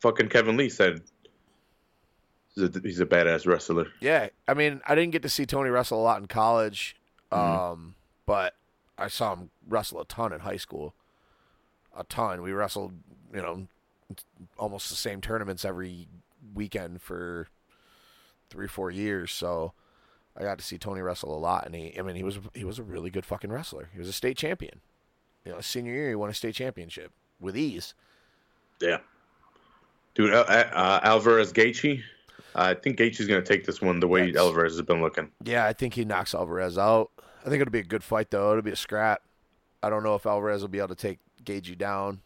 [0.00, 1.00] fucking Kevin Lee said
[2.54, 3.86] he's a, he's a badass wrestler.
[4.00, 4.28] yeah.
[4.46, 6.96] I mean, I didn't get to see Tony wrestle a lot in college,
[7.32, 7.72] Mm-hmm.
[7.72, 7.94] um,
[8.26, 8.54] but
[8.98, 10.92] I saw him wrestle a ton in high school.
[11.94, 12.42] A ton.
[12.42, 12.92] We wrestled,
[13.34, 13.66] you know,
[14.58, 16.08] almost the same tournaments every
[16.54, 17.48] weekend for
[18.50, 19.30] three, four years.
[19.32, 19.72] So
[20.36, 22.64] I got to see Tony wrestle a lot, and he, I mean, he was he
[22.64, 23.90] was a really good fucking wrestler.
[23.92, 24.80] He was a state champion.
[25.44, 27.94] You know, senior year, he won a state championship with ease.
[28.80, 28.98] Yeah,
[30.14, 32.02] dude, uh, uh, Alvarez Gaethje.
[32.54, 34.36] I think Gaethje's gonna take this one the way Yes.
[34.36, 35.30] Alvarez has been looking.
[35.44, 37.10] Yeah, I think he knocks Alvarez out.
[37.44, 38.50] I think it'll be a good fight though.
[38.50, 39.22] It'll be a scrap.
[39.82, 42.20] I don't know if Alvarez will be able to take Gaethje down.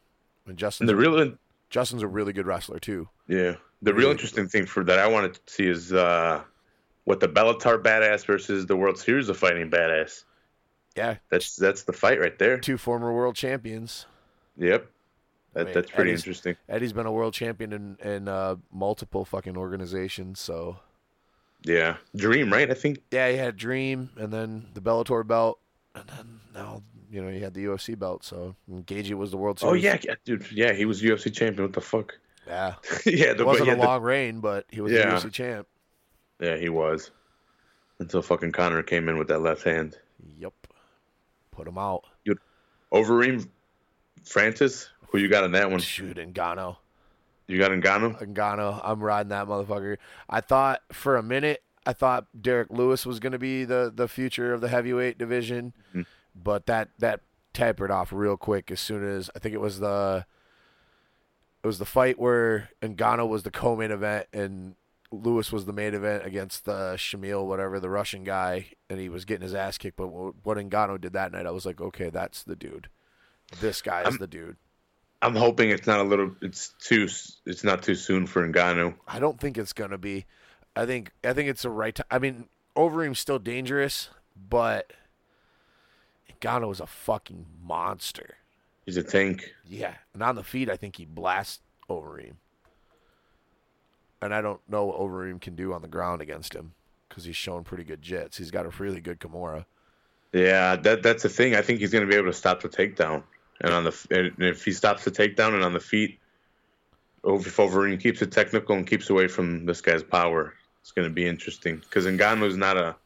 [0.44, 1.32] I mean, And Justin's, the real,
[1.70, 3.08] Justin's a really good wrestler too.
[3.28, 6.42] yeah, the real interesting thing for that I wanted to see is uh,
[7.04, 10.24] what the Bellator badass versus the World Series of Fighting badass.
[10.96, 12.58] Yeah, That's that's the fight right there.
[12.58, 14.06] two former world champions.
[14.56, 14.90] Yep,
[15.52, 16.56] that, mean, that's pretty Eddie's- interesting.
[16.70, 20.40] Eddie's been a world champion in, in uh, multiple fucking organizations.
[20.40, 20.78] So
[21.64, 22.70] Yeah, Dream, right?
[22.70, 23.00] I think.
[23.10, 25.58] yeah, he had Dream, and then the Bellator belt,
[25.94, 28.24] and then now you know he had the UFC belt.
[28.24, 30.46] So Gaethje was the world Oh yeah, yeah, dude.
[30.52, 31.64] Yeah, he was UFC champion.
[31.64, 32.18] What the fuck?
[32.46, 32.74] yeah.
[33.06, 35.10] yeah, the, It wasn't yeah, a the- long reign, but he was Yeah.
[35.18, 35.66] the UFC champ.
[36.40, 37.10] yeah, he was.
[37.98, 39.96] Until fucking Conor came in with that left hand.
[40.38, 40.52] Yep.
[41.50, 42.04] Put him out.
[42.92, 43.48] Overeem,
[44.24, 44.88] Francis.
[45.08, 45.80] Who you got in that one?
[45.80, 46.76] Shoot, Ngannou.
[47.48, 48.32] You got Ngannou?
[48.34, 48.80] Ngannou.
[48.84, 49.96] I'm riding that motherfucker.
[50.28, 54.08] I thought for a minute I thought Derrick Lewis was going to be the the
[54.08, 56.06] future of the heavyweight division, Mhm.
[56.42, 57.20] But that that
[57.52, 60.26] tapered off real quick as soon as I think it was the
[61.62, 64.74] it was the fight where Ngannou was the co-main event and
[65.10, 69.24] Lewis was the main event against the Shamil, whatever the Russian guy, and he was
[69.24, 69.96] getting his ass kicked.
[69.96, 72.88] But what what Ngannou did that night, I was like, okay, that's the dude.
[73.60, 74.56] This guy is I'm- the dude.
[75.22, 76.36] I'm hoping it's not a little.
[76.42, 77.08] It's too.
[77.46, 78.94] It's not too soon for Ngannou.
[79.08, 80.26] I don't think it's gonna be.
[80.76, 82.06] I think I think it's the right time.
[82.10, 84.92] I mean, Overeem's still dangerous, but
[86.40, 88.36] Ngannou is a fucking monster.
[88.84, 89.52] He's a tank.
[89.66, 91.60] Yeah, and on the feet, I think he blasts
[91.90, 92.34] Overeem.
[94.22, 96.72] And I don't know what Overeem can do on the ground against him
[97.08, 98.36] because he's shown pretty good jits.
[98.36, 99.64] He's got a really good Kimura.
[100.32, 101.54] Yeah, that that's the thing.
[101.54, 103.22] I think he's going to be able to stop the takedown,
[103.60, 106.18] and on the and if he stops the takedown and on the feet,
[107.24, 111.08] oh, if Overeem keeps it technical and keeps away from this guy's power, it's going
[111.08, 111.76] to be interesting.
[111.76, 112.96] Because Ngannou's not a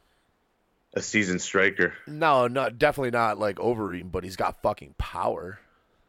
[0.93, 1.93] a seasoned striker.
[2.07, 5.59] No, not definitely not like Overeem, but he's got fucking power.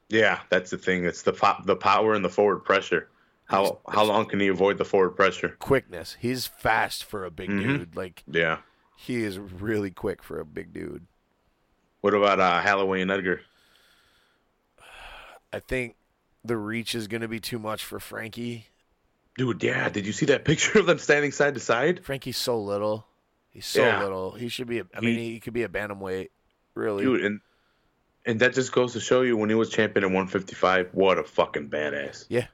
[0.08, 1.04] Yeah, that's the thing.
[1.04, 3.08] It's the pop, the power and the forward pressure.
[3.46, 5.56] How how long can he avoid the forward pressure?
[5.58, 6.16] Quickness.
[6.20, 7.62] He's fast for a big Mhm.
[7.62, 7.96] dude.
[7.96, 8.58] Like Yeah.
[8.96, 11.06] he is really quick for a big dude.
[12.00, 13.40] What about uh, Holloway and Edgar?
[15.52, 15.96] I think
[16.44, 18.66] the reach is going to be too much for Frankie.
[19.36, 19.88] Dude, yeah.
[19.88, 22.04] Did you see that picture of them standing side to side?
[22.04, 23.06] Frankie's so little.
[23.52, 24.02] He's so Yeah.
[24.02, 24.32] little.
[24.32, 24.78] He should be.
[24.80, 26.28] A, I mean, He- he could be a bantamweight.
[26.74, 27.04] Really.
[27.04, 27.40] Dude, and
[28.24, 31.24] and that just goes to show you when he was champion at 155, what a
[31.24, 32.24] fucking badass.
[32.28, 32.46] Yeah,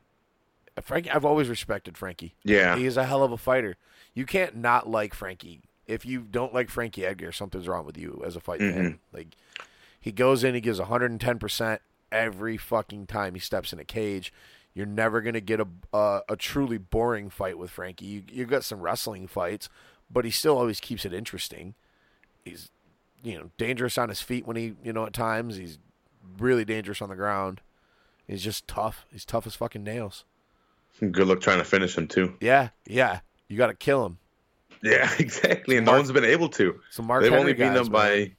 [0.76, 2.34] uh, Frankie, I've always respected Frankie.
[2.42, 2.76] Yeah.
[2.76, 3.76] He is a hell of a fighter.
[4.14, 5.60] You can't not like Frankie.
[5.86, 8.72] If you don't like Frankie Edgar, something's wrong with you as a fight fan.
[8.74, 9.16] Mm-hmm.
[9.16, 9.28] Like
[10.00, 11.78] he goes in, he gives 110%
[12.10, 14.32] every fucking time he steps in a cage.
[14.74, 18.06] You're never gonna get a a, a truly boring fight with Frankie.
[18.06, 19.68] You you got some wrestling fights,
[20.10, 21.74] but he still always keeps it interesting.
[22.44, 22.70] He's
[23.22, 25.78] you know dangerous on his feet when he you know at times he's
[26.38, 27.60] really dangerous on the ground.
[28.26, 29.06] He's just tough.
[29.10, 30.24] He's tough as fucking nails.
[31.00, 32.34] Good luck trying to finish him too.
[32.40, 33.20] Yeah, yeah.
[33.48, 34.18] You got to kill him.
[34.82, 35.76] Yeah, exactly.
[35.76, 36.80] And no Mark- one's been able to.
[36.90, 38.32] So Mark They've Henry only beaten them by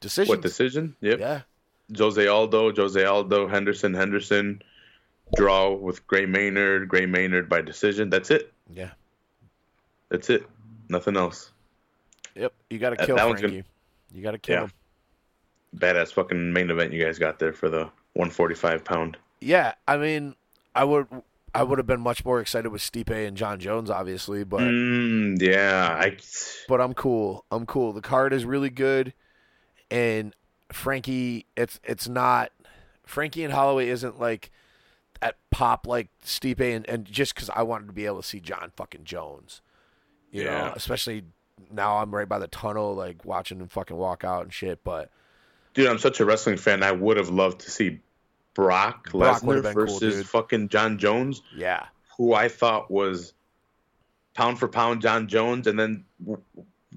[0.00, 0.28] decision.
[0.30, 0.96] what decision?
[1.00, 1.20] Yep.
[1.20, 1.40] Yeah,
[1.96, 4.62] Jose Aldo, Jose Aldo, Henderson, Henderson,
[5.36, 8.10] draw with Gray Maynard, Gray Maynard by decision.
[8.10, 8.52] That's it.
[8.72, 8.90] yeah.
[10.10, 10.46] That's it.
[10.88, 11.52] Nothing else.
[12.34, 12.52] Yep.
[12.70, 13.64] You got to kill that Frankie.
[14.12, 14.62] You got to kill Yeah.
[14.64, 14.72] him.
[15.76, 19.18] Badass fucking main event you guys got there for the 145 pound.
[19.40, 20.34] Yeah, I mean,
[20.74, 21.06] I would,
[21.54, 25.40] I would have been much more excited with Stipe and John Jones, obviously, but Mm,
[25.42, 26.16] yeah, I.
[26.68, 27.44] but I'm cool.
[27.50, 27.92] I'm cool.
[27.92, 29.12] The card is really good,
[29.90, 30.34] and
[30.72, 32.50] Frankie, it's it's not
[33.04, 34.50] Frankie and Holloway isn't like
[35.20, 38.40] at pop like Stipe and, and just because I wanted to be able to see
[38.40, 39.60] John fucking Jones,
[40.30, 40.72] you know, Yeah.
[40.74, 41.24] especially
[41.70, 44.82] now I'm right by the tunnel, like watching him fucking walk out and shit.
[44.84, 45.10] But
[45.74, 46.82] Dude, I'm such a wrestling fan.
[46.82, 48.00] I would have loved to see
[48.54, 51.86] Brock, Brock Lesnar would've cool, versus fucking John Jones, yeah,
[52.16, 53.32] who I thought was
[54.34, 56.04] pound for pound John Jones, and then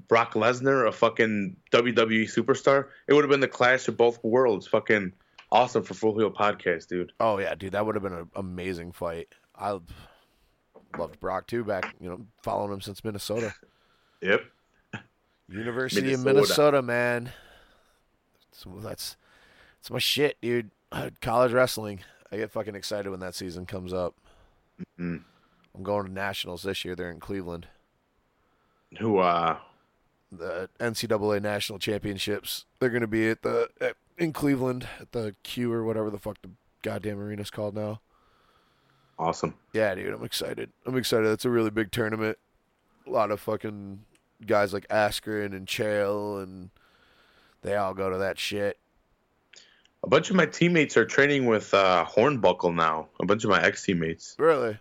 [0.07, 2.87] Brock Lesnar, a fucking WWE superstar.
[3.07, 4.65] It would have been the clash of both worlds.
[4.67, 5.13] Fucking
[5.51, 7.11] awesome for Full Heel Podcast, dude.
[7.19, 9.27] oh yeah, dude, that would have been an amazing fight.
[9.55, 9.79] I
[10.97, 11.63] loved Brock too.
[11.63, 13.53] Back, you know, following him since Minnesota.
[14.23, 14.43] Yep.
[15.49, 16.33] University of Minnesota.
[16.35, 17.31] Minnesota, man.
[18.51, 19.17] So that's
[19.79, 20.69] that's my shit, dude.
[21.21, 22.01] College wrestling.
[22.31, 24.13] I get fucking excited when that season comes up.
[24.99, 25.23] Mhm.
[25.75, 26.95] I'm going to nationals this year.
[26.95, 27.67] They're in Cleveland.
[28.99, 29.57] Who, uh,
[30.31, 32.65] The NCAA national championships.
[32.79, 36.19] They're going to be at the at, in Cleveland at the Q or whatever the
[36.19, 36.51] fuck the
[36.83, 38.01] goddamn arena's called now.
[39.21, 39.53] Awesome.
[39.73, 40.69] Yeah, dude, I'm excited.
[40.85, 41.27] I'm excited.
[41.27, 42.37] That's a really big tournament.
[43.07, 44.01] A lot of fucking
[44.45, 46.69] guys like Askren and Chael and
[47.61, 48.77] they all go to that shit.
[50.03, 53.09] A bunch of my teammates are training with uh, Hornbuckle now.
[53.21, 54.35] A bunch of my ex teammates.
[54.39, 54.77] Really?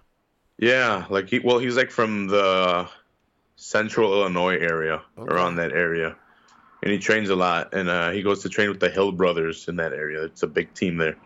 [0.59, 2.89] Yeah, like he well, he's like from the
[3.57, 5.35] central Illinois area, Okay.
[5.35, 6.17] around that area,
[6.83, 7.75] and he trains a lot.
[7.75, 10.23] And uh, he goes to train with the Hill Brothers in that area.
[10.25, 11.17] It's a big team there.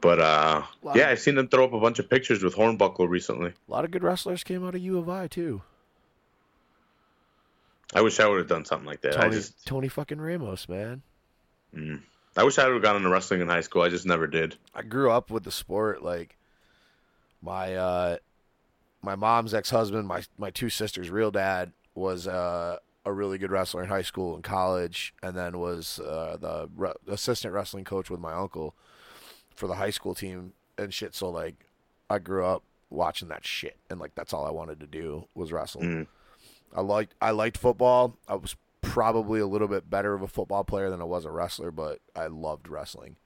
[0.00, 0.62] But uh,
[0.94, 3.52] yeah, I've seen them throw up a bunch of pictures with Hornbuckle recently.
[3.68, 5.62] A lot of good wrestlers came out of U of I too.
[7.94, 9.18] I wish I would have done something like that.
[9.18, 11.02] I Tony, just, Tony fucking Ramos, man.
[11.74, 12.00] mm,
[12.36, 13.82] I wish I would have gone into wrestling in high school.
[13.82, 14.56] I just never did.
[14.74, 16.02] I grew up with the sport.
[16.02, 16.36] Like
[17.42, 18.16] my uh,
[19.02, 23.50] my mom's ex husband, my my two sisters' real dad was uh, a really good
[23.50, 28.08] wrestler in high school and college, and then was uh, the re- assistant wrestling coach
[28.08, 28.74] with my uncle
[29.60, 31.14] for the high school team and shit.
[31.14, 31.54] So like,
[32.08, 35.52] I grew up watching that shit, and like that's all I wanted to do was
[35.52, 35.82] wrestle.
[35.82, 36.06] Mm.
[36.74, 38.16] I liked I liked football.
[38.26, 41.30] I was probably a little bit better of a football player than I was a
[41.30, 43.16] wrestler, but I loved wrestling.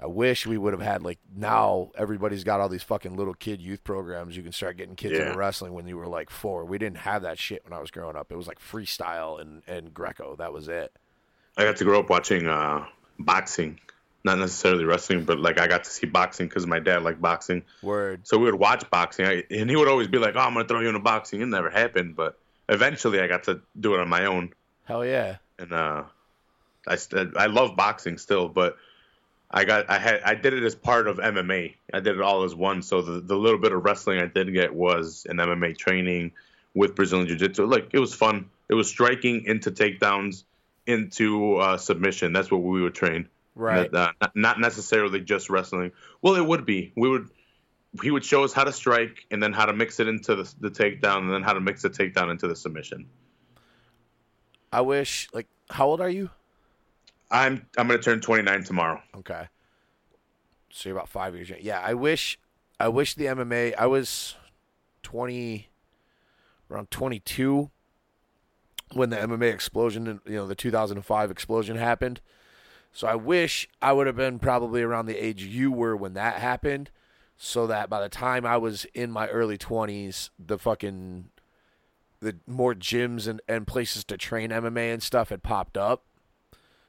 [0.00, 3.60] I wish we would have had like now everybody's got all these fucking little kid
[3.62, 4.36] youth programs.
[4.36, 5.26] You can start getting kids Yeah.
[5.26, 6.64] into wrestling when you were like four.
[6.64, 8.32] We didn't have that shit when I was growing up.
[8.32, 10.34] It was like freestyle and and Greco.
[10.36, 10.92] That was it.
[11.56, 12.86] I got to grow up watching uh,
[13.18, 13.78] boxing,
[14.24, 17.62] not necessarily wrestling, but like I got to see boxing because my dad liked boxing.
[17.82, 18.20] Word.
[18.26, 20.66] So we would watch boxing, I, and he would always be like, "Oh, I'm gonna
[20.66, 22.38] throw you into boxing." It never happened, but
[22.68, 24.52] eventually I got to do it on my own,
[24.84, 25.36] Hell yeah.
[25.58, 26.04] and uh,
[26.86, 28.76] I st- I love boxing still, but
[29.50, 31.74] I got I had I did it as part of MMA.
[31.92, 32.82] I did it all as one.
[32.82, 36.32] So the the little bit of wrestling I did get was an MMA training
[36.74, 37.66] with Brazilian Jiu Jitsu.
[37.66, 38.48] Like it was fun.
[38.68, 40.44] It was striking into takedowns,
[40.86, 42.32] into uh, submission.
[42.32, 43.28] That's what we would train.
[43.54, 43.92] Right.
[43.92, 45.92] Uh, not, not necessarily just wrestling.
[46.22, 46.92] Well, it would be.
[46.96, 47.28] We would.
[48.02, 50.54] He would show us how to strike, and then how to mix it into the,
[50.60, 53.06] the takedown, and then how to mix the takedown into the submission.
[54.72, 56.30] I wish like how old are you?
[57.30, 59.02] I'm I'm gonna turn 29 tomorrow.
[59.16, 59.48] Okay.
[60.70, 61.50] So you're about five years.
[61.60, 62.38] Yeah, I wish
[62.80, 64.36] I wish the MMA I was
[65.02, 65.68] twenty
[66.70, 67.70] around twenty two
[68.92, 72.20] when the MMA explosion you know, the two thousand and five explosion happened.
[72.92, 76.40] So I wish I would have been probably around the age you were when that
[76.40, 76.90] happened.
[77.38, 81.30] So that by the time I was in my early twenties, the fucking
[82.20, 86.04] the more gyms and, and places to train MMA and stuff had popped up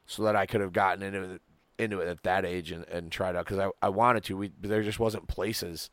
[0.05, 1.41] so that I could have gotten into it,
[1.79, 4.37] into it at that age and, and tried out because I, I wanted to.
[4.37, 5.89] We there just wasn't places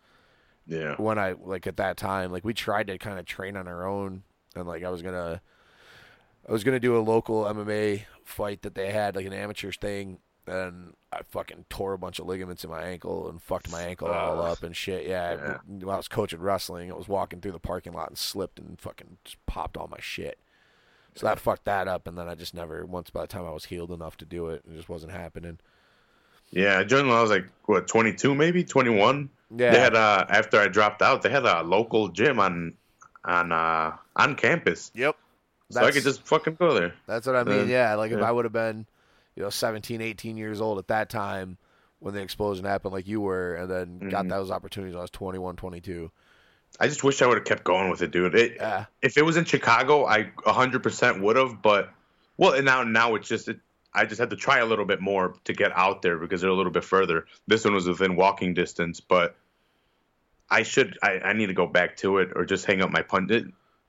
[0.66, 0.96] Yeah.
[0.96, 2.30] when I like at that time.
[2.30, 4.24] Like we tried to kind of train on our own,
[4.54, 5.40] and like I was gonna,
[6.46, 10.18] I was gonna do a local MMA fight that they had like an amateur thing,
[10.46, 14.08] and I fucking tore a bunch of ligaments in my ankle and fucked my ankle
[14.08, 15.06] all up and shit.
[15.06, 15.58] Yeah, Yeah.
[15.66, 18.80] when I was coaching wrestling, I was walking through the parking lot and slipped and
[18.80, 20.38] fucking just popped all my shit.
[21.16, 22.86] So that fucked that up, and then I just never.
[22.86, 25.58] Once by the time I was healed enough to do it, it just wasn't happening.
[26.50, 29.28] Yeah, I joined when I was like what 22, maybe 21.
[29.56, 29.70] Yeah.
[29.72, 32.74] They had uh after I dropped out, they had a local gym on
[33.24, 35.16] on uh on campus, Yep.
[35.70, 36.94] So I could just fucking go there.
[37.06, 37.60] That's what I mean.
[37.60, 38.20] Uh, yeah, like if.
[38.20, 38.86] I would have been,
[39.36, 41.56] you know, 17, 18 years old at that time
[42.00, 44.30] when the explosion happened, like you were, and then got Mhm.
[44.30, 46.10] those opportunities when I was 21, 22.
[46.78, 48.34] I just wish I would have kept going with it, dude.
[48.34, 48.86] It, Yeah.
[49.02, 51.90] if it was in Chicago, I 100% would have, but
[52.36, 53.58] well, and now now it's just it,
[53.92, 56.48] I just had to try a little bit more to get out there because they're
[56.50, 57.26] a little bit further.
[57.48, 59.34] This one was within walking distance, but
[60.48, 63.02] I should I, I need to go back to it or just hang up my
[63.02, 63.30] punch.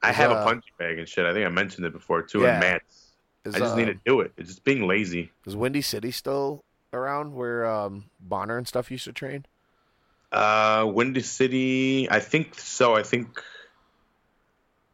[0.03, 1.25] I have uh, a punching bag and shit.
[1.25, 2.41] I think I mentioned it before too.
[2.41, 2.53] Yeah.
[2.53, 3.07] And mats.
[3.43, 4.33] Is, I just uh, need to do it.
[4.37, 5.31] It's just being lazy.
[5.45, 6.63] Is Windy City still
[6.93, 9.45] around where um, Bonnar and stuff used to train?
[10.31, 12.09] Uh, Windy City.
[12.09, 12.95] I think so.
[12.95, 13.41] I think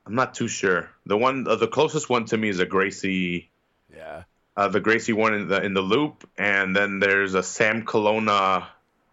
[0.06, 0.90] I'm not too sure.
[1.06, 3.50] The one, uh, the closest one to me is a Gracie.
[3.94, 4.24] Yeah.
[4.58, 8.68] uh, the Gracie one in the in the loop, and then there's a Sam Colonna.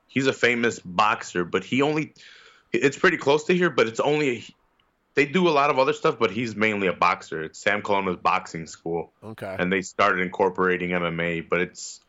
[0.09, 2.15] He's a famous boxer, but he only
[2.73, 4.47] it's pretty close to here, but it's only
[5.15, 7.43] they do a lot of other stuff, but he's mainly a boxer.
[7.43, 9.57] It's Sam Colonna's boxing school, Okay.
[9.59, 12.01] and they started incorporating MMA, but it's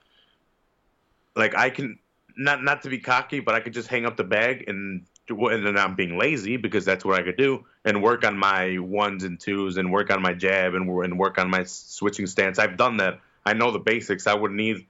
[1.36, 2.00] like I can
[2.38, 5.66] not not to be cocky, but I could just hang up the bag and and
[5.66, 9.24] then I'm being lazy because that's what I could do and work on my ones
[9.24, 12.60] and twos and work on my jab and and work on my switching stance.
[12.60, 13.20] I've done that.
[13.44, 14.28] I know the basics.
[14.28, 14.86] I would need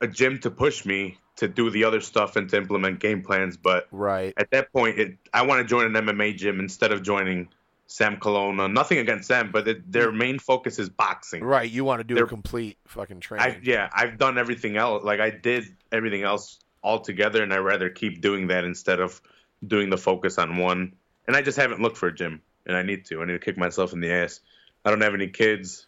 [0.00, 3.56] a gym to push me to do the other stuff and to implement game plans,
[3.56, 4.34] but Right.
[4.36, 7.48] at that point, it, I want to join an MMA gym instead of joining
[7.86, 8.68] Sam Colonna.
[8.68, 10.16] Nothing against Sam, but it, their mm.
[10.16, 11.42] main focus is boxing.
[11.42, 11.70] Right.
[11.70, 13.60] You want to do a They're- complete fucking I training.
[13.64, 15.04] yeah, I've done everything else.
[15.04, 19.20] Like I did everything else all together, and I rather keep doing that instead of
[19.66, 20.94] doing the focus on one.
[21.26, 23.22] And I just haven't looked for a gym, and I need to.
[23.22, 24.40] I need to kick myself in the ass.
[24.84, 25.86] I don't have any kids.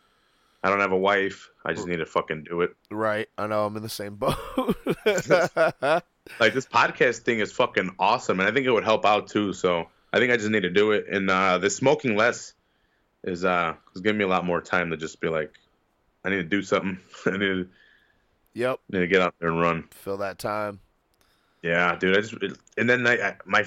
[0.65, 1.51] I don't have a wife.
[1.63, 2.75] I just need to fucking do it.
[2.91, 3.29] Right.
[3.37, 3.67] I know.
[3.67, 4.35] I'm in the same boat.
[6.41, 9.53] Like this podcast thing is fucking awesome, and I think it would help out too.
[9.53, 11.05] So I think I just need to do it.
[11.11, 12.55] And uh, the smoking less
[13.23, 15.53] is uh is giving me a lot more time to just be like,
[16.25, 16.99] I need to do something.
[17.27, 17.69] I need to,
[18.55, 18.81] yep.
[18.89, 19.85] need to get out there and run.
[19.91, 20.81] Fill that time.
[21.63, 22.17] Yeah, dude.
[22.17, 22.35] I just
[22.79, 23.67] and then I, I my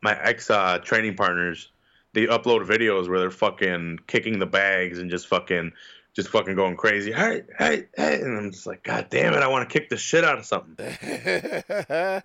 [0.00, 1.70] my ex uh, training partners
[2.12, 5.72] they upload videos where they're fucking kicking the bags and just fucking
[6.14, 7.12] just fucking going crazy.
[7.12, 9.96] Hey, hey, hey, and I'm just like, God damn it, I want to kick the
[9.96, 10.86] shit out of something.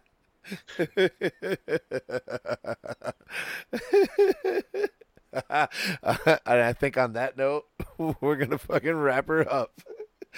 [5.52, 7.66] and I think on that note,
[8.22, 9.80] we're gonna fucking wrap her up.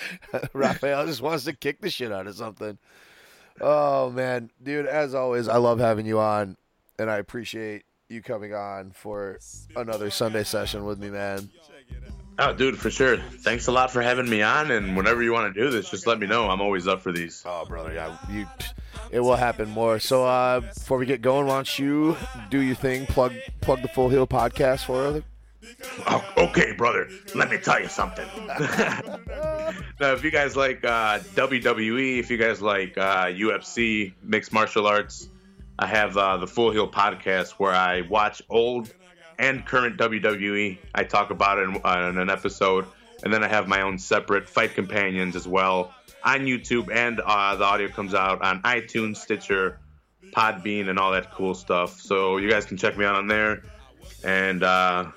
[0.54, 2.78] Rafael just wants to kick the shit out of something.
[3.60, 4.86] Oh man, dude!
[4.86, 6.58] As always, I love having you on,
[7.00, 9.40] and I appreciate you coming on for
[9.76, 11.50] another Sunday session with me, man.
[12.40, 13.18] Oh, dude, for sure.
[13.18, 14.70] Thanks a lot for having me on.
[14.70, 16.50] And whenever you want to do this, just let me know.
[16.50, 17.44] I'm always up for these.
[17.46, 18.46] Oh, brother, yeah, you.
[19.12, 20.00] It will happen more.
[20.00, 22.16] So uh, before we get going, why don't you
[22.50, 23.06] do your thing?
[23.08, 25.24] Plug plug the Full Heel podcast for us.
[26.08, 27.10] Oh, okay, brother.
[27.34, 28.28] Let me tell you something.
[28.48, 34.88] now, if you guys like uh, WWE, if you guys like uh, UFC, mixed martial
[34.88, 35.30] arts,
[35.80, 38.94] I have uh, the Full Heel podcast where I watch old
[39.40, 40.78] and current WWE.
[40.96, 42.86] I talk about it in, uh, in an episode,
[43.24, 45.94] and then I have my own separate fight companions as well
[46.24, 49.80] on YouTube, and uh, the audio comes out on iTunes, Stitcher,
[50.32, 52.00] Podbean, and all that cool stuff.
[52.02, 53.64] So you guys can check me out on there.
[54.24, 55.12] And uh,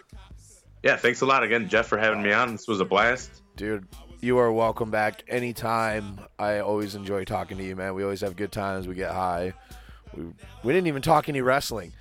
[0.82, 2.52] yeah, thanks a lot again, Jeff, for having me on.
[2.52, 3.42] This was a blast.
[3.56, 3.86] Dude,
[4.20, 6.20] you are welcome back anytime.
[6.38, 7.94] I always enjoy talking to you, man.
[7.94, 8.86] We always have good times.
[8.86, 9.54] We get high.
[10.14, 10.24] We,
[10.62, 11.92] we didn't even talk any wrestling.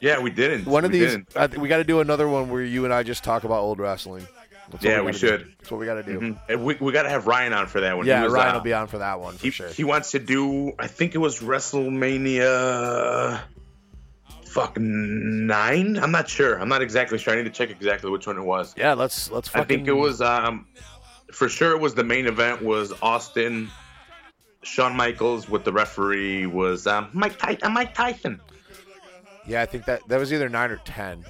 [0.00, 0.66] Yeah, we didn't.
[0.66, 1.16] One of We these.
[1.34, 3.60] I th- we got to do another one where you and I just talk about
[3.60, 4.26] old wrestling.
[4.70, 5.44] That's Yeah, we gotta should.
[5.44, 5.50] Do.
[5.58, 6.20] That's what we got to do.
[6.20, 6.58] Mhm.
[6.58, 8.04] We, we got to have Ryan on for that one.
[8.06, 9.68] Yeah, was, Ryan uh, will be on for that one for He, sure.
[9.68, 10.72] he wants to do.
[10.78, 13.40] I think it was WrestleMania.
[14.46, 15.98] Fuck nine.
[15.98, 16.58] I'm not sure.
[16.58, 17.34] I'm not exactly sure.
[17.34, 18.74] I need to check exactly which one it was.
[18.76, 19.48] yeah, let's let's.
[19.48, 20.20] Fucking, I think it was.
[20.20, 20.66] Um,
[21.30, 23.70] for sure, it was the main event was Austin.
[24.62, 27.72] Shawn Michaels with the referee was um, Mike Tyson.
[27.72, 28.40] Mike Tyson.
[29.46, 31.24] Yeah, I think that that was either nine or ten.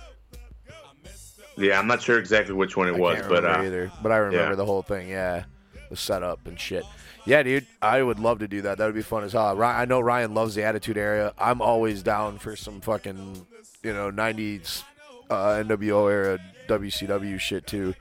[1.56, 3.90] Yeah, I'm not sure exactly which one it I was, but uh, either.
[4.02, 4.54] But I remember yeah.
[4.54, 5.08] the whole thing.
[5.08, 5.44] Yeah,
[5.90, 6.84] the setup and shit.
[7.24, 8.78] Yeah, dude, I would love to do that.
[8.78, 9.60] That would be fun as hell.
[9.62, 11.32] I know Ryan loves the Attitude Era.
[11.38, 13.46] I'm always down for some fucking,
[13.82, 14.84] you know, '90s
[15.30, 16.38] uh, NWO era
[16.68, 17.94] WCW shit too.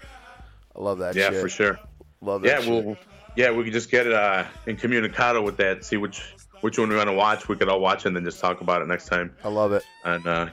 [0.75, 1.41] I love that yeah, shit.
[1.41, 1.79] for sure.
[2.21, 2.85] Love that Yeah, shit.
[2.85, 2.97] we'll
[3.35, 5.83] yeah we can just get uh, in communicado with that.
[5.85, 6.34] See which
[6.65, 7.47] which one we want to watch.
[7.47, 9.35] We could all watch and then just talk about it next time.
[9.43, 9.83] I love it.
[10.03, 10.47] And uh,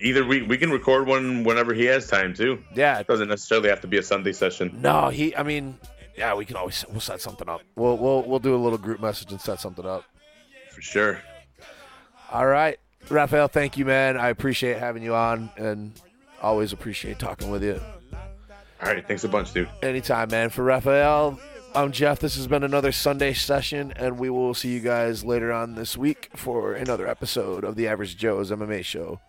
[0.00, 2.60] either we we can record one whenever he has time too.
[2.74, 2.98] Yeah.
[2.98, 4.76] It doesn't necessarily have to be a Sunday session.
[4.82, 5.36] No, he.
[5.36, 5.78] I mean,
[6.18, 7.60] yeah, we can always we'll set something up.
[7.76, 10.04] We'll we'll we'll do a little group message and set something up.
[10.72, 11.20] For sure.
[12.32, 13.46] All right, Rafael.
[13.46, 14.16] Thank you, man.
[14.16, 15.92] I appreciate having you on, and
[16.42, 17.80] always appreciate talking with you.
[18.82, 19.68] All right, thanks a bunch, dude.
[19.80, 20.50] Anytime, man.
[20.50, 21.38] For Rafael,
[21.76, 22.20] I'm Jeff.
[22.20, 25.94] This has been another Sunday session, and we will see you guys later on this
[25.94, 29.20] week for another episode of the Average Joe's MMA Show.